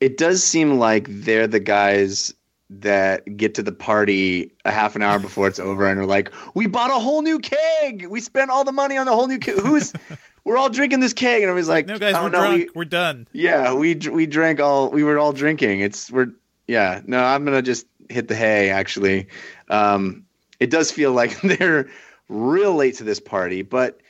[0.00, 2.34] it does seem like they're the guys
[2.70, 6.32] that get to the party a half an hour before it's over and are like,
[6.54, 8.06] "We bought a whole new keg.
[8.08, 9.58] We spent all the money on the whole new keg.
[9.58, 9.92] Who's?
[10.44, 12.56] we're all drinking this keg." And everybody's like, No guys, "I we're know, drunk.
[12.56, 13.28] we- we're done.
[13.32, 14.90] yeah, we we drank all.
[14.90, 15.80] We were all drinking.
[15.80, 16.28] It's we're
[16.66, 17.02] yeah.
[17.04, 18.70] No, I'm gonna just hit the hay.
[18.70, 19.26] Actually,
[19.68, 20.24] um,
[20.60, 21.88] it does feel like they're
[22.28, 24.00] real late to this party, but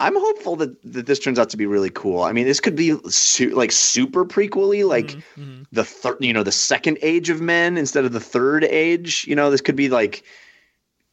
[0.00, 2.22] I'm hopeful that, that this turns out to be really cool.
[2.22, 5.66] I mean, this could be su- like super prequely, like Mhm.
[5.70, 9.24] the third, you know, the second age of men instead of the third age.
[9.28, 10.24] You know, this could be like,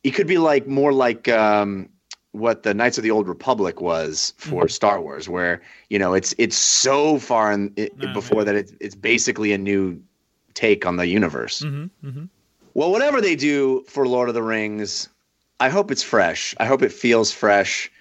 [0.04, 1.90] it could be like more like, um,
[2.32, 6.34] what the Knights of the Old Republic was for Star Wars, where you know it's
[6.38, 10.00] it's so far in, it, No, before that it's it's basically a new
[10.54, 11.64] take on the universe.
[12.74, 15.10] Well, whatever they do for Lord of the Rings,
[15.60, 16.56] I hope it's fresh.
[16.60, 17.92] I hope it feels fresh.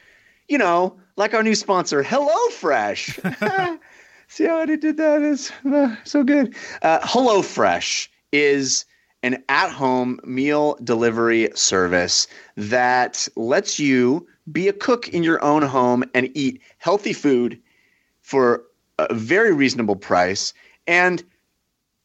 [0.49, 3.19] You know, like our new sponsor, Hello Fresh.
[4.29, 5.23] See how I did that?
[5.23, 6.55] It's uh, so good.
[6.83, 8.85] Uh, Hello Fresh is
[9.23, 16.05] an at-home meal delivery service that lets you be a cook in your own home
[16.15, 17.59] and eat healthy food
[18.21, 18.63] for
[18.99, 20.55] a very reasonable price
[20.87, 21.25] and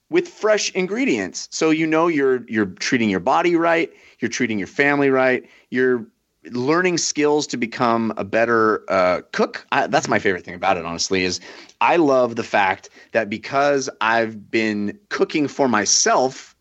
[0.10, 1.48] with fresh ingredients.
[1.52, 6.06] So you know you're you're treating your body right, you're treating your family right, you're
[6.52, 9.66] learning skills to become a better uh, cook.
[9.72, 11.40] I, that's my favorite thing about it, honestly, is
[11.82, 16.56] I love the fact that because I've been cooking for myself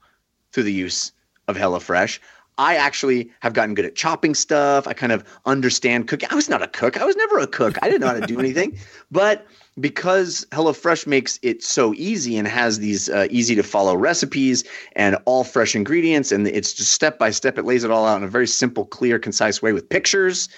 [0.53, 1.13] through the use
[1.49, 2.21] of HelloFresh,
[2.59, 4.87] I actually have gotten good at chopping stuff.
[4.87, 6.29] I kind of understand cooking.
[6.31, 7.01] I was not a cook.
[7.01, 7.79] I was never a cook.
[7.83, 8.79] I didn't know how to do anything.
[9.11, 9.47] But
[9.81, 14.65] because HelloFresh makes it so easy and has these uh, easy to follow recipes
[14.95, 18.17] and all fresh ingredients, and it's just step by step, it lays it all out
[18.17, 20.49] in a very simple, clear, concise way with pictures.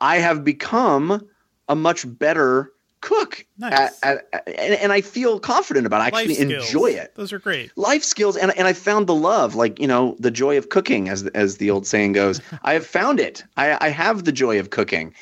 [0.00, 1.26] I have become
[1.68, 3.46] a much better cook.
[3.58, 3.98] Nice.
[4.02, 6.14] At, at, and, and I feel confident about it.
[6.14, 7.72] I actually enjoy it Those are great.
[7.76, 11.08] life skills and, and i found the love like you know the joy of cooking
[11.08, 14.60] as as the old saying goes i have found it I, I have the joy
[14.60, 15.14] of cooking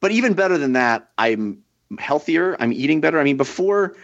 [0.00, 1.58] but even better than that i'm
[1.98, 3.20] healthier i'm eating better.
[3.20, 3.96] I mean before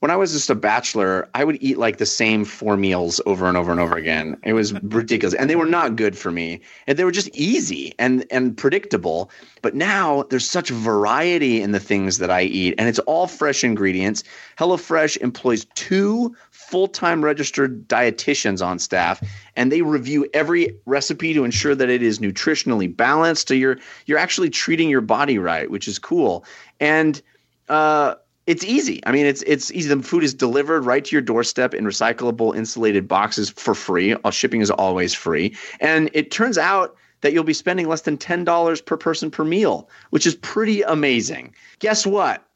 [0.00, 3.46] when i was just a bachelor i would eat like the same four meals over
[3.46, 4.36] and over and over again.
[4.42, 5.34] It was ridiculous.
[5.34, 6.60] And they were not good for me.
[6.86, 9.30] And they were just easy and and predictable.
[9.62, 12.74] But now there's such variety in the things that i eat.
[12.76, 14.24] And it's all fresh ingredients.
[14.58, 16.36] HelloFresh employs two
[16.68, 19.22] full-time registered dietitians on staff
[19.56, 24.18] and they review every recipe to ensure that it is nutritionally balanced so you're you're
[24.18, 26.44] actually treating your body right which is cool
[26.80, 27.22] and
[27.68, 28.14] uh
[28.46, 29.00] it's easy.
[29.06, 29.88] I mean, it's it's easy.
[29.88, 34.14] The food is delivered right to your doorstep in recyclable insulated boxes for free.
[34.14, 38.18] All shipping is always free, and it turns out that you'll be spending less than
[38.18, 41.54] ten dollars per person per meal, which is pretty amazing.
[41.78, 42.46] Guess what?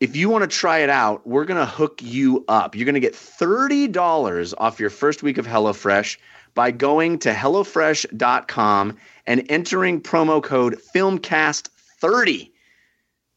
[0.00, 2.74] If you want to try it out, we're going to hook you up.
[2.74, 6.18] You're going to get $30 off your first week of HelloFresh
[6.54, 12.50] by going to HelloFresh.com and entering promo code FilmCast30.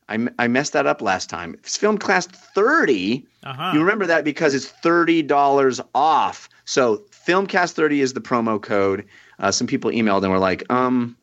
[0.10, 1.54] I, I messed that up last time.
[1.56, 3.26] It's FilmCast 30.
[3.44, 3.72] Uh-huh.
[3.74, 6.50] You remember that because it's $30 off.
[6.66, 9.06] So FilmCast 30 is the promo code.
[9.38, 11.16] Uh, some people emailed and were like, um,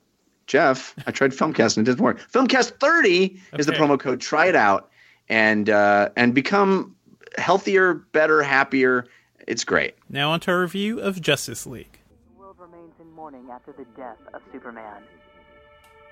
[0.46, 2.20] Jeff, I tried Filmcast and it didn't work.
[2.30, 4.20] Filmcast 30 is the promo code.
[4.20, 4.90] Try it out
[5.28, 6.94] and uh, and become
[7.38, 9.06] healthier, better, happier.
[9.46, 9.94] It's great.
[10.08, 11.98] Now on to our review of Justice League.
[12.34, 15.02] The world remains in mourning after the death of Superman.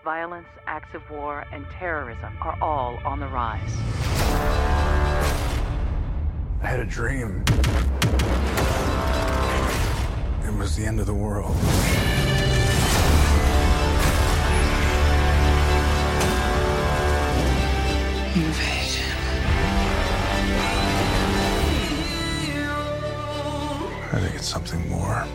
[0.04, 3.70] Violence, acts of war, and terrorism are all on the rise.
[6.60, 7.44] I had a dream.
[10.44, 11.56] It was the end of the world.
[18.34, 18.81] Invasion.
[24.12, 25.26] I think it's something more.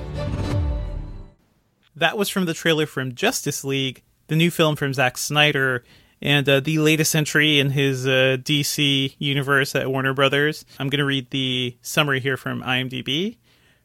[1.95, 5.83] That was from the trailer from Justice League, the new film from Zack Snyder,
[6.21, 10.63] and uh, the latest entry in his uh, DC universe at Warner Brothers.
[10.77, 13.37] I'm going to read the summary here from IMDb.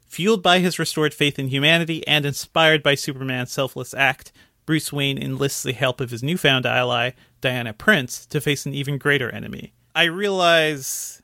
[0.08, 4.30] Fueled by his restored faith in humanity and inspired by Superman's selfless act,
[4.66, 8.98] Bruce Wayne enlists the help of his newfound ally, Diana Prince, to face an even
[8.98, 9.72] greater enemy.
[9.94, 11.21] I realize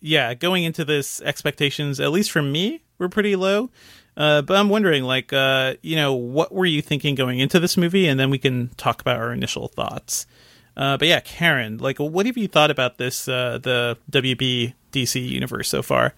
[0.00, 3.70] yeah, going into this, expectations, at least from me, were pretty low.
[4.16, 7.76] Uh, but I'm wondering, like, uh, you know, what were you thinking going into this
[7.76, 8.08] movie?
[8.08, 10.26] And then we can talk about our initial thoughts.
[10.76, 15.28] Uh, but yeah, Karen, like, what have you thought about this, uh, the WB DC
[15.28, 16.14] universe so far?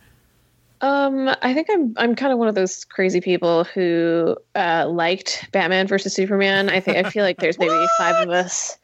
[0.83, 5.47] Um, I think I'm I'm kind of one of those crazy people who uh, liked
[5.53, 6.71] Batman versus Superman.
[6.71, 8.79] I think I feel like there's maybe five of us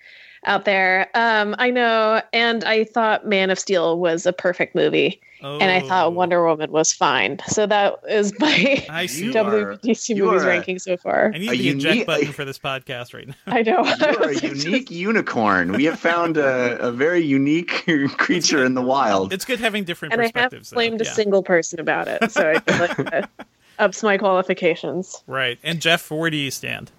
[0.46, 1.08] out there.
[1.14, 5.80] Um, I know, and I thought Man of Steel was a perfect movie, and I
[5.82, 5.88] Oh.
[5.88, 7.38] thought Wonder Woman was fine.
[7.48, 9.26] So that is my I see.
[9.26, 11.32] You WBDC movies are a- ranking so far.
[11.34, 13.34] I need a the eject button for this podcast right now.
[13.46, 13.84] I know.
[13.84, 15.72] You are a unique unicorn.
[15.72, 17.84] We have found a, a very unique
[18.16, 19.32] creature in the wild.
[19.32, 20.70] It's good having different and I have perspectives.
[20.70, 20.76] though.
[20.76, 23.30] blamed a single person about it, so I feel like that
[23.78, 25.22] ups my qualifications.
[25.26, 25.58] Right.
[25.62, 26.90] And Jeff, where do you stand?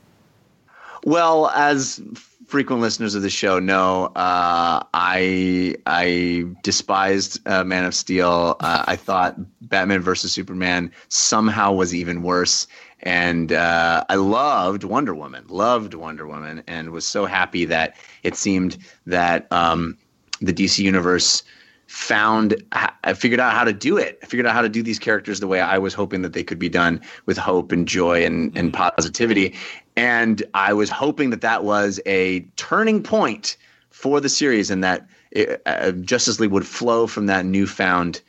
[1.04, 2.02] Well, as
[2.48, 8.56] frequent listeners of the show know, uh, I I despised uh, Man of Steel.
[8.60, 12.66] Uh, I thought Batman versus Superman somehow was even worse.
[13.02, 18.36] And uh, I loved Wonder Woman, loved Wonder Woman, and was so happy that it
[18.36, 19.98] seemed that um,
[20.42, 21.44] the DC universe
[21.88, 24.20] found I figured out how to do it.
[24.22, 26.44] I figured out how to do these characters the way I was hoping that they
[26.44, 29.56] could be done with hope and joy and, and positivity.
[29.98, 33.58] And I was hoping that that was a turning point
[33.90, 38.22] for the series and that it, uh, Justice League would flow from that newfound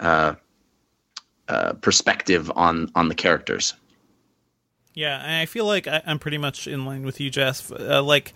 [0.00, 0.34] uh,
[1.48, 3.74] uh, perspective on on the characters.
[4.94, 7.72] Yeah, and I feel like I, I'm pretty much in line with you, Jeff.
[7.72, 8.34] Uh, like,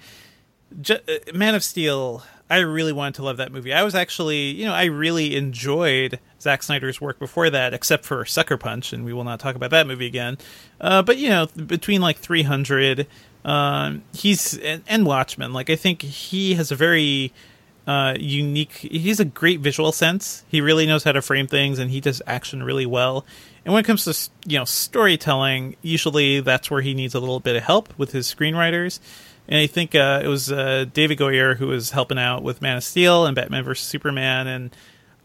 [0.88, 0.98] uh,
[1.34, 3.72] Man of Steel, I really wanted to love that movie.
[3.72, 8.24] I was actually, you know, I really enjoyed Zack Snyder's work before that, except for
[8.24, 10.38] Sucker Punch, and we will not talk about that movie again.
[10.80, 13.08] Uh, but you know, between like 300,
[13.44, 17.32] um, he's and, and Watchmen, like I think he has a very
[17.86, 18.72] uh, unique.
[18.74, 20.44] He's a great visual sense.
[20.48, 23.24] He really knows how to frame things, and he does action really well.
[23.64, 27.40] And when it comes to you know storytelling, usually that's where he needs a little
[27.40, 29.00] bit of help with his screenwriters.
[29.48, 32.76] And I think uh, it was uh, David Goyer who was helping out with Man
[32.76, 34.46] of Steel and Batman vs Superman.
[34.46, 34.76] And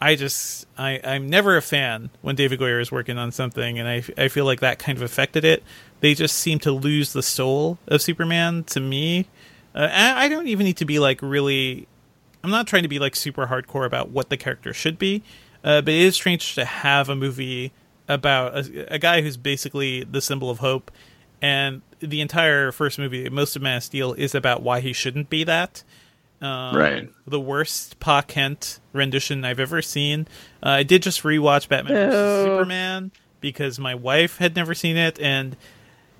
[0.01, 3.87] I just I, I'm never a fan when David Goyer is working on something, and
[3.87, 5.63] I, I feel like that kind of affected it.
[5.99, 9.27] They just seem to lose the soul of Superman to me.
[9.75, 11.87] Uh, I don't even need to be like really.
[12.43, 15.21] I'm not trying to be like super hardcore about what the character should be,
[15.63, 17.71] uh, but it is strange to have a movie
[18.07, 20.89] about a, a, guy who's basically the symbol of hope,
[21.41, 25.29] and the entire first movie, most of Man of Steel, is about why he shouldn't
[25.29, 25.83] be that.
[26.41, 27.09] Um, right.
[27.27, 30.27] The worst Pa Kent rendition I've ever seen.
[30.63, 32.45] Uh, I did just rewatch Batman vs.
[32.45, 35.55] Superman because my wife had never seen it, and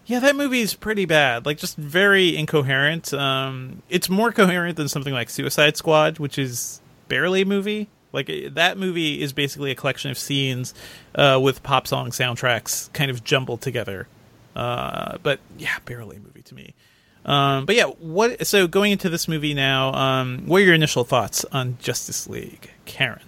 [0.06, 1.46] yeah, that movie is pretty bad.
[1.46, 3.14] Like, just very incoherent.
[3.14, 7.90] Um, it's more coherent than something like Suicide Squad, which is barely a movie.
[8.14, 10.74] Like that movie is basically a collection of scenes
[11.16, 14.08] uh, with pop song soundtracks kind of jumbled together.
[14.56, 16.74] Uh, but yeah, barely a movie to me.
[17.26, 18.46] Um, but yeah, what?
[18.48, 22.72] So going into this movie now, um, what are your initial thoughts on Justice League,
[22.86, 23.22] Karen?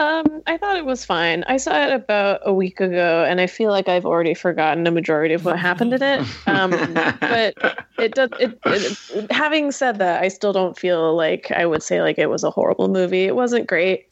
[0.00, 1.42] Um, I thought it was fine.
[1.48, 4.92] I saw it about a week ago, and I feel like I've already forgotten a
[4.92, 6.26] majority of what happened in it.
[6.46, 7.54] Um, but
[7.98, 8.30] it does.
[8.40, 12.26] It, it, having said that, I still don't feel like I would say like it
[12.30, 13.24] was a horrible movie.
[13.24, 14.08] It wasn't great,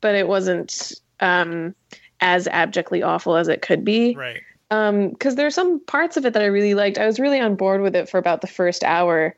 [0.00, 1.74] but it wasn't um,
[2.20, 4.14] as abjectly awful as it could be.
[4.14, 4.42] Right.
[4.70, 6.98] Um, because there's some parts of it that I really liked.
[6.98, 9.34] I was really on board with it for about the first hour.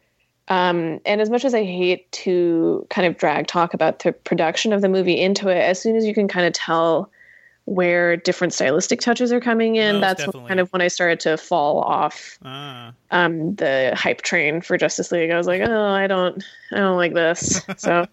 [0.48, 4.72] Um, and as much as I hate to kind of drag talk about the production
[4.72, 7.10] of the movie into it, as soon as you can kind of tell
[7.64, 11.80] where different stylistic touches are coming in, that's kind of when I started to fall
[11.80, 15.30] off Ah, um, the hype train for Justice League.
[15.30, 17.62] I was like, oh, I don't, I don't like this.
[17.78, 18.06] So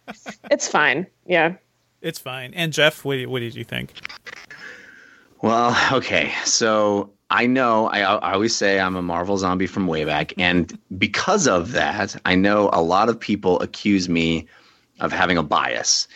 [0.51, 1.07] it's fine.
[1.25, 1.55] Yeah.
[2.01, 2.53] it's fine.
[2.53, 3.93] And Jeff, what, what did you think?
[5.41, 6.31] Well, okay.
[6.45, 10.33] So I know I, I always say I'm a Marvel zombie from way back.
[10.37, 14.47] And because of that, I know a lot of people accuse me
[14.99, 16.07] of having a bias,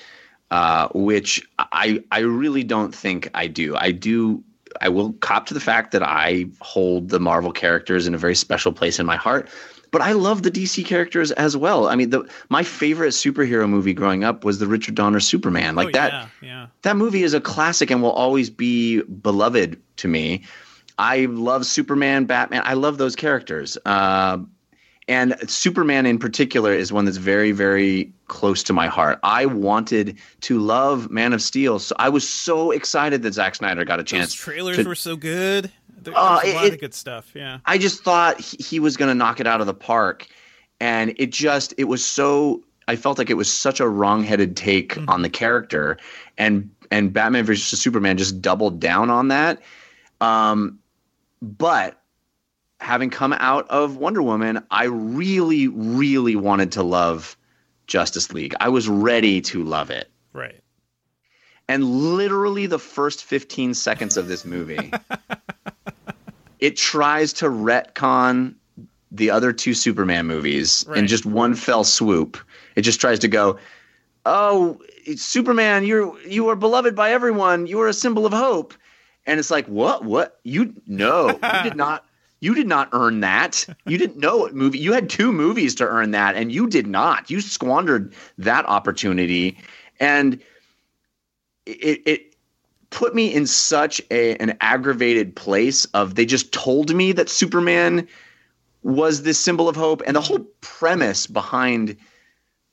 [0.52, 3.76] uh, which I, I really don't think I do.
[3.78, 4.44] I do.
[4.82, 8.36] I will cop to the fact that I hold the Marvel characters in a very
[8.36, 9.48] special place in my heart.
[9.94, 11.88] But I love the DC characters as well.
[11.88, 15.76] I mean, the, my favorite superhero movie growing up was the Richard Donner Superman.
[15.76, 16.68] Like oh, that Yeah, yeah.
[16.82, 20.44] that movie is a classic and will always be beloved to me.
[20.98, 22.64] I love Superman, Batman.
[22.66, 23.78] I love those characters.
[23.86, 24.40] Uh,
[25.08, 29.20] and Superman in particular is one that's very, very close to my heart.
[29.22, 31.78] I wanted to love Man of Steel.
[31.80, 34.34] So I was so excited that Zack Snyder got a Those chance.
[34.34, 35.72] trailers to- were so good.
[36.04, 37.32] There, Uh, a lot it- of good stuff.
[37.36, 37.60] Yeah.
[37.66, 40.28] I just thought he, was going to knock it out of the park.
[40.80, 44.98] And it just, it was so, I felt like it was such a wrong-headed take
[45.08, 45.98] on the character.
[46.38, 49.62] And, and Batman versus Superman just doubled down on that.
[50.20, 50.80] Um,
[51.42, 52.02] but
[52.80, 57.38] having come out of Wonder Woman, I really, really wanted to love
[57.88, 58.54] Justice League.
[58.60, 60.10] I was ready to love it.
[60.34, 60.60] Right.
[61.70, 64.92] And literally the first 15 seconds of this movie,
[66.64, 68.56] it tries to retcon
[69.12, 72.38] the other two Superman movies in just one fell swoop.
[72.78, 73.60] It just tries to go,
[74.26, 74.80] "Oh,
[75.18, 77.68] Superman, you're you are beloved by everyone.
[77.68, 78.74] You are a symbol of hope."
[79.26, 80.06] And it's like, "What?
[80.06, 80.40] What?
[80.44, 82.06] You no, you did not
[82.40, 83.66] you did not earn that.
[83.86, 84.80] You didn't know what movie.
[84.80, 87.30] You had two movies to earn that and you did not.
[87.30, 89.58] You squandered that opportunity."
[90.00, 90.40] And
[91.66, 92.33] it it
[92.94, 98.08] put me in such a an aggravated place of they just told me that Superman
[98.84, 101.98] was this symbol of hope and the whole premise behind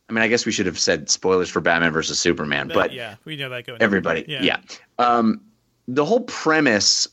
[0.09, 3.15] I mean, I guess we should have said spoilers for Batman versus Superman, but yeah,
[3.25, 3.81] we know that going.
[3.81, 4.43] everybody, Yeah.
[4.43, 4.59] yeah.
[4.99, 5.41] Um,
[5.87, 7.07] the whole premise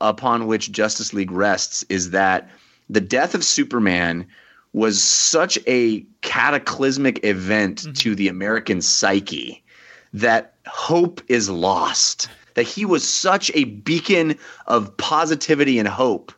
[0.00, 2.48] upon which Justice League rests is that
[2.88, 4.24] the death of Superman
[4.72, 9.64] was such a cataclysmic event to the American psyche
[10.12, 12.28] that hope is lost.
[12.54, 16.32] That he was such a beacon of positivity and hope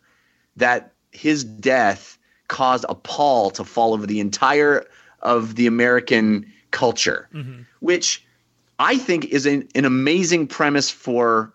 [0.57, 4.87] that his death caused a pall to fall over the entire
[5.21, 7.63] of the American culture, mm-hmm.
[7.81, 8.25] which
[8.79, 11.53] I think is an, an amazing premise for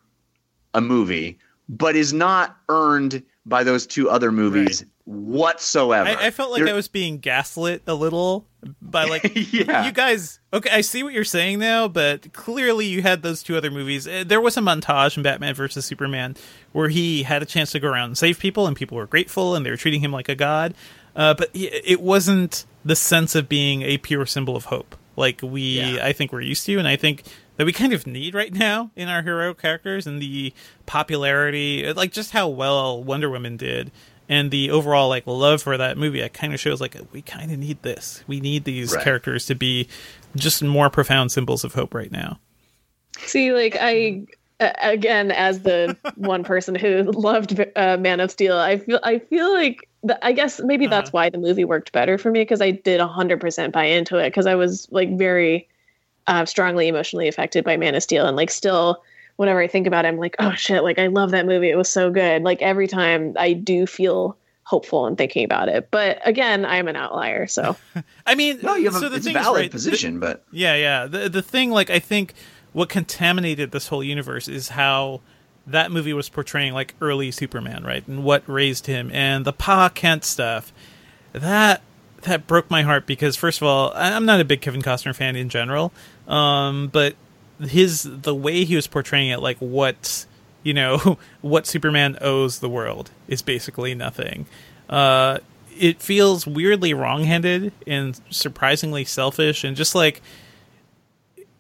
[0.74, 1.40] a movie,
[1.70, 6.10] but is not earned by those two other movies whatsoever.
[6.10, 8.46] I, I felt like I was being gaslit a little
[8.82, 9.86] by like Yeah.
[9.86, 10.40] you guys.
[10.54, 14.08] Okay, I see what you're saying now, but clearly you had those two other movies.
[14.08, 16.36] Uh, There was a montage in Batman versus Superman
[16.72, 19.56] where he had a chance to go around and save people, and people were grateful,
[19.56, 20.74] and they were treating him like a god.
[21.16, 25.80] Uh, but it wasn't the sense of being a pure symbol of hope like we
[25.82, 26.06] Yeah.
[26.06, 27.24] I think we're used to, and I think
[27.58, 30.54] that we kind of need right now in our hero characters and the
[30.86, 33.92] popularity, like just how well Wonder Woman did,
[34.32, 36.22] and the overall like love for that movie.
[36.22, 38.24] It kind of shows like we kind of need this.
[38.28, 39.04] We need these Right.
[39.04, 39.90] characters to be
[40.38, 42.40] just more profound symbols of hope right now.
[43.26, 44.24] See, like I
[44.62, 49.20] uh, again, as the one person who loved uh, Man of Steel, I feel I
[49.20, 52.62] feel like the, I guess maybe that's why the movie worked better for me because
[52.62, 55.68] I did hundred percent buy into it because I was like very
[56.28, 59.04] uh, strongly emotionally affected by Man of Steel and like still
[59.38, 61.70] whenever I think about it, I'm like, oh shit, like I love that movie.
[61.70, 62.44] It was so good.
[62.44, 65.90] Like every time I do feel hopeful and thinking about it.
[65.92, 67.76] But again, I'm an outlier, so
[68.26, 70.20] I mean, no, you have so a the it's thing valid is, right, the- position,
[70.20, 71.08] but Yeah, yeah.
[71.08, 72.34] The the thing, like, I think
[72.74, 75.20] what contaminated this whole universe is how
[75.68, 79.90] that movie was portraying like early Superman, right, and what raised him, and the Pa
[79.90, 80.72] Kent stuff.
[81.34, 81.82] That
[82.24, 85.16] that broke my heart because first of all, I- I'm not a big Kevin Costner
[85.16, 85.92] fan in general,
[86.28, 87.16] um, but
[87.64, 90.26] his the way he was portraying it, like what
[90.64, 94.46] you know, what Superman owes the world is basically nothing.
[94.90, 95.40] Uh,
[95.80, 100.22] it feels weirdly wrong-handed and surprisingly selfish, and just like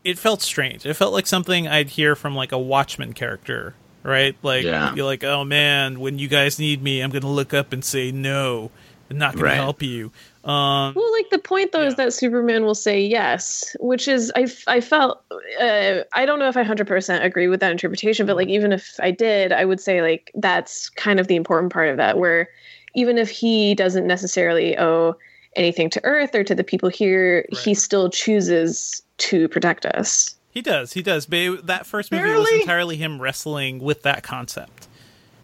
[0.03, 0.85] it felt strange.
[0.85, 4.35] It felt like something I'd hear from like a Watchman character, right?
[4.41, 4.93] Like Yeah.
[4.95, 8.11] you're like, oh man, when you guys need me, I'm gonna look up and say
[8.11, 8.71] no.
[9.09, 9.55] I'm not gonna Right.
[9.55, 10.11] help you.
[10.43, 14.47] Um, Well, like the point though is that Superman will say yes, which is I
[14.67, 15.23] I felt
[15.59, 18.71] uh, I don't know if I hundred percent agree with that interpretation, but like even
[18.71, 22.17] if I did, I would say like that's kind of the important part of that,
[22.17, 22.49] where
[22.95, 25.15] even if he doesn't necessarily owe
[25.55, 30.35] anything to Earth or to the people here, he still chooses to protect us.
[30.51, 31.25] he does, he does.
[31.27, 34.87] But that first movie was entirely him wrestling with that concept.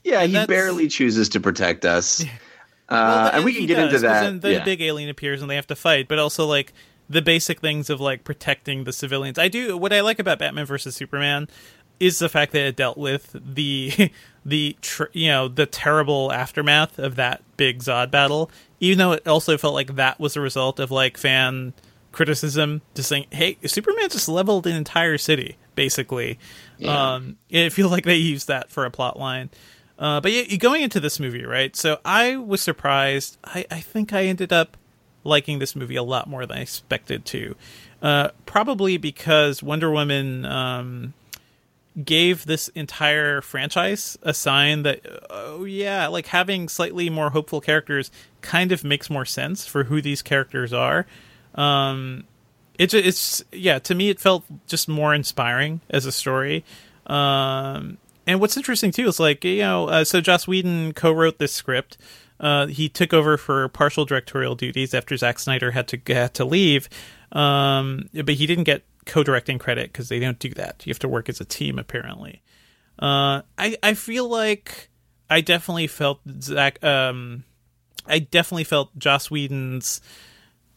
[0.03, 2.25] yeah, he barely chooses to protect us.
[2.89, 4.21] Well, Uh, and we can get does, into 'cause that.
[4.23, 4.63] Then the yeah.
[4.63, 6.73] big alien appears and they have to fight, but also like
[7.09, 9.37] the basic things of like protecting the civilians.
[9.39, 11.47] I do what I like about Batman versus Superman
[11.99, 14.11] is the fact that it dealt with the
[14.45, 19.27] the tr- you know the terrible aftermath of that big Zod battle, even though it
[19.27, 21.73] also felt like that was a result of like fan
[22.11, 26.39] criticism, just saying, "Hey, Superman just leveled an entire city." Basically,
[26.79, 27.13] Yeah.
[27.15, 29.49] um, it feels like they used that for a plot line.
[29.99, 31.75] Uh, but yeah, going into this movie, right?
[31.75, 33.37] So I was surprised.
[33.43, 34.77] I, I think I ended up
[35.23, 37.55] liking this movie a lot more than I expected to.
[38.01, 41.13] Uh, probably because Wonder Woman um,
[42.03, 48.11] gave this entire franchise a sign that, oh yeah, like having slightly more hopeful characters
[48.41, 51.07] kind of makes more sense for who these characters are.
[51.55, 52.25] Um,
[52.77, 56.63] it, it's yeah to me it felt just more inspiring as a story
[57.07, 61.53] um and what's interesting too is like you know uh, so joss whedon co-wrote this
[61.53, 61.97] script
[62.39, 66.45] uh, he took over for partial directorial duties after Zack Snyder had to had to
[66.45, 66.87] leave,
[67.31, 70.85] um, but he didn't get co-directing credit because they don't do that.
[70.85, 72.43] You have to work as a team apparently.
[72.99, 74.89] Uh, I I feel like
[75.31, 76.83] I definitely felt Zack.
[76.83, 77.43] Um,
[78.05, 79.99] I definitely felt Joss Whedon's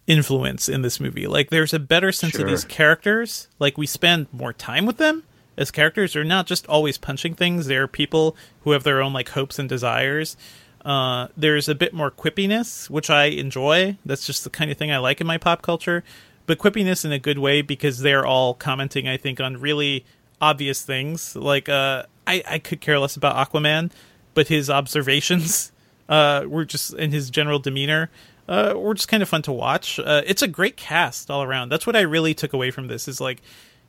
[0.07, 1.27] influence in this movie.
[1.27, 2.47] Like there's a better sense Sure.
[2.47, 3.49] of these characters.
[3.59, 5.25] Like we spend more time with them
[5.57, 6.13] as characters.
[6.13, 7.67] They're not just always punching things.
[7.67, 10.37] They're people who have their own like hopes and desires.
[10.85, 13.99] Uh, there's a bit more quippiness, which I enjoy.
[14.05, 16.03] That's just the kind of thing I like in my pop culture.
[16.47, 20.05] But quippiness in a good way because they're all commenting, I think, on really
[20.41, 21.37] obvious things.
[21.37, 23.91] Like, uh, I, I could care less about Aquaman,
[24.35, 25.71] but his observations
[26.09, 28.11] uh, were just, in his general demeanor
[28.49, 30.01] uh, were just kind of fun to watch.
[30.01, 31.69] Uh, it's a great cast all around.
[31.69, 33.07] That's what I really took away from this.
[33.07, 33.41] Is like,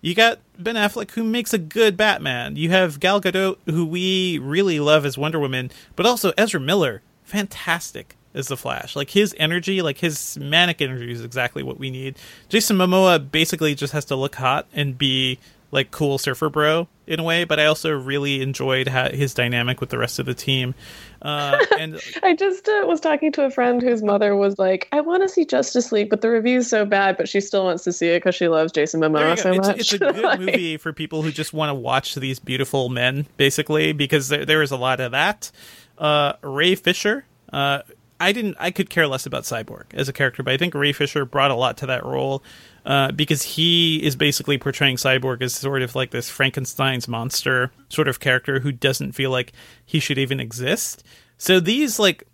[0.01, 2.55] you got Ben Affleck who makes a good Batman.
[2.55, 7.01] You have Gal Gadot who we really love as Wonder Woman, but also Ezra Miller,
[7.23, 8.95] fantastic, as the Flash.
[8.95, 12.17] Like his energy, like his manic energy, is exactly what we need.
[12.49, 15.39] Jason Momoa basically just has to look hot and be
[15.71, 17.43] like cool surfer bro in a way.
[17.45, 20.75] But I also really enjoyed ha- his dynamic with the rest of the team.
[21.21, 25.01] Uh, and I just uh, was talking to a friend whose mother was like, "I
[25.01, 27.93] want to see Justice League, but the review's so bad, but she still wants to
[27.93, 30.77] see it because she loves Jason Momoa so it's, much." it's a good Like, movie
[30.77, 34.71] for people who just want to watch these beautiful men, basically, because there, there is
[34.71, 35.51] a lot of that.
[35.97, 37.81] Uh, Ray Fisher, uh,
[38.19, 40.93] I didn't, I could care less about Cyborg as a character, but I think Ray
[40.93, 42.43] Fisher brought a lot to that role
[42.85, 48.07] uh, because he is basically portraying Cyborg as sort of like this Frankenstein's monster sort
[48.07, 49.53] of character who doesn't feel like
[49.85, 51.03] he should even exist.
[51.37, 52.27] So these like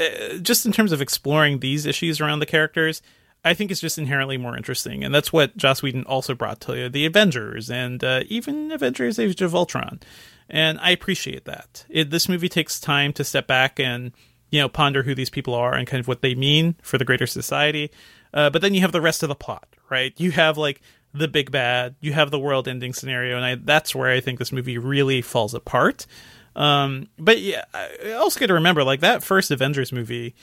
[0.00, 3.02] uh, just in terms of exploring these issues around the characters,
[3.44, 6.88] I think it's just inherently more interesting, and that's what Joss Whedon also brought to
[6.88, 10.00] the Avengers and uh, even Avengers: Age of Ultron,
[10.48, 11.84] and I appreciate that.
[11.88, 14.12] It, this movie takes time to step back and
[14.50, 17.04] you know ponder who these people are and kind of what they mean for the
[17.04, 17.90] greater society.
[18.32, 20.12] Uh, but then you have the rest of the plot, right?
[20.18, 20.80] You have like
[21.12, 24.52] the big bad, you have the world-ending scenario, and I, that's where I think this
[24.52, 26.06] movie really falls apart.
[26.56, 30.34] Um, but yeah, I also got to remember like that first Avengers movie.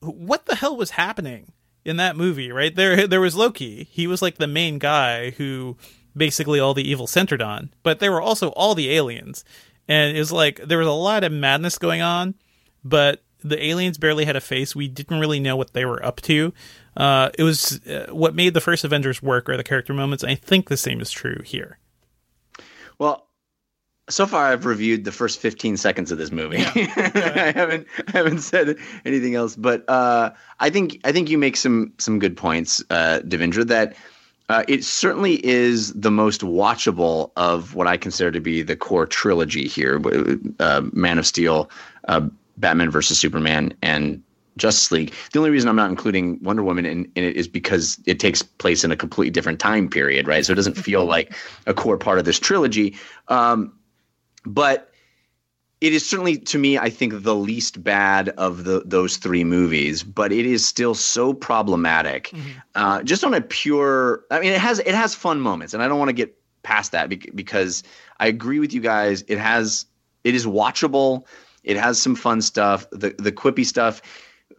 [0.00, 1.52] What the hell was happening
[1.84, 2.52] in that movie?
[2.52, 3.88] Right there, there was Loki.
[3.90, 5.76] He was like the main guy who
[6.16, 7.72] basically all the evil centered on.
[7.82, 9.44] But there were also all the aliens,
[9.88, 12.34] and it was like there was a lot of madness going on.
[12.84, 14.74] But the aliens barely had a face.
[14.74, 16.52] We didn't really know what they were up to.
[16.96, 20.24] Uh, it was uh, what made the first Avengers work are the character moments.
[20.24, 21.78] I think the same is true here.
[22.98, 23.26] Well,
[24.08, 26.58] so far I've reviewed the first 15 seconds of this movie.
[26.64, 30.30] I haven't I haven't said anything else, but uh,
[30.60, 33.66] I think I think you make some some good points, uh, Devindra.
[33.66, 33.96] That
[34.48, 39.06] uh, it certainly is the most watchable of what I consider to be the core
[39.06, 40.00] trilogy here:
[40.60, 41.70] uh, Man of Steel,
[42.08, 42.28] uh,
[42.58, 44.22] Batman versus Superman, and
[44.56, 45.12] Justice League.
[45.32, 48.42] The only reason I'm not including Wonder Woman in, in it is because it takes
[48.42, 50.44] place in a completely different time period, right?
[50.44, 51.34] So it doesn't feel like
[51.66, 52.96] a core part of this trilogy.
[53.28, 53.72] Um,
[54.44, 54.90] but
[55.80, 60.02] it is certainly to me i think the least bad of the those three movies
[60.02, 62.32] but it is still so problematic
[62.74, 65.88] uh, just on a pure i mean it has it has fun moments and i
[65.88, 67.82] don't want to get past that bec- because
[68.18, 69.84] i agree with you guys it has
[70.24, 71.26] it is watchable
[71.64, 74.00] it has some fun stuff the the quippy stuff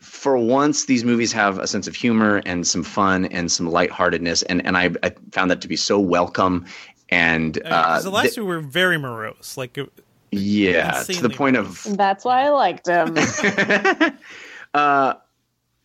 [0.06, 4.44] for once these movies have a sense of humor and some fun and some lightheartedness
[4.44, 6.66] and and i, I found that to be so welcome
[7.10, 9.58] and uh, 'Cause the last th- two were very morose.
[9.58, 9.92] Like it-
[10.32, 13.16] yeah to the insanely point of That's why I liked him.
[14.74, 15.14] uh,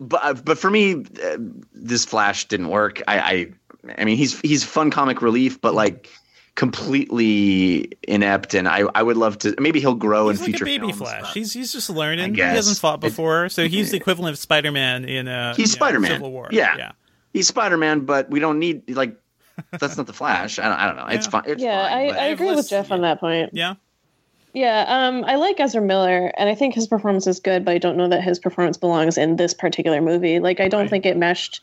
[0.00, 1.36] but but for me, uh,
[1.74, 3.02] this Flash didn't work.
[3.06, 3.46] I, I
[3.98, 6.08] I mean, he's he's fun comic relief, but like
[6.60, 8.54] completely inept.
[8.54, 9.54] And I I would love to.
[9.58, 11.34] Maybe he'll grow he's in like future a baby films, Flash.
[11.34, 12.34] He's he's just learning.
[12.34, 15.58] He hasn't fought It- before, so he's the equivalent of Spider Man in uh, He's
[15.58, 16.10] you know, Spider-Man.
[16.12, 16.48] Civil War.
[16.50, 16.76] Yeah.
[16.76, 16.92] yeah.
[17.32, 19.16] he's Spider Man, but we don't need like
[19.78, 20.58] that's not the Flash.
[20.58, 21.06] I don't, I don't know.
[21.06, 21.42] It's fine.
[21.46, 23.50] It's yeah, fine, I, but- I agree with less- Jeff on that point.
[23.52, 23.74] Yeah.
[24.52, 27.78] Yeah, um, I like Ezra Miller, and I think his performance is good, but I
[27.78, 30.40] don't know that his performance belongs in this particular movie.
[30.40, 30.90] Like, I don't Right.
[30.90, 31.60] think it meshed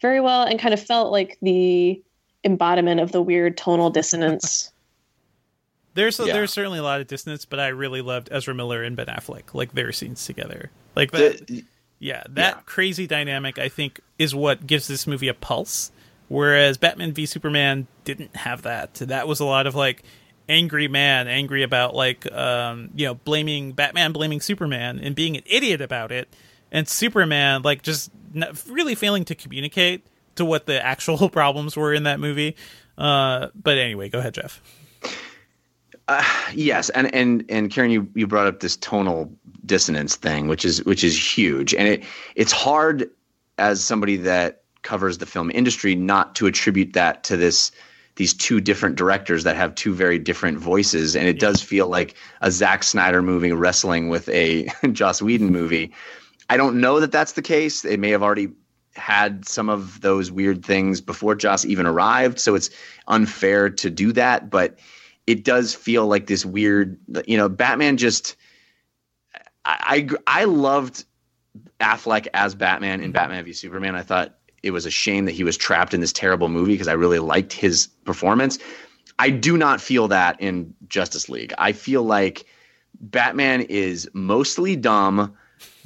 [0.00, 2.00] very well, and kind of felt like the
[2.44, 4.70] embodiment of the weird tonal dissonance.
[5.94, 6.32] There's Yeah.
[6.32, 9.52] there's certainly a lot of dissonance, but I really loved Ezra Miller and Ben Affleck,
[9.52, 10.70] like their scenes together.
[10.96, 11.64] Like that, The-
[11.98, 12.60] yeah, that yeah.
[12.64, 15.92] crazy dynamic I think is what gives this movie a pulse.
[16.28, 18.94] Whereas Batman v Superman didn't have that.
[18.94, 20.02] That was a lot of like
[20.48, 25.42] angry man, angry about like um, you know blaming Batman, blaming Superman, and being an
[25.44, 26.26] idiot about it,
[26.70, 28.10] and Superman like just
[28.66, 30.06] really failing to communicate
[30.36, 32.56] to what the actual problems were in that movie.
[32.98, 34.60] Uh, but anyway, go ahead, Jeff.
[36.52, 39.32] yes and and and karen you you brought up this tonal
[39.64, 41.74] dissonance thing which is which is huge.
[41.74, 42.04] And it
[42.34, 43.08] it's hard
[43.58, 47.70] as somebody that covers the film industry not to attribute that to this
[48.16, 51.16] these two different directors that have two very different voices.
[51.16, 55.92] And it does feel like a Zack Snyder movie wrestling with a Joss Whedon movie.
[56.50, 57.80] I don't know that that's the case.
[57.80, 58.48] They may have already
[58.94, 62.70] had some of those weird things before Joss even arrived so it's
[63.08, 64.78] unfair to do that but
[65.26, 68.36] it does feel like this weird you know batman just
[69.64, 71.04] i i, I loved
[71.80, 73.94] affleck as batman in batman v superman.
[73.94, 76.88] I thought it was a shame that he was trapped in this terrible movie because
[76.88, 78.58] i really liked his performance.
[79.18, 81.52] I do not feel that in justice league.
[81.58, 82.46] I feel like
[83.00, 85.36] batman is mostly dumb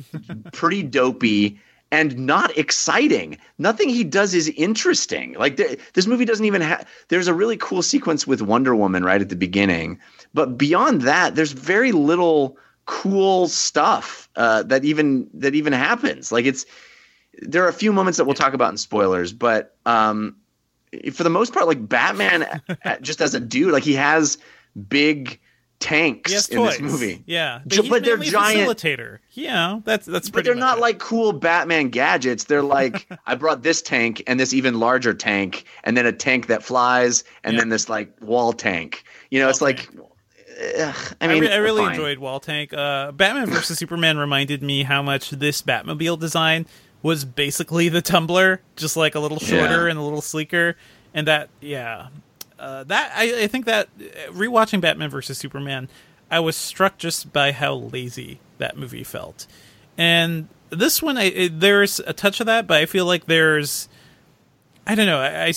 [0.52, 1.58] pretty dopey
[1.92, 3.38] and not exciting.
[3.58, 5.34] Nothing he does is interesting.
[5.38, 6.88] Like th- this movie doesn't even have.
[7.08, 9.98] There's a really cool sequence with Wonder Woman right at the beginning,
[10.34, 16.32] but beyond that, there's very little cool stuff uh, that even that even happens.
[16.32, 16.66] Like it's
[17.42, 20.36] there are a few moments that we'll talk about in spoilers, but um,
[21.12, 22.62] for the most part, like Batman,
[23.00, 24.38] just as a dude, like he has
[24.88, 25.38] big
[25.78, 26.72] tanks has in toys.
[26.72, 27.22] this movie.
[27.26, 29.18] Yeah, he's but they're giant- Facilitator.
[29.32, 30.80] Yeah, that's that's But they're not it.
[30.80, 32.44] like cool Batman gadgets.
[32.44, 36.46] They're like I brought this tank and this even larger tank, and then a tank
[36.46, 37.60] that flies, and Yeah.
[37.60, 39.04] then this like wall tank.
[39.30, 39.88] You know, Wall it's like,
[40.78, 41.90] ugh, I I, mean, re- I really fine.
[41.92, 42.72] enjoyed Wall Tank.
[42.72, 46.66] Uh, Batman vs Superman reminded me how much this Batmobile design
[47.02, 49.90] was basically the Tumbler, just like a little shorter Yeah.
[49.90, 50.76] and a little sleeker.
[51.14, 52.08] And that, yeah,
[52.58, 55.88] uh, that I, I think that uh, rewatching Batman vs Superman,
[56.30, 59.46] I was struck just by how lazy that movie felt.
[59.98, 63.88] And this one, I, it, there's a touch of that, but I feel like there's
[64.86, 65.20] I don't know.
[65.20, 65.52] I, I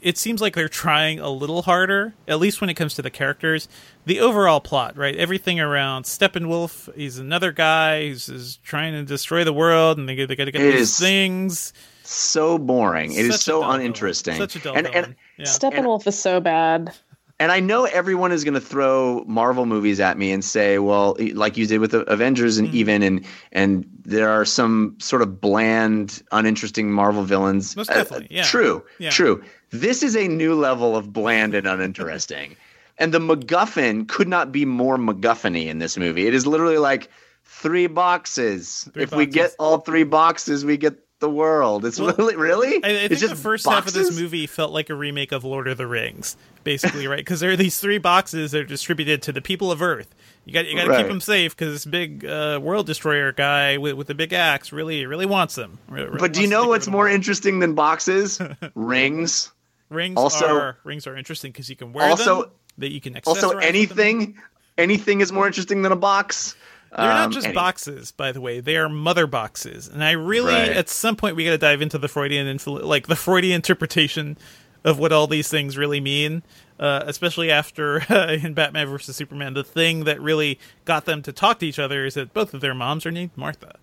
[0.00, 3.10] it seems like they're trying a little harder, at least when it comes to the
[3.10, 3.68] characters.
[4.06, 5.16] The overall plot, right?
[5.16, 6.94] Everything around Steppenwolf.
[6.94, 10.52] He's another guy who's is trying to destroy the world, and they, they got to
[10.52, 11.72] get It these is things.
[12.04, 13.12] so boring.
[13.12, 14.36] It is Such a so uninteresting.
[14.36, 15.44] Such a dull and, and yeah.
[15.46, 16.92] Steppenwolf is so bad.
[17.40, 21.16] and I know everyone is going to throw Marvel movies at me and say, "Well,
[21.34, 22.76] like you did with the Avengers and Mm-hmm.
[22.76, 28.28] even and and there are some sort of bland, uninteresting Marvel villains." Most Uh, definitely,
[28.30, 28.42] yeah.
[28.42, 29.10] True, Yeah.
[29.10, 29.42] true.
[29.70, 32.56] This is a new level of bland and uninteresting.
[33.00, 36.26] and the MacGuffin could not be more MacGuffin-y in this movie.
[36.26, 37.08] It is literally like
[37.44, 38.88] three boxes.
[38.92, 41.84] Three if we get all three boxes, we get the world.
[41.84, 42.82] It's Well, really really.
[42.84, 45.44] I, I it's think the first half of this movie felt like a remake of
[45.44, 47.18] Lord of the Rings, basically, right?
[47.18, 50.14] Because there are these three boxes that are distributed to the people of Earth.
[50.44, 50.98] You got you got to Right.
[50.98, 54.72] keep them safe because this big uh, world destroyer guy with with the big axe
[54.72, 55.78] really really wants them.
[55.88, 58.40] Really But do you know what's more interesting than boxes?
[58.74, 59.50] Rings.
[59.90, 62.50] Rings also- are rings are interesting because you can wear also- them.
[62.78, 64.38] That you can Also, anything,
[64.78, 66.54] anything is more interesting than a box.
[66.96, 68.60] They're not Um, just any- boxes, by the way.
[68.60, 70.70] They are mother boxes, and I really, Right.
[70.70, 74.38] at some point, we got to dive into the Freudian, influ- like the Freudian interpretation
[74.84, 76.42] of what all these things really mean.
[76.80, 77.98] Uh, especially after
[78.32, 82.06] in Batman versus Superman, the thing that really got them to talk to each other
[82.06, 83.74] is that both of their moms are named Martha.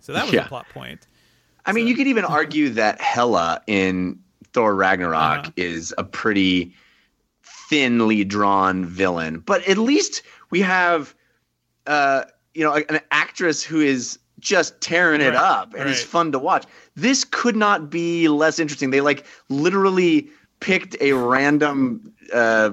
[0.00, 0.44] So that was Yeah.
[0.46, 1.06] a plot point.
[1.64, 4.18] I mean, you could even argue that Hela in
[4.52, 5.50] Thor Ragnarok Uh-huh.
[5.56, 6.74] is a pretty
[7.70, 11.14] thinly drawn villain, but at least we have,
[11.86, 12.24] uh,
[12.54, 16.06] you know, an actress who is just tearing it up and is right.
[16.06, 16.66] fun to watch.
[16.96, 18.90] This could not be less interesting.
[18.90, 20.28] They like literally
[20.60, 22.70] picked a random uh,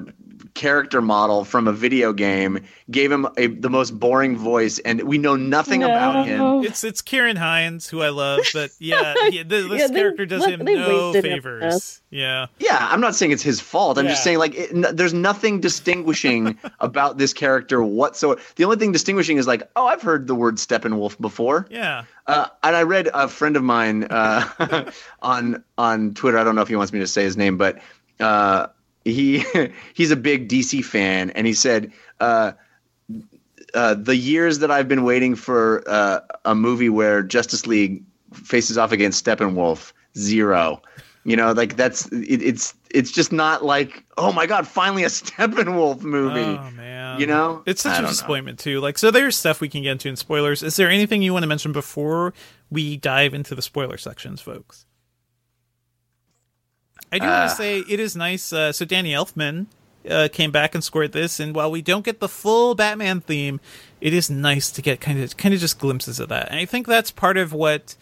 [0.53, 2.59] character model from a video game,
[2.91, 6.63] gave him a, the most boring voice, and we know nothing about him.
[6.63, 10.41] It's it's Ciarán Hinds, who I love, but yeah, he, this Yeah, they- character does
[10.41, 12.01] what- him they no wasted him, favors.
[12.09, 12.47] Yeah.
[12.57, 13.97] Yeah, I'm not saying it's his fault.
[13.99, 18.41] I'm just saying like it, n- there's nothing distinguishing about this character whatsoever.
[18.55, 21.67] The only thing distinguishing is like, oh, I've heard the word Steppenwolf before.
[21.69, 22.05] Yeah.
[22.25, 24.89] Uh, and I read a friend of mine uh,
[25.21, 26.37] on on Twitter.
[26.37, 27.79] I don't know if he wants me to say his name, but
[28.19, 28.67] uh,
[29.13, 29.43] he
[29.93, 31.91] he's a big DC fan, and he said.
[32.19, 32.53] Uh,
[33.75, 38.03] uh, the years that I've been waiting for uh, a movie where Justice League
[38.33, 40.81] faces off against Steppenwolf, zero.
[41.23, 45.07] You know, like that's it, it's it's just not like oh my god, finally a
[45.09, 46.39] Steppenwolf movie.
[46.39, 47.61] Oh man, You know?
[47.67, 48.09] it's such a don't know.
[48.09, 48.79] disappointment too.
[48.79, 50.63] Like, so there's stuff we can get into in spoilers.
[50.63, 52.33] Is there anything you want to mention before
[52.71, 54.85] we dive into the spoiler sections, folks?
[57.11, 57.49] I do want Uh.
[57.49, 58.51] to say it is nice.
[58.53, 59.65] Uh, so Danny Elfman
[60.09, 63.59] uh, came back and scored this, and while we don't get the full Batman theme,
[64.01, 66.49] it is nice to get kind of kind of just glimpses of that.
[66.49, 67.95] And I think that's part of what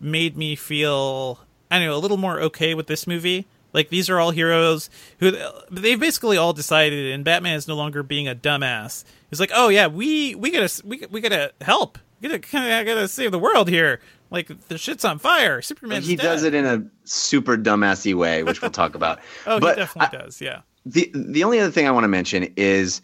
[0.00, 1.40] made me feel
[1.70, 3.46] I don't know a little more okay with this movie.
[3.72, 5.32] Like these are all heroes who
[5.70, 9.04] they've basically all decided, and Batman is no longer being a dumbass.
[9.30, 12.86] He's like, oh yeah, we we gotta we, we gotta help, we gotta kind of
[12.94, 14.00] gotta save the world here.
[14.32, 15.60] Like the shit's on fire.
[15.62, 19.20] Superman's he does it in a super dumbassy way, which we'll talk about.
[19.46, 20.40] Oh, but he definitely does.
[20.40, 20.62] Yeah.
[20.86, 23.02] the the only other thing I want to mention is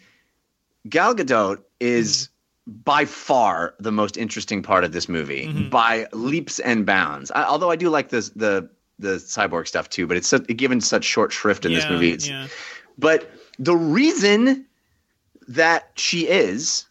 [0.89, 2.29] Gal Gadot is
[2.67, 5.69] by far the most interesting part of this movie Mm-hmm.
[5.69, 7.31] by leaps and bounds.
[7.31, 10.81] I, although I do like this the the cyborg stuff too, but it's so, given
[10.81, 12.17] such short shrift in this movie.
[12.19, 12.47] Yeah.
[12.97, 14.65] But the reason
[15.47, 16.85] that she is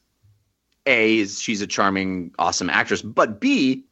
[0.86, 3.84] a is she's a charming, awesome actress, but b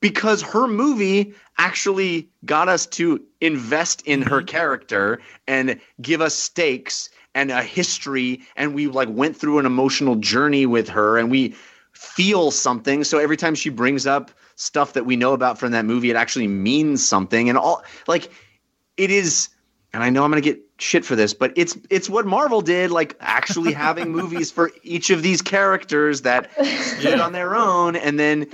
[0.00, 4.46] because her movie actually got us to invest in her mm-hmm.
[4.46, 10.16] character and give us stakes and a history and we like went through an emotional
[10.16, 11.54] journey with her and we
[11.92, 13.04] feel something.
[13.04, 16.16] So every time she brings up stuff that we know about from that movie it
[16.16, 17.48] actually means something.
[17.48, 18.30] And all like
[18.96, 19.48] it is
[19.92, 22.60] and I know I'm going to get shit for this, but it's it's what Marvel
[22.60, 26.50] did, like actually having movies for each of these characters that
[26.98, 28.50] stood on their own, and then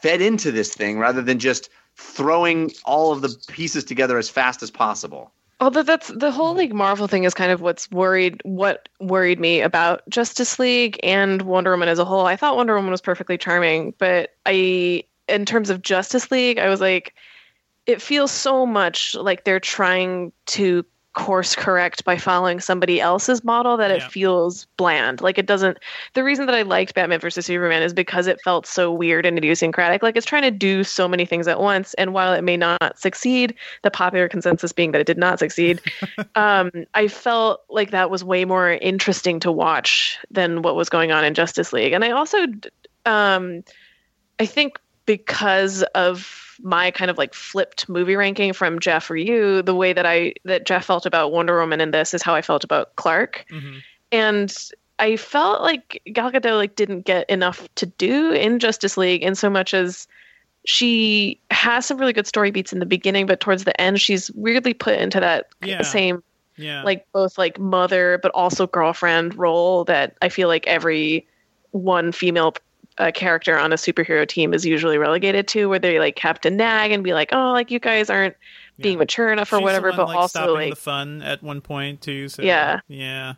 [0.00, 4.62] fed into this thing rather than just throwing all of the pieces together as fast
[4.62, 5.32] as possible.
[5.60, 9.60] Although that's the whole like Marvel thing is kind of what's worried what worried me
[9.60, 12.26] about Justice League and Wonder Woman as a whole.
[12.26, 16.68] I thought Wonder Woman was perfectly charming, but I in terms of Justice League, I
[16.68, 17.14] was like
[17.86, 20.84] it feels so much like they're trying to
[21.18, 24.08] course correct by following somebody else's model that it Yeah.
[24.08, 25.20] feels bland.
[25.20, 25.78] Like it doesn't
[26.14, 29.36] the reason that I liked Batman versus Superman is because it felt so weird and
[29.36, 30.02] idiosyncratic.
[30.02, 32.98] Like it's trying to do so many things at once and while it may not
[32.98, 35.80] succeed, the popular consensus being that it did not succeed,
[36.36, 41.10] um, I felt like that was way more interesting to watch than what was going
[41.10, 41.92] on in Justice League.
[41.92, 42.38] And I also
[43.06, 43.64] um
[44.38, 49.62] I think because of my kind of like flipped movie ranking from Jeff or you,
[49.62, 52.42] the way that I that Jeff felt about Wonder Woman in this is how I
[52.42, 53.44] felt about Clark.
[53.50, 53.82] Mhm.
[54.10, 54.54] And
[54.98, 59.34] I felt like Gal Gadot like didn't get enough to do in Justice League in
[59.34, 60.08] so much as
[60.64, 64.30] she has some really good story beats in the beginning, but towards the end she's
[64.32, 65.82] weirdly put into that Yeah.
[65.82, 66.22] same
[66.56, 66.82] Yeah.
[66.82, 71.26] like both like mother but also girlfriend role that I feel like every
[71.70, 72.54] one female
[72.98, 76.50] uh, character on a superhero team is usually relegated to, where they like have to
[76.50, 78.34] nag and be like, "Oh, like you guys aren't
[78.78, 78.98] being Yeah.
[79.00, 81.60] mature enough or She's the whatever," one, but like, also like the fun at one
[81.60, 82.28] point too.
[82.28, 82.80] So Yeah.
[82.88, 83.34] yeah.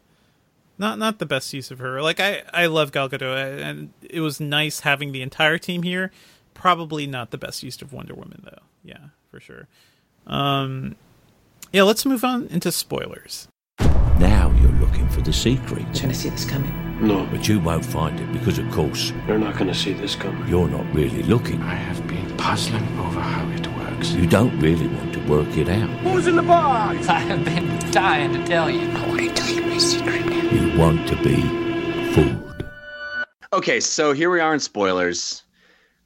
[0.78, 2.00] Not not the best use of her.
[2.00, 6.10] Like I I love Gal Gadot, and it was nice having the entire team here.
[6.54, 8.62] Probably not the best use of Wonder Woman though.
[8.82, 9.68] Yeah, for sure.
[10.26, 10.96] Um,
[11.72, 13.46] yeah, let's move on into spoilers.
[14.18, 15.84] Now you're looking for the secret.
[15.94, 16.89] Trying to see this coming.
[17.00, 20.14] No, But you won't find it because, of course, you're not going to see this
[20.14, 20.46] coming.
[20.48, 21.62] you're not really looking.
[21.62, 24.12] I have been puzzling over how it works.
[24.12, 25.88] You don't really want to work it out.
[26.00, 27.08] Who's in the box?
[27.08, 28.80] I have been dying to tell you.
[28.90, 30.26] I want to tell you my secret.
[30.26, 30.42] now.
[30.50, 31.40] You want to be
[32.12, 32.64] fooled.
[33.52, 35.42] Okay, so here we are in spoilers.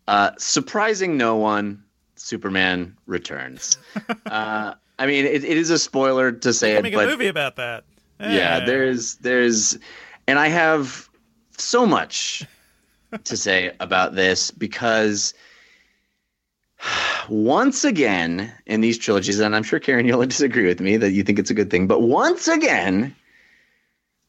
[0.07, 1.83] Uh, surprising no one,
[2.15, 3.79] Superman returns.
[4.27, 7.27] uh, I mean, it, it is a spoiler to say it, Make a but movie
[7.27, 7.85] about that.
[8.21, 8.67] yeah, Eh.
[8.67, 9.77] there's there's,
[10.27, 11.09] and I have
[11.57, 12.45] so much
[13.25, 15.35] to say about this because
[17.29, 21.23] once again in these trilogies, and I'm sure Karen you'll disagree with me that you
[21.23, 23.15] think it's a good thing, but once again,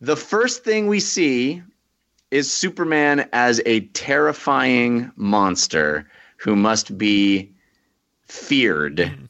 [0.01, 1.63] the first thing we see
[2.31, 7.51] is Superman as a terrifying monster who must be
[8.23, 9.29] feared.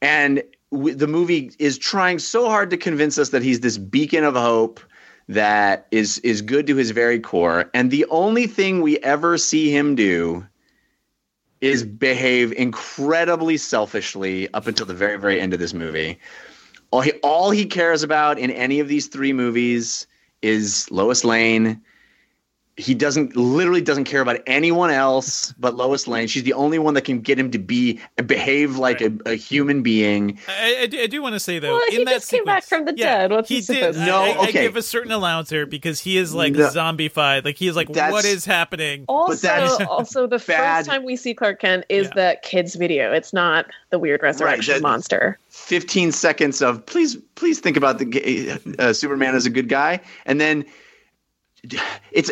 [0.00, 4.24] And w- the movie is trying so hard to convince us that he's this beacon
[4.24, 4.80] of hope
[5.28, 7.70] that is is good to his very core.
[7.74, 10.46] And the only thing we ever see him do
[11.60, 16.18] is behave incredibly selfishly up until the very very end of this movie.
[16.90, 20.06] All he all he cares about in any of these three movies
[20.40, 21.82] is Lois Lane.
[22.78, 26.28] He doesn't literally doesn't care about anyone else but Lois Lane.
[26.28, 29.82] She's the only one that can get him to be behave like a, a human
[29.82, 30.38] being.
[30.48, 32.44] I, I do, I do want to say though, Well, in he that just came
[32.44, 33.30] back from the yeah, dead.
[33.32, 33.64] What's he did.
[33.64, 34.52] supposed No, I, I okay.
[34.62, 36.68] give a certain allowance here because he is like No.
[36.68, 37.44] zombified.
[37.44, 39.04] Like he is like, That's- what is happening?
[39.08, 40.78] Also, that's also the bad.
[40.86, 42.12] first time we see Clark Kent is Yeah.
[42.14, 43.12] that kids video.
[43.12, 45.36] It's not the weird resurrection that- monster.
[45.48, 50.40] 15 seconds of please please think about the uh, superman as a good guy and
[50.40, 50.64] then
[52.12, 52.30] it's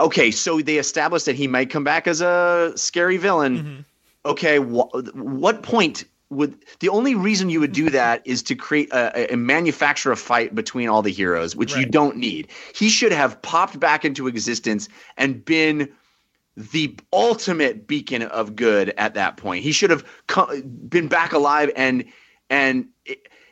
[0.00, 3.58] okay so they established that he might come back as a scary villain.
[3.58, 3.80] Mm-hmm.
[4.26, 8.90] Okay wh- what point would the only reason you would do that is to create
[8.92, 12.48] a, a- manufacture a fight between all the heroes which you don't need.
[12.74, 15.88] He should have popped back into existence and been
[16.56, 19.62] the ultimate beacon of good at that point.
[19.62, 20.04] He should have
[20.88, 22.04] been back alive and
[22.50, 22.88] and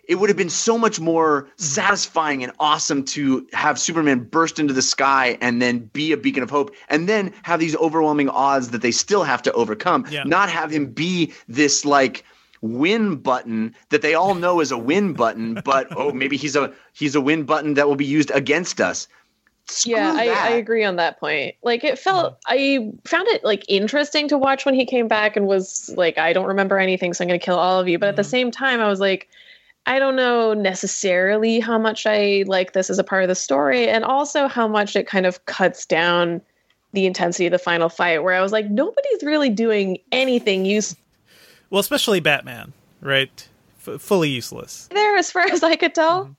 [0.06, 4.58] it, it would have been so much more satisfying and awesome to have Superman burst
[4.58, 8.28] into the sky and then be a beacon of hope and then have these overwhelming
[8.28, 10.06] odds that they still have to overcome.
[10.10, 10.24] Yeah.
[10.24, 12.24] Not have him be this like
[12.62, 16.72] win button that they all know is a win button, but oh maybe he's a
[16.92, 19.08] he's a win button that will be used against us.
[19.68, 20.28] Screw yeah, I.
[20.28, 21.56] I agree on that point.
[21.62, 22.38] Like it felt mm.
[22.46, 26.32] I found it like interesting to watch when he came back and was like, I
[26.32, 27.98] don't remember anything, so I'm gonna kill all of you.
[27.98, 28.30] But at the mm.
[28.30, 29.28] same time, I was like,
[29.86, 33.88] I don't know necessarily how much I like this as a part of the story,
[33.88, 36.40] and also how much it kind of cuts down
[36.92, 40.98] the intensity of the final fight, where I was like, nobody's really doing anything useful
[41.70, 43.48] Well, especially Batman, right?
[43.86, 44.88] F- fully useless.
[44.92, 46.24] there, as far as I could tell.
[46.24, 46.32] Mm-hmm.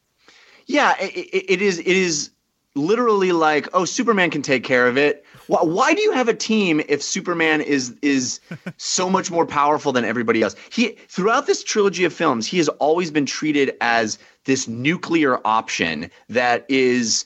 [0.66, 1.80] Yeah, i i it is.
[1.80, 2.32] It is
[2.76, 5.26] literally like, oh, Superman can take care of it.
[5.48, 8.40] Why, why do you have a team if Superman is is
[8.78, 10.56] so much more powerful than everybody else?
[10.72, 16.10] He throughout this trilogy of films, he has always been treated as this nuclear option
[16.30, 17.26] that is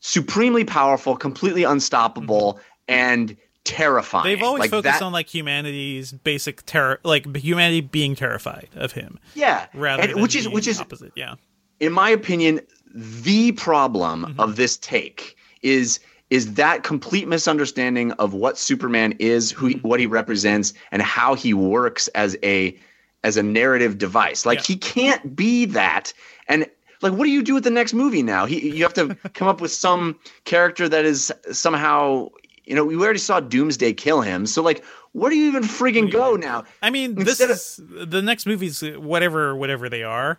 [0.00, 4.24] supremely powerful, completely unstoppable, and terrifying.
[4.24, 8.92] They've always Like focused that- on like humanity's basic terror, like humanity being terrified of
[8.92, 11.12] him, yeah, rather and- than which is which is opposite.
[11.16, 11.34] Yeah,
[11.78, 12.60] in my opinion,
[12.94, 14.40] the problem Mm-hmm.
[14.40, 20.00] of this take is is that complete misunderstanding of what Superman is, who he, what
[20.00, 22.78] he represents, and how he works as a
[23.22, 24.46] as a narrative device.
[24.46, 24.74] Like Yeah.
[24.74, 26.12] he can't be that.
[26.48, 26.66] And
[27.02, 28.46] like, what do you do with the next movie now?
[28.46, 32.28] He you have to come up with some character that is somehow.
[32.64, 34.46] You know, we already saw Doomsday kill him.
[34.46, 36.62] So, like, where do you even friggin' go now?
[36.82, 37.80] I mean, this Instead of- is
[38.10, 40.38] the next movies, whatever, whatever they are.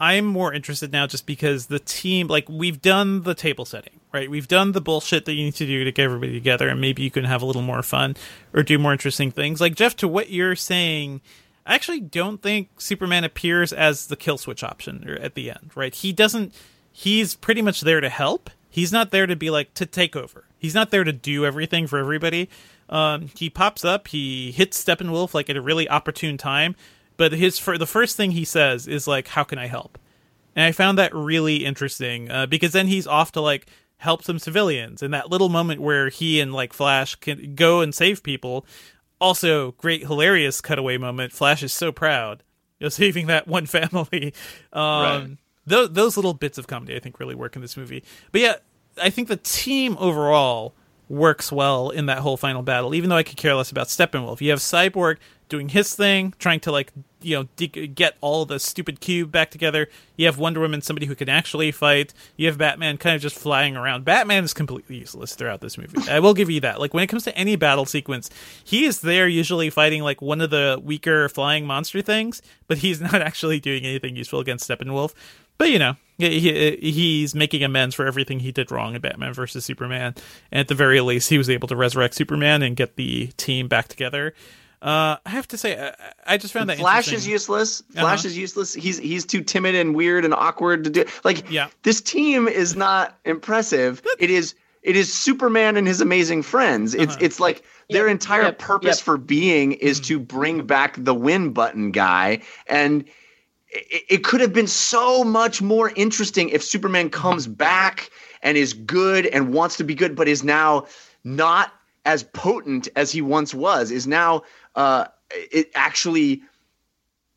[0.00, 4.30] I'm more interested now just because the team, like, we've done the table setting, right?
[4.30, 7.02] We've done the bullshit that you need to do to get everybody together, and maybe
[7.02, 8.16] you can have a little more fun
[8.54, 9.60] or do more interesting things.
[9.60, 11.20] Like, Jeff, to what you're saying,
[11.66, 15.94] I actually don't think Superman appears as the kill switch option at the end, right?
[15.94, 16.54] He doesn't,
[16.90, 18.48] he's pretty much there to help.
[18.70, 20.44] He's not there to be like, to take over.
[20.58, 22.48] He's not there to do everything for everybody.
[22.88, 26.74] Um, he pops up, he hits Steppenwolf like at a really opportune time,
[27.20, 29.98] but his for the first thing he says is like, "How can I help?"
[30.56, 33.66] And I found that really interesting uh, because then he's off to like
[33.98, 37.94] help some civilians, and that little moment where he and like Flash can go and
[37.94, 38.64] save people.
[39.20, 41.30] Also, great hilarious cutaway moment.
[41.32, 42.42] Flash is so proud,
[42.80, 44.32] know, saving that one family.
[44.72, 45.28] Um, Right.
[45.66, 48.02] tho- those little bits of comedy I think really work in this movie.
[48.32, 48.54] But yeah,
[49.00, 50.74] I think the team overall
[51.10, 52.94] works well in that whole final battle.
[52.94, 55.18] Even though I could care less about Steppenwolf, you have Cyborg
[55.50, 59.50] doing his thing, trying to like you know de- get all the stupid cube back
[59.50, 59.88] together.
[60.16, 62.14] You have Wonder Woman, somebody who can actually fight.
[62.38, 64.06] You have Batman, kind of just flying around.
[64.06, 65.98] Batman is completely useless throughout this movie.
[66.10, 66.80] I will give you that.
[66.80, 68.30] Like when it comes to any battle sequence,
[68.64, 73.00] he is there usually fighting like one of the weaker flying monster things, but he's
[73.02, 75.12] not actually doing anything useful against Steppenwolf.
[75.58, 79.34] But you know, he, he- he's making amends for everything he did wrong in Batman
[79.34, 80.14] versus Superman.
[80.50, 83.68] And at the very least, he was able to resurrect Superman and get the team
[83.68, 84.32] back together.
[84.82, 87.82] Uh, I have to say, I, I just found that Flash is useless.
[87.92, 88.28] Flash Uh-huh.
[88.28, 88.72] is useless.
[88.72, 91.04] He's he's too timid and weird and awkward to do.
[91.22, 91.68] Like Yeah.
[91.82, 94.00] this team is not impressive.
[94.18, 96.94] It is it is Superman and his amazing friends.
[96.94, 97.24] It's Uh-huh.
[97.26, 99.04] it's like their Yep, entire yep, purpose yep.
[99.04, 100.06] for being is Mm-hmm.
[100.06, 103.04] to bring back the win button guy and
[103.68, 108.10] it, it could have been so much more interesting if Superman comes back
[108.42, 110.86] and is good and wants to be good, but is now
[111.22, 111.72] not
[112.06, 113.90] as potent as he once was.
[113.90, 114.42] Is now
[114.74, 116.42] uh, it actually,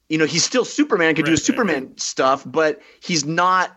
[0.10, 3.76] you know, he's still Superman, can do Right, right, Superman stuff, but he's not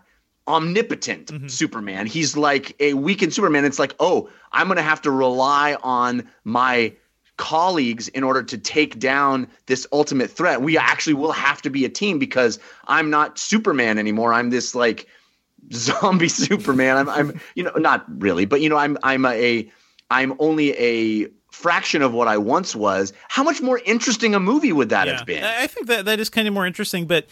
[0.49, 1.49] omnipotent Mm-hmm.
[1.49, 2.07] Superman.
[2.07, 3.65] He's like a weakened Superman.
[3.65, 6.95] It's like, oh, I'm gonna have to rely on my
[7.37, 10.62] colleagues in order to take down this ultimate threat.
[10.62, 14.33] We actually will have to be a team because I'm not Superman anymore.
[14.33, 15.07] I'm this like
[15.73, 16.97] zombie Superman.
[16.97, 19.70] I'm, I'm, you know, not really, but you know, I'm, I'm a,
[20.11, 23.12] I'm only a fraction of what I once was.
[23.28, 25.43] How much more interesting a movie would that have been?
[25.43, 27.07] I think that that is kind of more interesting.
[27.07, 27.27] But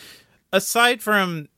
[0.52, 1.48] aside from,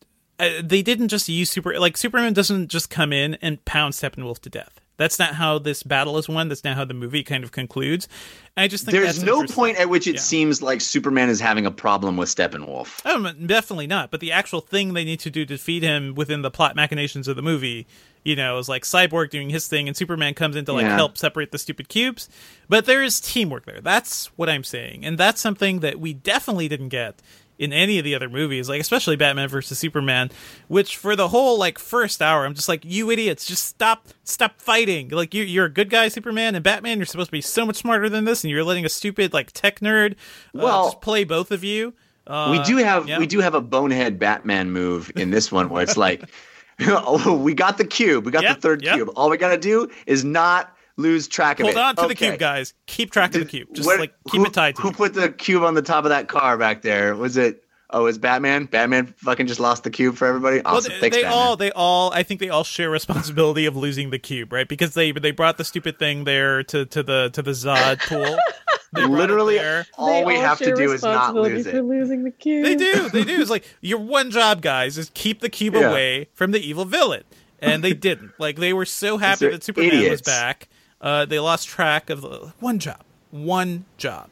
[0.40, 4.40] uh, they didn't just use super like Superman doesn't just come in and pound Steppenwolf
[4.40, 4.80] to death.
[4.98, 6.48] That's not how this battle is won.
[6.48, 8.08] That's not how the movie kind of concludes.
[8.56, 10.20] I just think There's no point at which it Yeah.
[10.22, 13.02] seems like Superman is having a problem with Steppenwolf.
[13.04, 14.10] Oh, definitely not.
[14.10, 17.28] But the actual thing they need to do to defeat him within the plot machinations
[17.28, 17.86] of the movie,
[18.26, 20.96] you know, is like Cyborg doing his thing and Superman comes in to like Yeah.
[20.96, 22.28] help separate the stupid cubes.
[22.68, 23.80] But there is teamwork there.
[23.80, 25.04] That's what I'm saying.
[25.04, 27.22] And that's something that we definitely didn't get
[27.58, 30.30] in any of the other movies, like especially Batman versus Superman,
[30.68, 34.60] which for the whole like first hour, I'm just like, you idiots, just stop, stop
[34.60, 35.08] fighting.
[35.08, 36.98] Like you're you're a good guy, Superman, and Batman.
[36.98, 39.52] You're supposed to be so much smarter than this, and you're letting a stupid like
[39.52, 40.14] tech nerd uh,
[40.52, 41.94] Well- just play both of you.
[42.26, 43.18] Uh, we do have yeah.
[43.20, 46.24] we do have a bonehead Batman move in this one where it's like,
[47.42, 48.96] we got the cube, we got Yep, the third yep.
[48.96, 49.10] cube.
[49.16, 51.78] All we gotta do is not lose track of Hold it.
[51.78, 52.72] Hold on to the cube, guys.
[52.86, 53.68] Keep track of the cube.
[53.74, 54.94] Just What- like keep who- it tied to Who me.
[54.94, 57.14] put the cube on the top of that car back there?
[57.14, 57.62] Was it?
[57.90, 58.64] Oh, is Batman.
[58.66, 60.60] Batman fucking just lost the cube for everybody.
[60.64, 64.10] Well, they, Thanks, they all, they all, I think they all share responsibility of losing
[64.10, 64.68] the cube, right?
[64.68, 68.38] Because they they brought the stupid thing there to, to the to the Zod pool.
[68.92, 69.84] They brought it Literally, there.
[69.98, 71.82] all we have to do is not lose for it.
[71.82, 72.64] losing the cube.
[72.64, 73.40] They do, they do.
[73.40, 75.90] It's like your one job, guys, is keep the cube Yeah.
[75.90, 77.24] away from the evil villain,
[77.60, 78.32] and they didn't.
[78.38, 80.68] Like they were so happy that Superman was back.
[81.00, 84.30] Uh, they lost track of the one job, one job.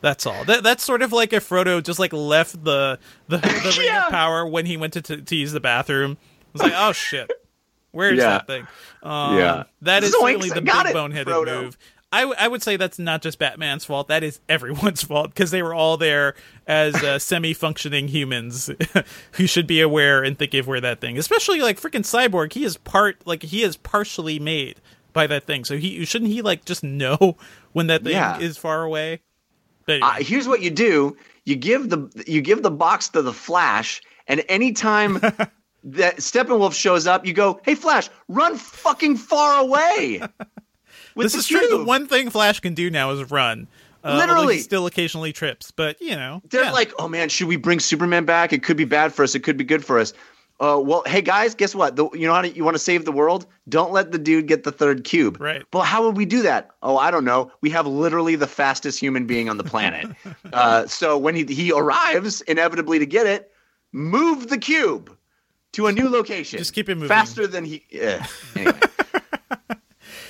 [0.00, 0.44] That's all.
[0.44, 2.98] That, that's sort of like if Frodo just like left the
[3.28, 4.04] the, the ring Yeah.
[4.06, 6.12] of power when he went to, to to use the bathroom.
[6.12, 6.18] It
[6.52, 7.30] was like, oh shit,
[7.90, 8.24] Where's Yeah.
[8.30, 8.66] that thing?
[9.02, 9.64] Um, Yeah.
[9.82, 11.62] that is Zoinks, certainly the got big it, boneheaded Frodo.
[11.64, 11.78] move.
[12.10, 14.08] I, w- I would say that's not just Batman's fault.
[14.08, 16.34] That is everyone's fault because they were all there
[16.66, 17.18] as uh,
[17.52, 18.70] semi-functioning humans
[19.32, 21.18] who should be aware and thinking of where that thing.
[21.18, 24.80] Especially like freaking Cyborg, he is part like he is partially made
[25.12, 25.64] by that thing.
[25.66, 27.36] So he shouldn't he like just know
[27.72, 28.38] when that thing Yeah.
[28.38, 29.20] is far away.
[29.88, 34.00] Uh, here's what you do: you give the you give the box to the Flash,
[34.26, 35.14] and anytime
[35.84, 40.22] that Steppenwolf shows up, you go, "Hey, Flash, run fucking far away."
[41.16, 41.66] This is true.
[41.68, 43.66] The one thing Flash can do now is run.
[44.04, 44.54] Uh, Literally.
[44.54, 46.70] he still occasionally trips, but you know, They're yeah.
[46.70, 48.52] like, "Oh man, should we bring Superman back?
[48.52, 49.34] It could be bad for us.
[49.34, 50.12] It could be good for us."
[50.60, 51.94] Uh, well, hey guys, guess what?
[51.94, 53.46] The, you know how to, you want to save the world?
[53.68, 55.40] Don't let the dude get the third cube.
[55.40, 55.62] Right.
[55.72, 56.70] Well, how would we do that?
[56.82, 57.52] Oh, I don't know.
[57.60, 60.08] We have literally the fastest human being on the planet.
[60.52, 63.52] uh, so when he he arrives, inevitably to get it,
[63.92, 65.16] move the cube
[65.72, 66.58] to a new location.
[66.58, 67.08] Just keep it moving.
[67.08, 67.84] faster than he.
[67.90, 68.26] Yeah.
[68.56, 68.80] Anyway.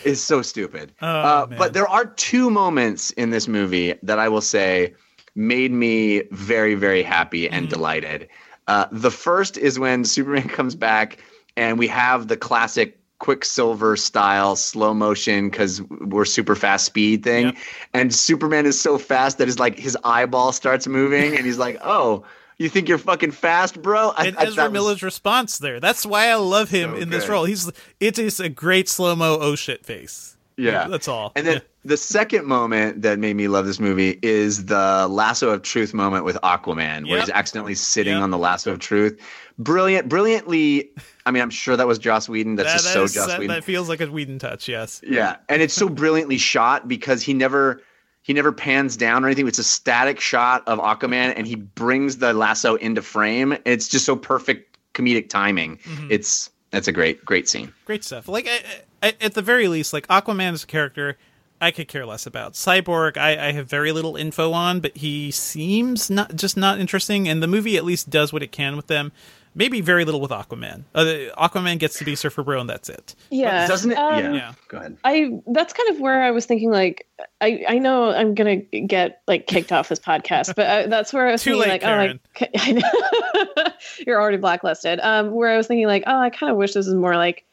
[0.05, 0.93] It's so stupid.
[1.03, 4.95] Oh, uh, but there are two moments in this movie that I will say
[5.35, 8.29] made me very, very happy and delighted.
[8.69, 11.19] Uh, the first is when Superman comes back
[11.57, 17.47] and we have the classic Quicksilver style slow motion because we're super fast speed thing.
[17.47, 17.57] Yep.
[17.93, 21.79] And Superman is so fast that his like his eyeball starts moving and he's like,
[21.85, 22.25] "Oh,
[22.59, 25.81] you think you're fucking fast, bro?" I, and I- Ezra that was- Miller's response there.
[25.81, 27.45] That's why I love him So in this role.
[27.45, 27.69] He's
[27.99, 30.37] it is a great slow mo oh shit face.
[30.59, 30.89] Yeah.
[30.89, 31.33] that's all.
[31.37, 31.61] And then Yeah.
[31.85, 36.25] the second moment that made me love this movie is the lasso of truth moment
[36.25, 37.27] with Aquaman, where Yep.
[37.27, 38.23] he's accidentally sitting Yep.
[38.23, 39.17] on the lasso of truth.
[39.59, 40.91] Brilliant, brilliantly.
[41.27, 42.57] I mean, I'm sure that was Joss Whedon.
[42.57, 43.55] That's that, just that so is- Joss that, Whedon.
[43.57, 44.69] that feels like a Whedon touch.
[44.69, 45.01] Yes.
[45.09, 47.81] yeah, and it's so brilliantly shot because he never
[48.23, 49.49] he never pans down or anything.
[49.49, 53.57] It's a static shot of Aquaman, and he brings the lasso into frame.
[53.65, 55.79] It's just so perfect comedic timing.
[55.79, 56.09] Mm-hmm.
[56.11, 57.73] It's that's a great great scene.
[57.85, 58.29] Great stuff.
[58.29, 61.17] Like I, I, at the very least, like Aquaman as a character,
[61.61, 62.53] I could care less about.
[62.53, 67.29] Cyborg, I, I have very little info on, but he seems not just not interesting,
[67.29, 69.13] and the movie at least does what it can with them.
[69.55, 70.85] Maybe very little with Aquaman.
[70.95, 71.05] Uh,
[71.37, 73.15] Aquaman gets to be Surfer Bro, and that's it.
[73.31, 73.67] Yeah.
[73.67, 73.99] Doesn't it?
[73.99, 74.33] Um, yeah.
[74.33, 74.53] Yeah.
[74.69, 74.97] Go ahead.
[75.05, 77.07] I that's kind of where I was thinking like
[77.41, 81.27] I I know I'm gonna get like kicked off this podcast, but I, that's where
[81.29, 83.65] I was Too thinking late, like oh like I know
[84.07, 85.01] you're already blacklisted.
[85.01, 87.45] Um, where I was thinking like oh I kind of wish this was more like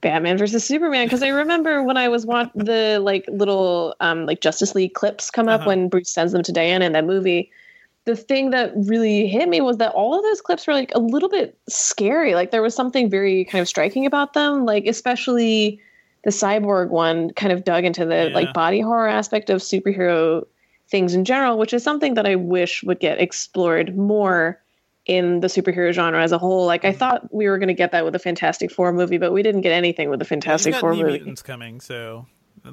[0.00, 4.40] Batman versus Superman because I remember when I was want the like little um like
[4.40, 5.68] Justice League clips come up Uh-huh.
[5.68, 7.50] when Bruce sends them to Diana in that movie.
[8.06, 10.98] The thing that really hit me was that all of those clips were like a
[10.98, 12.34] little bit scary.
[12.34, 15.80] Like there was something very kind of striking about them, like especially
[16.24, 18.34] the cyborg one kind of dug into the Yeah.
[18.34, 20.44] like body horror aspect of superhero
[20.90, 24.60] things in general, which is something that I wish would get explored more
[25.06, 26.66] in the superhero genre as a whole.
[26.66, 26.98] Like I Mm-hmm.
[26.98, 29.62] thought we were going to get that with the Fantastic Four movie, but we didn't
[29.62, 31.12] get anything with the Fantastic Four New movie.
[31.18, 32.26] Mutants coming, so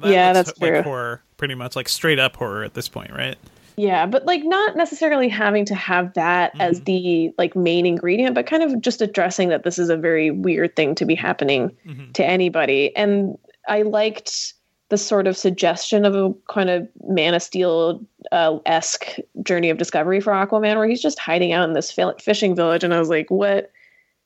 [0.04, 0.82] Yeah, looks that's like true.
[0.82, 3.36] horror, pretty much like straight up horror at this point, right?
[3.82, 6.84] Yeah, but like not necessarily having to have that as Mm-hmm.
[6.84, 10.76] the like main ingredient, but kind of just addressing that this is a very weird
[10.76, 12.12] thing to be happening Mhm.
[12.14, 12.94] to anybody.
[12.96, 13.36] And
[13.68, 14.54] I liked
[14.90, 18.00] the sort of suggestion of a kind of Man of Steel
[18.30, 21.90] uh, esque journey of discovery for Aquaman, where he's just hiding out in this
[22.20, 22.84] fishing village.
[22.84, 23.70] And I was like, what?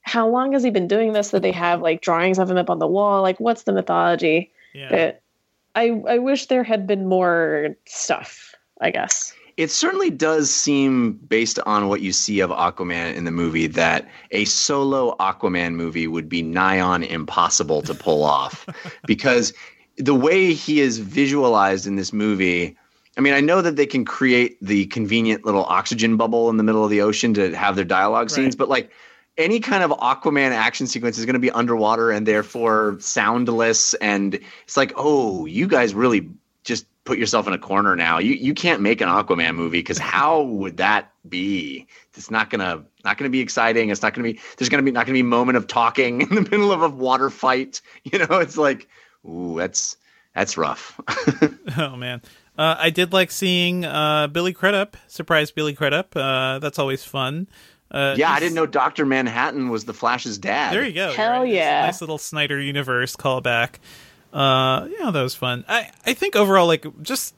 [0.03, 1.31] How long has he been doing this?
[1.31, 3.23] That they have like drawings of him up on the wall?
[3.23, 4.51] Like, what's the mythology?
[4.75, 4.89] Yeah.
[4.91, 5.23] But
[5.75, 8.55] I I wish there had been more stuff.
[8.81, 9.33] I guess.
[9.57, 14.07] It certainly does seem, based on what you see of Aquaman in the movie, that
[14.31, 18.67] a solo Aquaman movie would be nigh on impossible to pull off.
[19.07, 19.55] because
[19.97, 22.77] the way he is visualized in this movie,
[23.17, 26.63] I mean, I know that they can create the convenient little oxygen bubble in the
[26.63, 28.59] middle of the ocean to have their dialogue scenes, Right.
[28.59, 28.91] but like
[29.39, 33.95] any kind of Aquaman action sequence is going to be underwater and therefore soundless.
[33.95, 36.29] And it's like, oh, you guys really
[36.65, 38.19] just put yourself in a corner now.
[38.19, 41.87] You you can't make an Aquaman movie because how would that be?
[42.15, 43.89] It's not gonna not gonna be exciting.
[43.89, 44.39] It's not gonna be.
[44.59, 46.89] There's gonna be not gonna be a moment of talking in the middle of a
[46.89, 47.81] water fight.
[48.05, 48.89] You know, it's like,
[49.29, 49.97] ooh, that's
[50.35, 51.01] that's rough.
[51.79, 52.23] Oh man,
[52.57, 56.17] uh, I did like seeing uh, Billy Crudup, surprise Billy Crudup.
[56.17, 57.49] Uh, that's always fun.
[57.91, 60.73] Uh, yeah, I didn't know Doctor Manhattan was the Flash's dad.
[60.73, 61.13] There you go.
[61.13, 61.49] Hell right?
[61.49, 61.87] Yeah.
[61.87, 63.77] Nice little Snyder universe callback.
[64.37, 65.65] Uh, yeah, that was fun.
[65.67, 67.35] I I think overall, like, just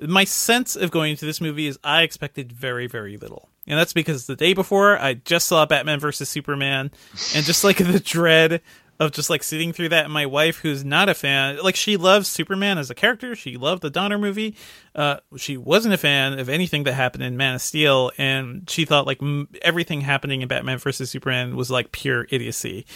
[0.00, 3.92] my sense of going into this movie is I expected very very little, and that's
[3.92, 6.90] because the day before I just saw Batman versus Superman,
[7.34, 8.62] and just like the dread
[9.00, 10.04] of just like sitting through that.
[10.04, 13.34] And my wife, who's not a fan, like she loves Superman as a character.
[13.34, 14.56] She loved the Donner movie.
[14.94, 18.86] Uh, she wasn't a fan of anything that happened in Man of Steel, and she
[18.86, 22.86] thought like m- everything happening in Batman versus Superman was like pure idiocy.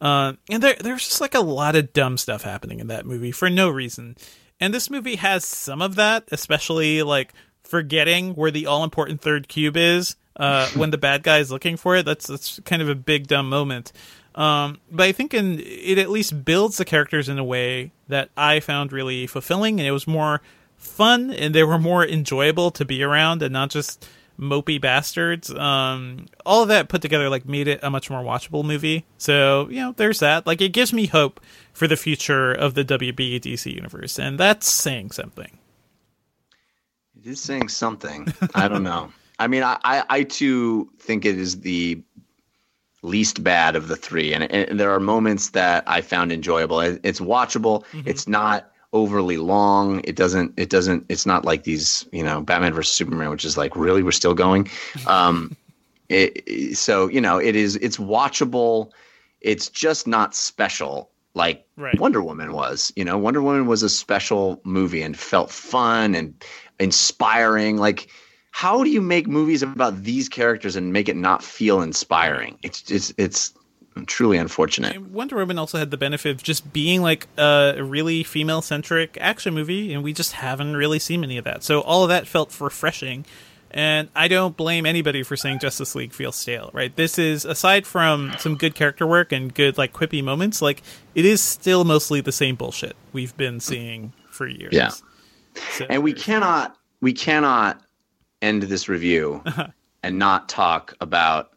[0.00, 3.32] Uh, and there, there's just like a lot of dumb stuff happening in that movie
[3.32, 4.16] for no reason.
[4.60, 9.48] And this movie has some of that, especially like forgetting where the all important third
[9.48, 12.06] cube is uh, when the bad guy is looking for it.
[12.06, 13.92] That's that's kind of a big dumb moment.
[14.34, 18.30] Um, but I think in, it at least builds the characters in a way that
[18.36, 20.40] I found really fulfilling, and it was more
[20.76, 24.06] fun, and they were more enjoyable to be around, and not just
[24.38, 25.52] mopey bastards.
[25.52, 29.04] Um, all of that put together like made it a much more watchable movie.
[29.18, 30.46] So you know, there's that.
[30.46, 31.40] Like it gives me hope
[31.72, 35.58] for the future of the WB DC universe, and that's saying something.
[37.18, 38.32] It is saying something.
[38.54, 39.12] I don't know.
[39.40, 42.02] I mean, I, I, I too think it is the
[43.02, 46.80] least bad of the three, and, and there are moments that I found enjoyable.
[46.80, 47.84] It's watchable.
[48.04, 50.00] It's not overly long.
[50.04, 50.54] It doesn't.
[50.56, 51.06] It doesn't.
[51.08, 54.34] It's not like these, you know, Batman versus Superman, which is like really we're still
[54.34, 54.68] going.
[55.06, 55.56] Um,
[56.08, 57.76] it, so you know, it is.
[57.76, 58.90] It's watchable.
[59.40, 61.98] It's just not special like Right.
[61.98, 62.92] Wonder Woman was.
[62.96, 66.34] You know, Wonder Woman was a special movie and felt fun and
[66.80, 67.76] inspiring.
[67.76, 68.08] Like,
[68.50, 72.58] how do you make movies about these characters and make it not feel inspiring?
[72.62, 73.54] It's it's it's
[74.06, 75.00] truly unfortunate.
[75.00, 79.54] Wonder Woman also had the benefit of just being like a really female centric action
[79.54, 81.62] movie, and we just haven't really seen any of that.
[81.64, 83.24] So all of that felt refreshing.
[83.70, 86.94] And I don't blame anybody for saying Justice League feels stale, right?
[86.96, 90.82] This is aside from some good character work and good like quippy moments, like
[91.14, 94.72] it is still mostly the same bullshit we've been seeing for years.
[94.72, 94.88] Yeah.
[95.76, 97.82] So- And we cannot we cannot
[98.40, 99.42] end this review
[100.02, 101.50] and not talk about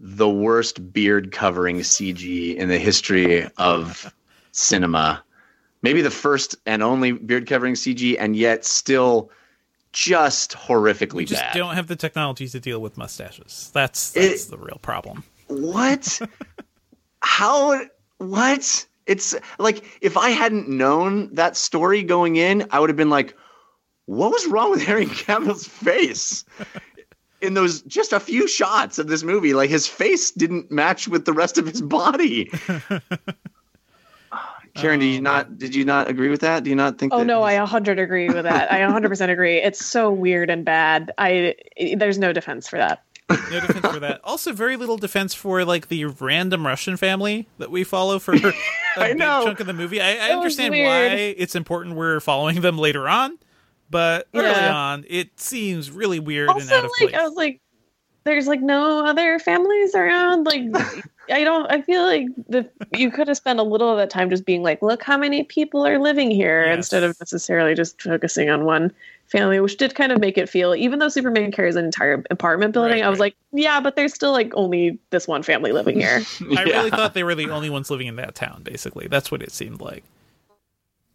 [0.00, 4.12] the worst beard covering CG in the history of
[4.52, 5.22] cinema.
[5.82, 9.30] Maybe the first and only beard covering CG, and yet still
[9.92, 11.54] just horrifically we just bad.
[11.54, 13.70] don't have the technology to deal with mustaches.
[13.72, 15.22] That's that's It- the real problem.
[15.48, 16.20] What?
[17.20, 17.80] How?
[18.18, 18.86] What?
[19.06, 23.36] It's like if I hadn't known that story going in, I would have been like,
[24.06, 26.44] "What was wrong with Harry Cavill's face?"
[27.44, 31.24] In those just a few shots of this movie, like his face didn't match with
[31.24, 32.50] the rest of his body.
[34.74, 35.58] Karen, did you um, not?
[35.58, 36.64] Did you not agree with that?
[36.64, 37.12] Do you not think?
[37.14, 38.72] Oh that no, I 100 agree with that.
[38.72, 39.58] I 100% agree.
[39.58, 41.12] It's so weird and bad.
[41.16, 41.54] I
[41.96, 43.04] there's no defense for that.
[43.28, 44.20] No defense for that.
[44.24, 48.52] Also, very little defense for like the random Russian family that we follow for a
[48.96, 49.44] I big know.
[49.44, 50.00] chunk of the movie.
[50.00, 53.38] I, I understand why it's important we're following them later on,
[53.90, 57.20] but early on, it seems really weird and Also, out of like place.
[57.20, 57.60] I was like,
[58.24, 60.44] there's like no other families around.
[60.44, 60.62] Like
[61.30, 61.70] I don't.
[61.70, 64.62] I feel like the you could have spent a little of that time just being
[64.62, 66.76] like, look how many people are living here, Yes.
[66.76, 68.92] instead of necessarily just focusing on one
[69.26, 70.74] family, which did kind of make it feel.
[70.74, 73.34] Even though Superman carries an entire apartment building, Right, I was right.
[73.52, 76.22] like, yeah, but there's still like only this one family living here.
[76.56, 78.62] I really thought they were the only ones living in that town.
[78.62, 80.04] Basically, that's what it seemed like.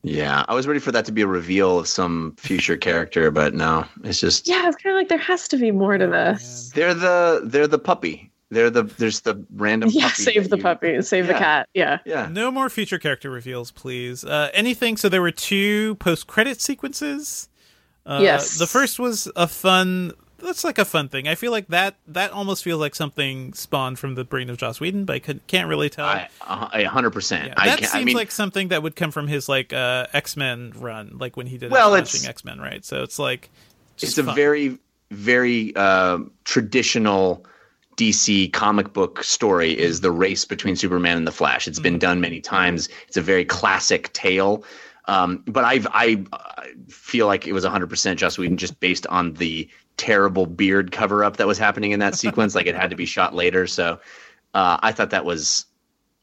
[0.01, 3.53] Yeah, I was ready for that to be a reveal of some future character, but
[3.53, 6.71] no, it's just yeah, it's kind of like there has to be more to this.
[6.73, 8.31] They're the they're the puppy.
[8.51, 11.69] They're the there's the random Yeah, puppy save the you- puppy, save the cat.
[11.73, 11.99] Yeah.
[12.05, 12.29] Yeah.
[12.31, 14.23] No more future character reveals, please.
[14.23, 14.97] Uh, anything?
[14.97, 17.47] So there were two post-credit sequences.
[18.07, 18.57] Uh, Yes.
[18.57, 20.13] The first was a fun.
[20.41, 21.27] That's like a fun thing.
[21.27, 24.79] I feel like that that almost feels like something spawned from the brain of Joss
[24.79, 26.05] Whedon, but I could, can't really tell.
[26.05, 27.47] I a hundred percent.
[27.49, 30.35] Yeah, that seems I mean, like something that would come from his like uh, X
[30.37, 32.83] Men run, like when he did Well, it's- X Men, right?
[32.83, 33.49] So it's like
[33.93, 34.77] it's just a very
[35.11, 36.19] very uh,
[36.69, 37.45] traditional
[37.97, 39.77] DC comic book story.
[39.77, 41.67] Is the race between Superman and the Flash?
[41.67, 41.83] It's Mm-hmm.
[41.83, 42.89] been done many times.
[43.07, 44.63] It's a very classic tale.
[45.05, 49.33] Um, but I've I uh, feel like it was 100% Joss Whedon just based on
[49.33, 49.67] the
[49.99, 52.55] terrible beard cover up that was happening in that sequence.
[52.55, 53.67] like it had to be shot later.
[53.67, 53.99] So
[54.53, 55.65] uh, I thought that was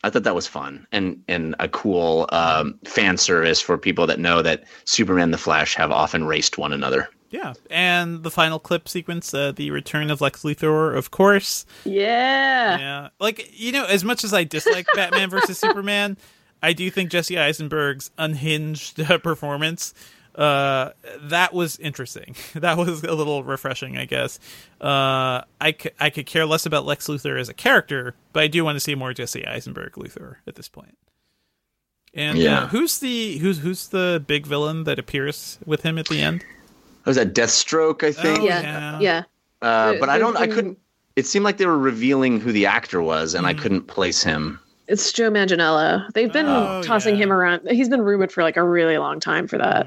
[0.03, 4.19] I thought that was fun and and a cool um, fan service for people that
[4.19, 7.09] know that Superman and the Flash have often raced one another.
[7.31, 7.55] yeah.
[7.71, 11.67] And the final clip sequence, uh, the return of Lex Luthor, of course.
[11.85, 12.79] Yeah.
[12.79, 16.17] Yeah, like you know, as much as I dislike Batman versus Superman,
[16.63, 19.93] I do think Jesse Eisenberg's unhinged uh, performance
[20.37, 20.91] uh
[21.23, 24.39] that was interesting that was a little refreshing i guess
[24.81, 28.47] uh I, c- I could care less about lex luthor as a character but i
[28.47, 30.89] do want to see more jesse eisenberg luthor at this point.
[30.89, 30.99] point
[32.15, 32.61] and Yeah.
[32.65, 36.45] uh, who's the who's who's the big villain that appears with him at the end
[37.07, 38.03] Was that Deathstroke?
[38.03, 38.41] I think.
[38.41, 38.61] Oh, Yeah.
[38.63, 39.01] yeah.
[39.01, 39.23] Yeah.
[39.63, 40.37] Uh, but I don't.
[40.37, 40.77] I couldn't.
[41.15, 43.59] It seemed like they were revealing who the actor was, and I Mm.
[43.59, 44.59] couldn't place him.
[44.89, 46.13] It's Joe Manganiello.
[46.15, 47.23] They've been Oh, tossing yeah.
[47.25, 47.69] him around.
[47.71, 49.87] He's been rumored for like a really long time for that.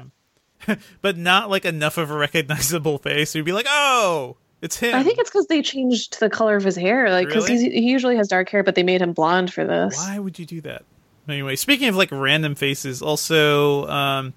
[1.02, 4.94] but not like enough of a recognizable face you'd be like oh It's him.
[4.94, 7.10] I think it's because they changed the color of his hair.
[7.10, 7.70] Like, because Really?
[7.70, 9.96] he usually has dark hair, but they made him blonde for this.
[9.96, 10.84] Why would you do that?
[11.28, 14.34] Anyway, speaking of like random faces, also, um,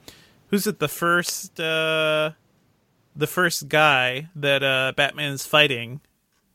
[0.47, 0.79] who's it?
[0.79, 2.31] The first, uh,
[3.15, 5.99] the first guy that uh, Batman's fighting,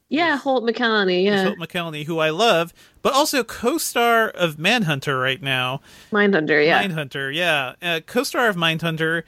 [0.09, 1.25] Yeah, Holt McCallany.
[1.25, 2.73] Yeah, Holt McCallany, who I love,
[3.03, 5.83] but also co-star of Manhunter right now.
[6.11, 6.65] Mindhunter.
[6.65, 9.25] Yeah, Mindhunter, yeah, uh, co-star of Mindhunter.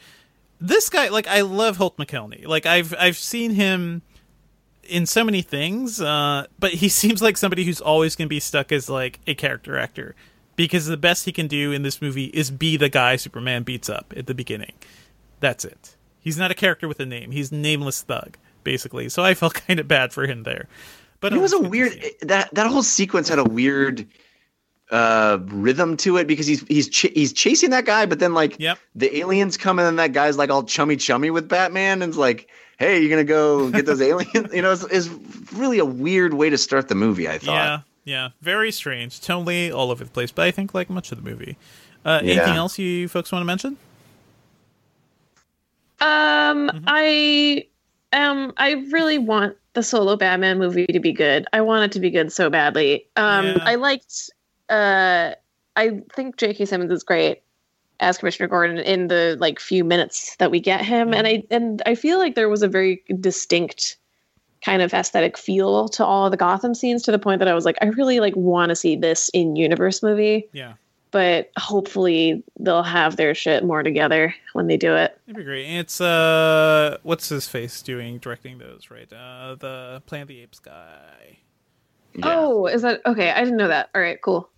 [0.61, 2.47] This guy, like, I love Holt McCallany.
[2.47, 4.03] Like, I've I've seen him
[4.85, 8.41] in so many things, uh, but he seems like somebody who's always going to be
[8.41, 10.15] stuck as like a character actor
[10.57, 13.89] because the best he can do in this movie is be the guy Superman beats
[13.89, 14.73] up at the beginning.
[15.41, 15.97] That's it.
[16.21, 17.31] He's not a character with a name.
[17.31, 19.09] He's nameless thug, basically.
[19.09, 20.69] So I felt kind of bad for him there.
[21.21, 24.07] But It was a weird that that whole sequence had a weird
[24.91, 28.57] uh rhythm to it because he's he's ch- he's chasing that guy but then like
[28.59, 28.79] Yep.
[28.97, 32.19] the aliens come and then that guy's like all chummy chummy with Batman and it's
[32.19, 32.49] like
[32.79, 35.09] hey you're gonna go get those aliens you know it's, it's
[35.53, 39.21] really a weird way to start the movie I thought Yeah, yeah, very strange.
[39.21, 40.33] Totally all over the place.
[40.33, 41.57] But I think like much of the movie.
[42.05, 42.33] Uh, Yeah.
[42.33, 43.77] Anything else you folks want to mention?
[46.01, 46.85] Um, Mm-hmm.
[46.87, 47.67] I
[48.13, 51.47] um, I really want the solo Batman movie to be good.
[51.53, 53.07] I want it to be good so badly.
[53.17, 53.59] Um, Yeah.
[53.63, 54.31] I liked.
[54.71, 55.35] Uh,
[55.77, 56.65] I think J.K.
[56.65, 57.43] Simmons is great
[58.01, 61.83] as Commissioner Gordon in the like few minutes that we get him, and I and
[61.87, 63.97] I feel like there was a very distinct
[64.65, 67.55] kind of aesthetic feel to all of the Gotham scenes to the point that I
[67.55, 70.49] was like, I really like want to see this in universe movie.
[70.53, 70.75] Yeah,
[71.13, 75.19] But hopefully they'll have their shit more together when they do it.
[75.27, 75.65] that'd be great.
[75.65, 78.91] And It's uh, what's his face doing directing those?
[78.91, 81.39] Right, uh, the Planet of the Apes guy.
[82.15, 83.31] yeah Oh, is that okay?
[83.31, 83.89] I didn't know that.
[83.95, 84.51] All right, cool.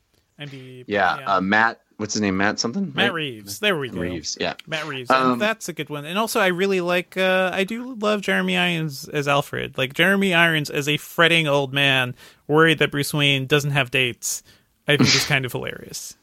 [0.48, 3.12] IMDb, yeah, Uh, Matt what's his name Matt something Matt right?
[3.12, 3.60] Reeves.
[3.60, 4.00] There we go.
[4.00, 5.08] Reeves yeah Matt Reeves.
[5.10, 6.04] Um, and that's a good one.
[6.04, 7.16] And also, I really like.
[7.16, 9.78] Uh, I do love Jeremy Irons as Alfred.
[9.78, 12.14] Like Jeremy Irons as a fretting old man,
[12.48, 14.42] worried that Bruce Wayne doesn't have dates.
[14.88, 16.16] I think is kind of hilarious.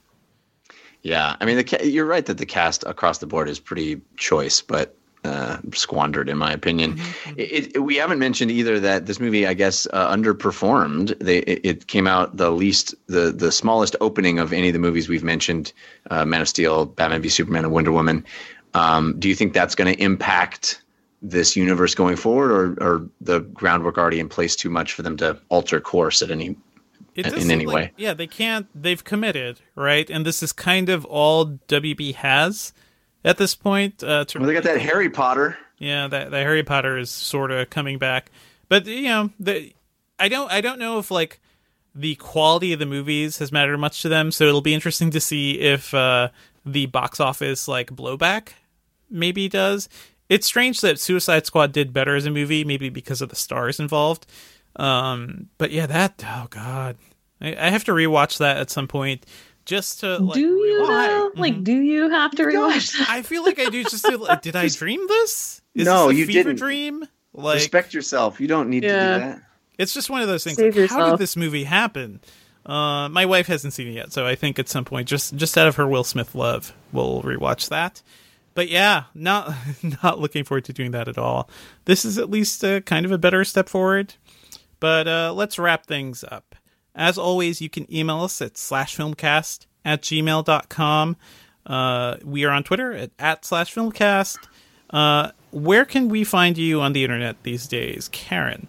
[1.01, 4.01] Yeah, I mean, the ca- you're right that the cast across the board is pretty
[4.17, 6.99] choice, but uh, squandered in my opinion.
[7.35, 11.17] It, it, we haven't mentioned either that this movie, I guess, uh, underperformed.
[11.19, 14.79] They it, it came out the least, the the smallest opening of any of the
[14.79, 15.73] movies we've mentioned:
[16.09, 18.25] uh, Man of Steel, Batman v Superman, and Wonder Woman.
[18.73, 20.81] Um, do you think that's going to impact?
[21.21, 25.17] This universe going forward, or, or the groundwork already in place too much for them
[25.17, 26.55] to alter course at any
[27.15, 27.91] In any like- way.
[27.97, 28.67] Yeah, they can't.
[28.73, 30.09] They've committed, right?
[30.09, 32.71] And this is kind of all WB has
[33.23, 34.03] at this point.
[34.03, 35.57] Uh, to Well, they got that Harry Potter.
[35.77, 38.31] Yeah, that the Harry Potter is sort of coming back,
[38.67, 39.73] but you know, the
[40.19, 41.39] I don't I don't know if like
[41.95, 44.31] the quality of the movies has mattered much to them.
[44.31, 46.29] So it'll be interesting to see if uh,
[46.65, 48.49] the box office like blowback
[49.09, 49.89] maybe does.
[50.27, 53.79] It's strange that Suicide Squad did better as a movie, maybe because of the stars
[53.79, 54.27] involved.
[54.75, 56.97] Um, but yeah, that oh god,
[57.41, 59.25] I, I have to rewatch that at some point
[59.69, 60.33] just to like.
[60.33, 61.31] do you rewatch- though?
[61.35, 61.39] Mhm.
[61.39, 63.09] Like, do you have to rewatch that?
[63.09, 63.83] I feel like I do.
[63.83, 65.61] Just to, like, did I dream this?
[65.75, 66.59] Is No, this a you fever didn't.
[66.59, 67.05] dream?
[67.33, 68.39] Like Respect yourself.
[68.41, 68.89] You don't need Yeah.
[68.89, 69.41] to do that.
[69.77, 70.59] it's just one of those things.
[70.59, 72.19] Like, how did this movie happen?
[72.65, 75.57] Uh, my wife hasn't seen it yet, so I think at some point, just just
[75.57, 78.01] out of her Will Smith love, we'll rewatch that.
[78.55, 79.53] But yeah, not
[80.03, 81.49] not looking forward to doing that at all.
[81.85, 84.15] This is at least uh, kind of a better step forward.
[84.81, 86.55] But uh, let's wrap things up.
[86.99, 91.15] As always, you can email us at slashfilmcast at gmail.com.
[91.65, 94.37] Uh, we are on Twitter at, at slash filmcast.
[94.89, 98.67] Uh, where can we find you on the internet these days, Karen?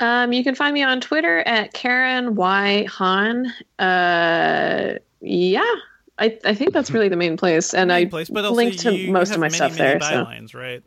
[0.00, 3.46] Um, you can find me on Twitter at Karen Y Han.
[3.78, 5.74] Uh, yeah,
[6.18, 9.12] I, I think that's really the main place, and I place, but also link to
[9.12, 10.50] most of my many, stuff many there.
[10.50, 10.82] So right?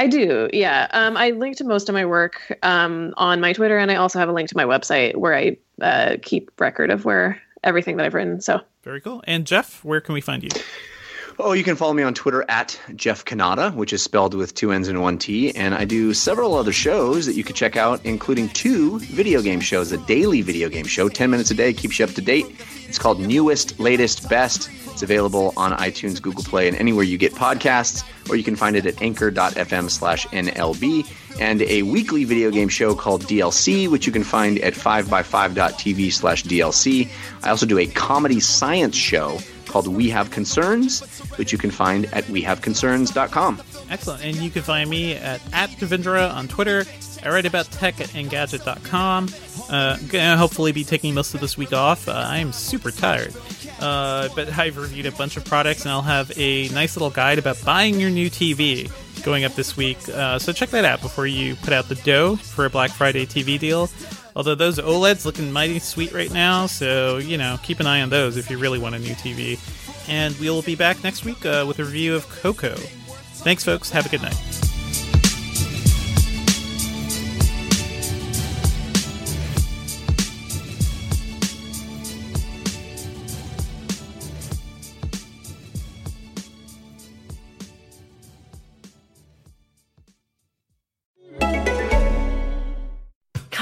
[0.00, 0.88] I do, yeah.
[0.92, 4.18] Um, I link to most of my work um, on my Twitter, and I also
[4.18, 8.06] have a link to my website where I uh, keep record of where everything that
[8.06, 8.40] I've written.
[8.40, 9.22] So Very cool.
[9.26, 10.48] And Jeff, where can we find you?
[11.42, 14.72] Oh, you can follow me on Twitter at Jeff Cannata, which is spelled with two
[14.72, 15.56] N's and one T.
[15.56, 19.60] And I do several other shows that you can check out, including two video game
[19.60, 19.90] shows.
[19.90, 22.44] A daily video game show, 10 minutes a day, keeps you up to date.
[22.86, 24.68] It's called Newest, Latest, Best.
[24.88, 28.76] It's available on iTunes, Google Play, and anywhere you get podcasts, or you can find
[28.76, 31.10] it at anchor.fm slash NLB.
[31.40, 36.44] And a weekly video game show called DLC, which you can find at 5by5.tv slash
[36.44, 37.08] DLC.
[37.42, 39.38] I also do a comedy science show
[39.70, 41.00] called We Have Concerns,
[41.36, 43.62] which you can find at wehaveconcerns.com.
[43.90, 44.24] Excellent.
[44.24, 46.84] And you can find me at, at Devindra on Twitter.
[47.24, 49.28] I write about tech at Engadget.com.
[49.70, 52.08] Uh, I'm going to hopefully be taking most of this week off.
[52.08, 53.34] Uh, I am super tired.
[53.80, 57.38] Uh, but I've reviewed a bunch of products, and I'll have a nice little guide
[57.38, 58.90] about buying your new TV.
[59.22, 59.98] going up this week.
[60.08, 63.26] Uh, so check that out before you put out the dough for a Black Friday
[63.26, 63.88] TV deal.
[64.40, 68.08] Although those OLEDs looking mighty sweet right now, so you know keep an eye on
[68.08, 69.58] those if you really want a new TV.
[70.08, 72.74] And we'll be back next week uh, with a review of Coco.
[73.44, 73.90] Thanks, folks.
[73.90, 74.69] Have a good night.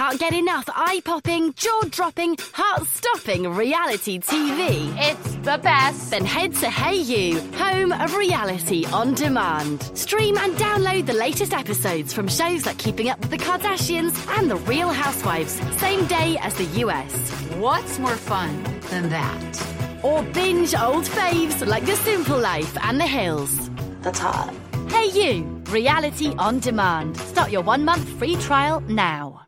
[0.09, 4.91] Can't get enough eye popping, jaw dropping, heart stopping reality TV.
[4.97, 6.13] It's the best.
[6.13, 9.83] Then head to hayu, home of reality on demand.
[9.93, 14.51] Stream and download the latest episodes from shows like Keeping Up with the Kardashians and
[14.51, 17.13] The Real Housewives, same day as the US.
[17.59, 20.03] What's more fun than that?
[20.03, 23.69] Or binge old faves like The Simple Life and The Hills.
[24.01, 24.55] That's hot.
[24.87, 27.19] hayu, reality on demand.
[27.19, 29.48] Start your one month free trial now.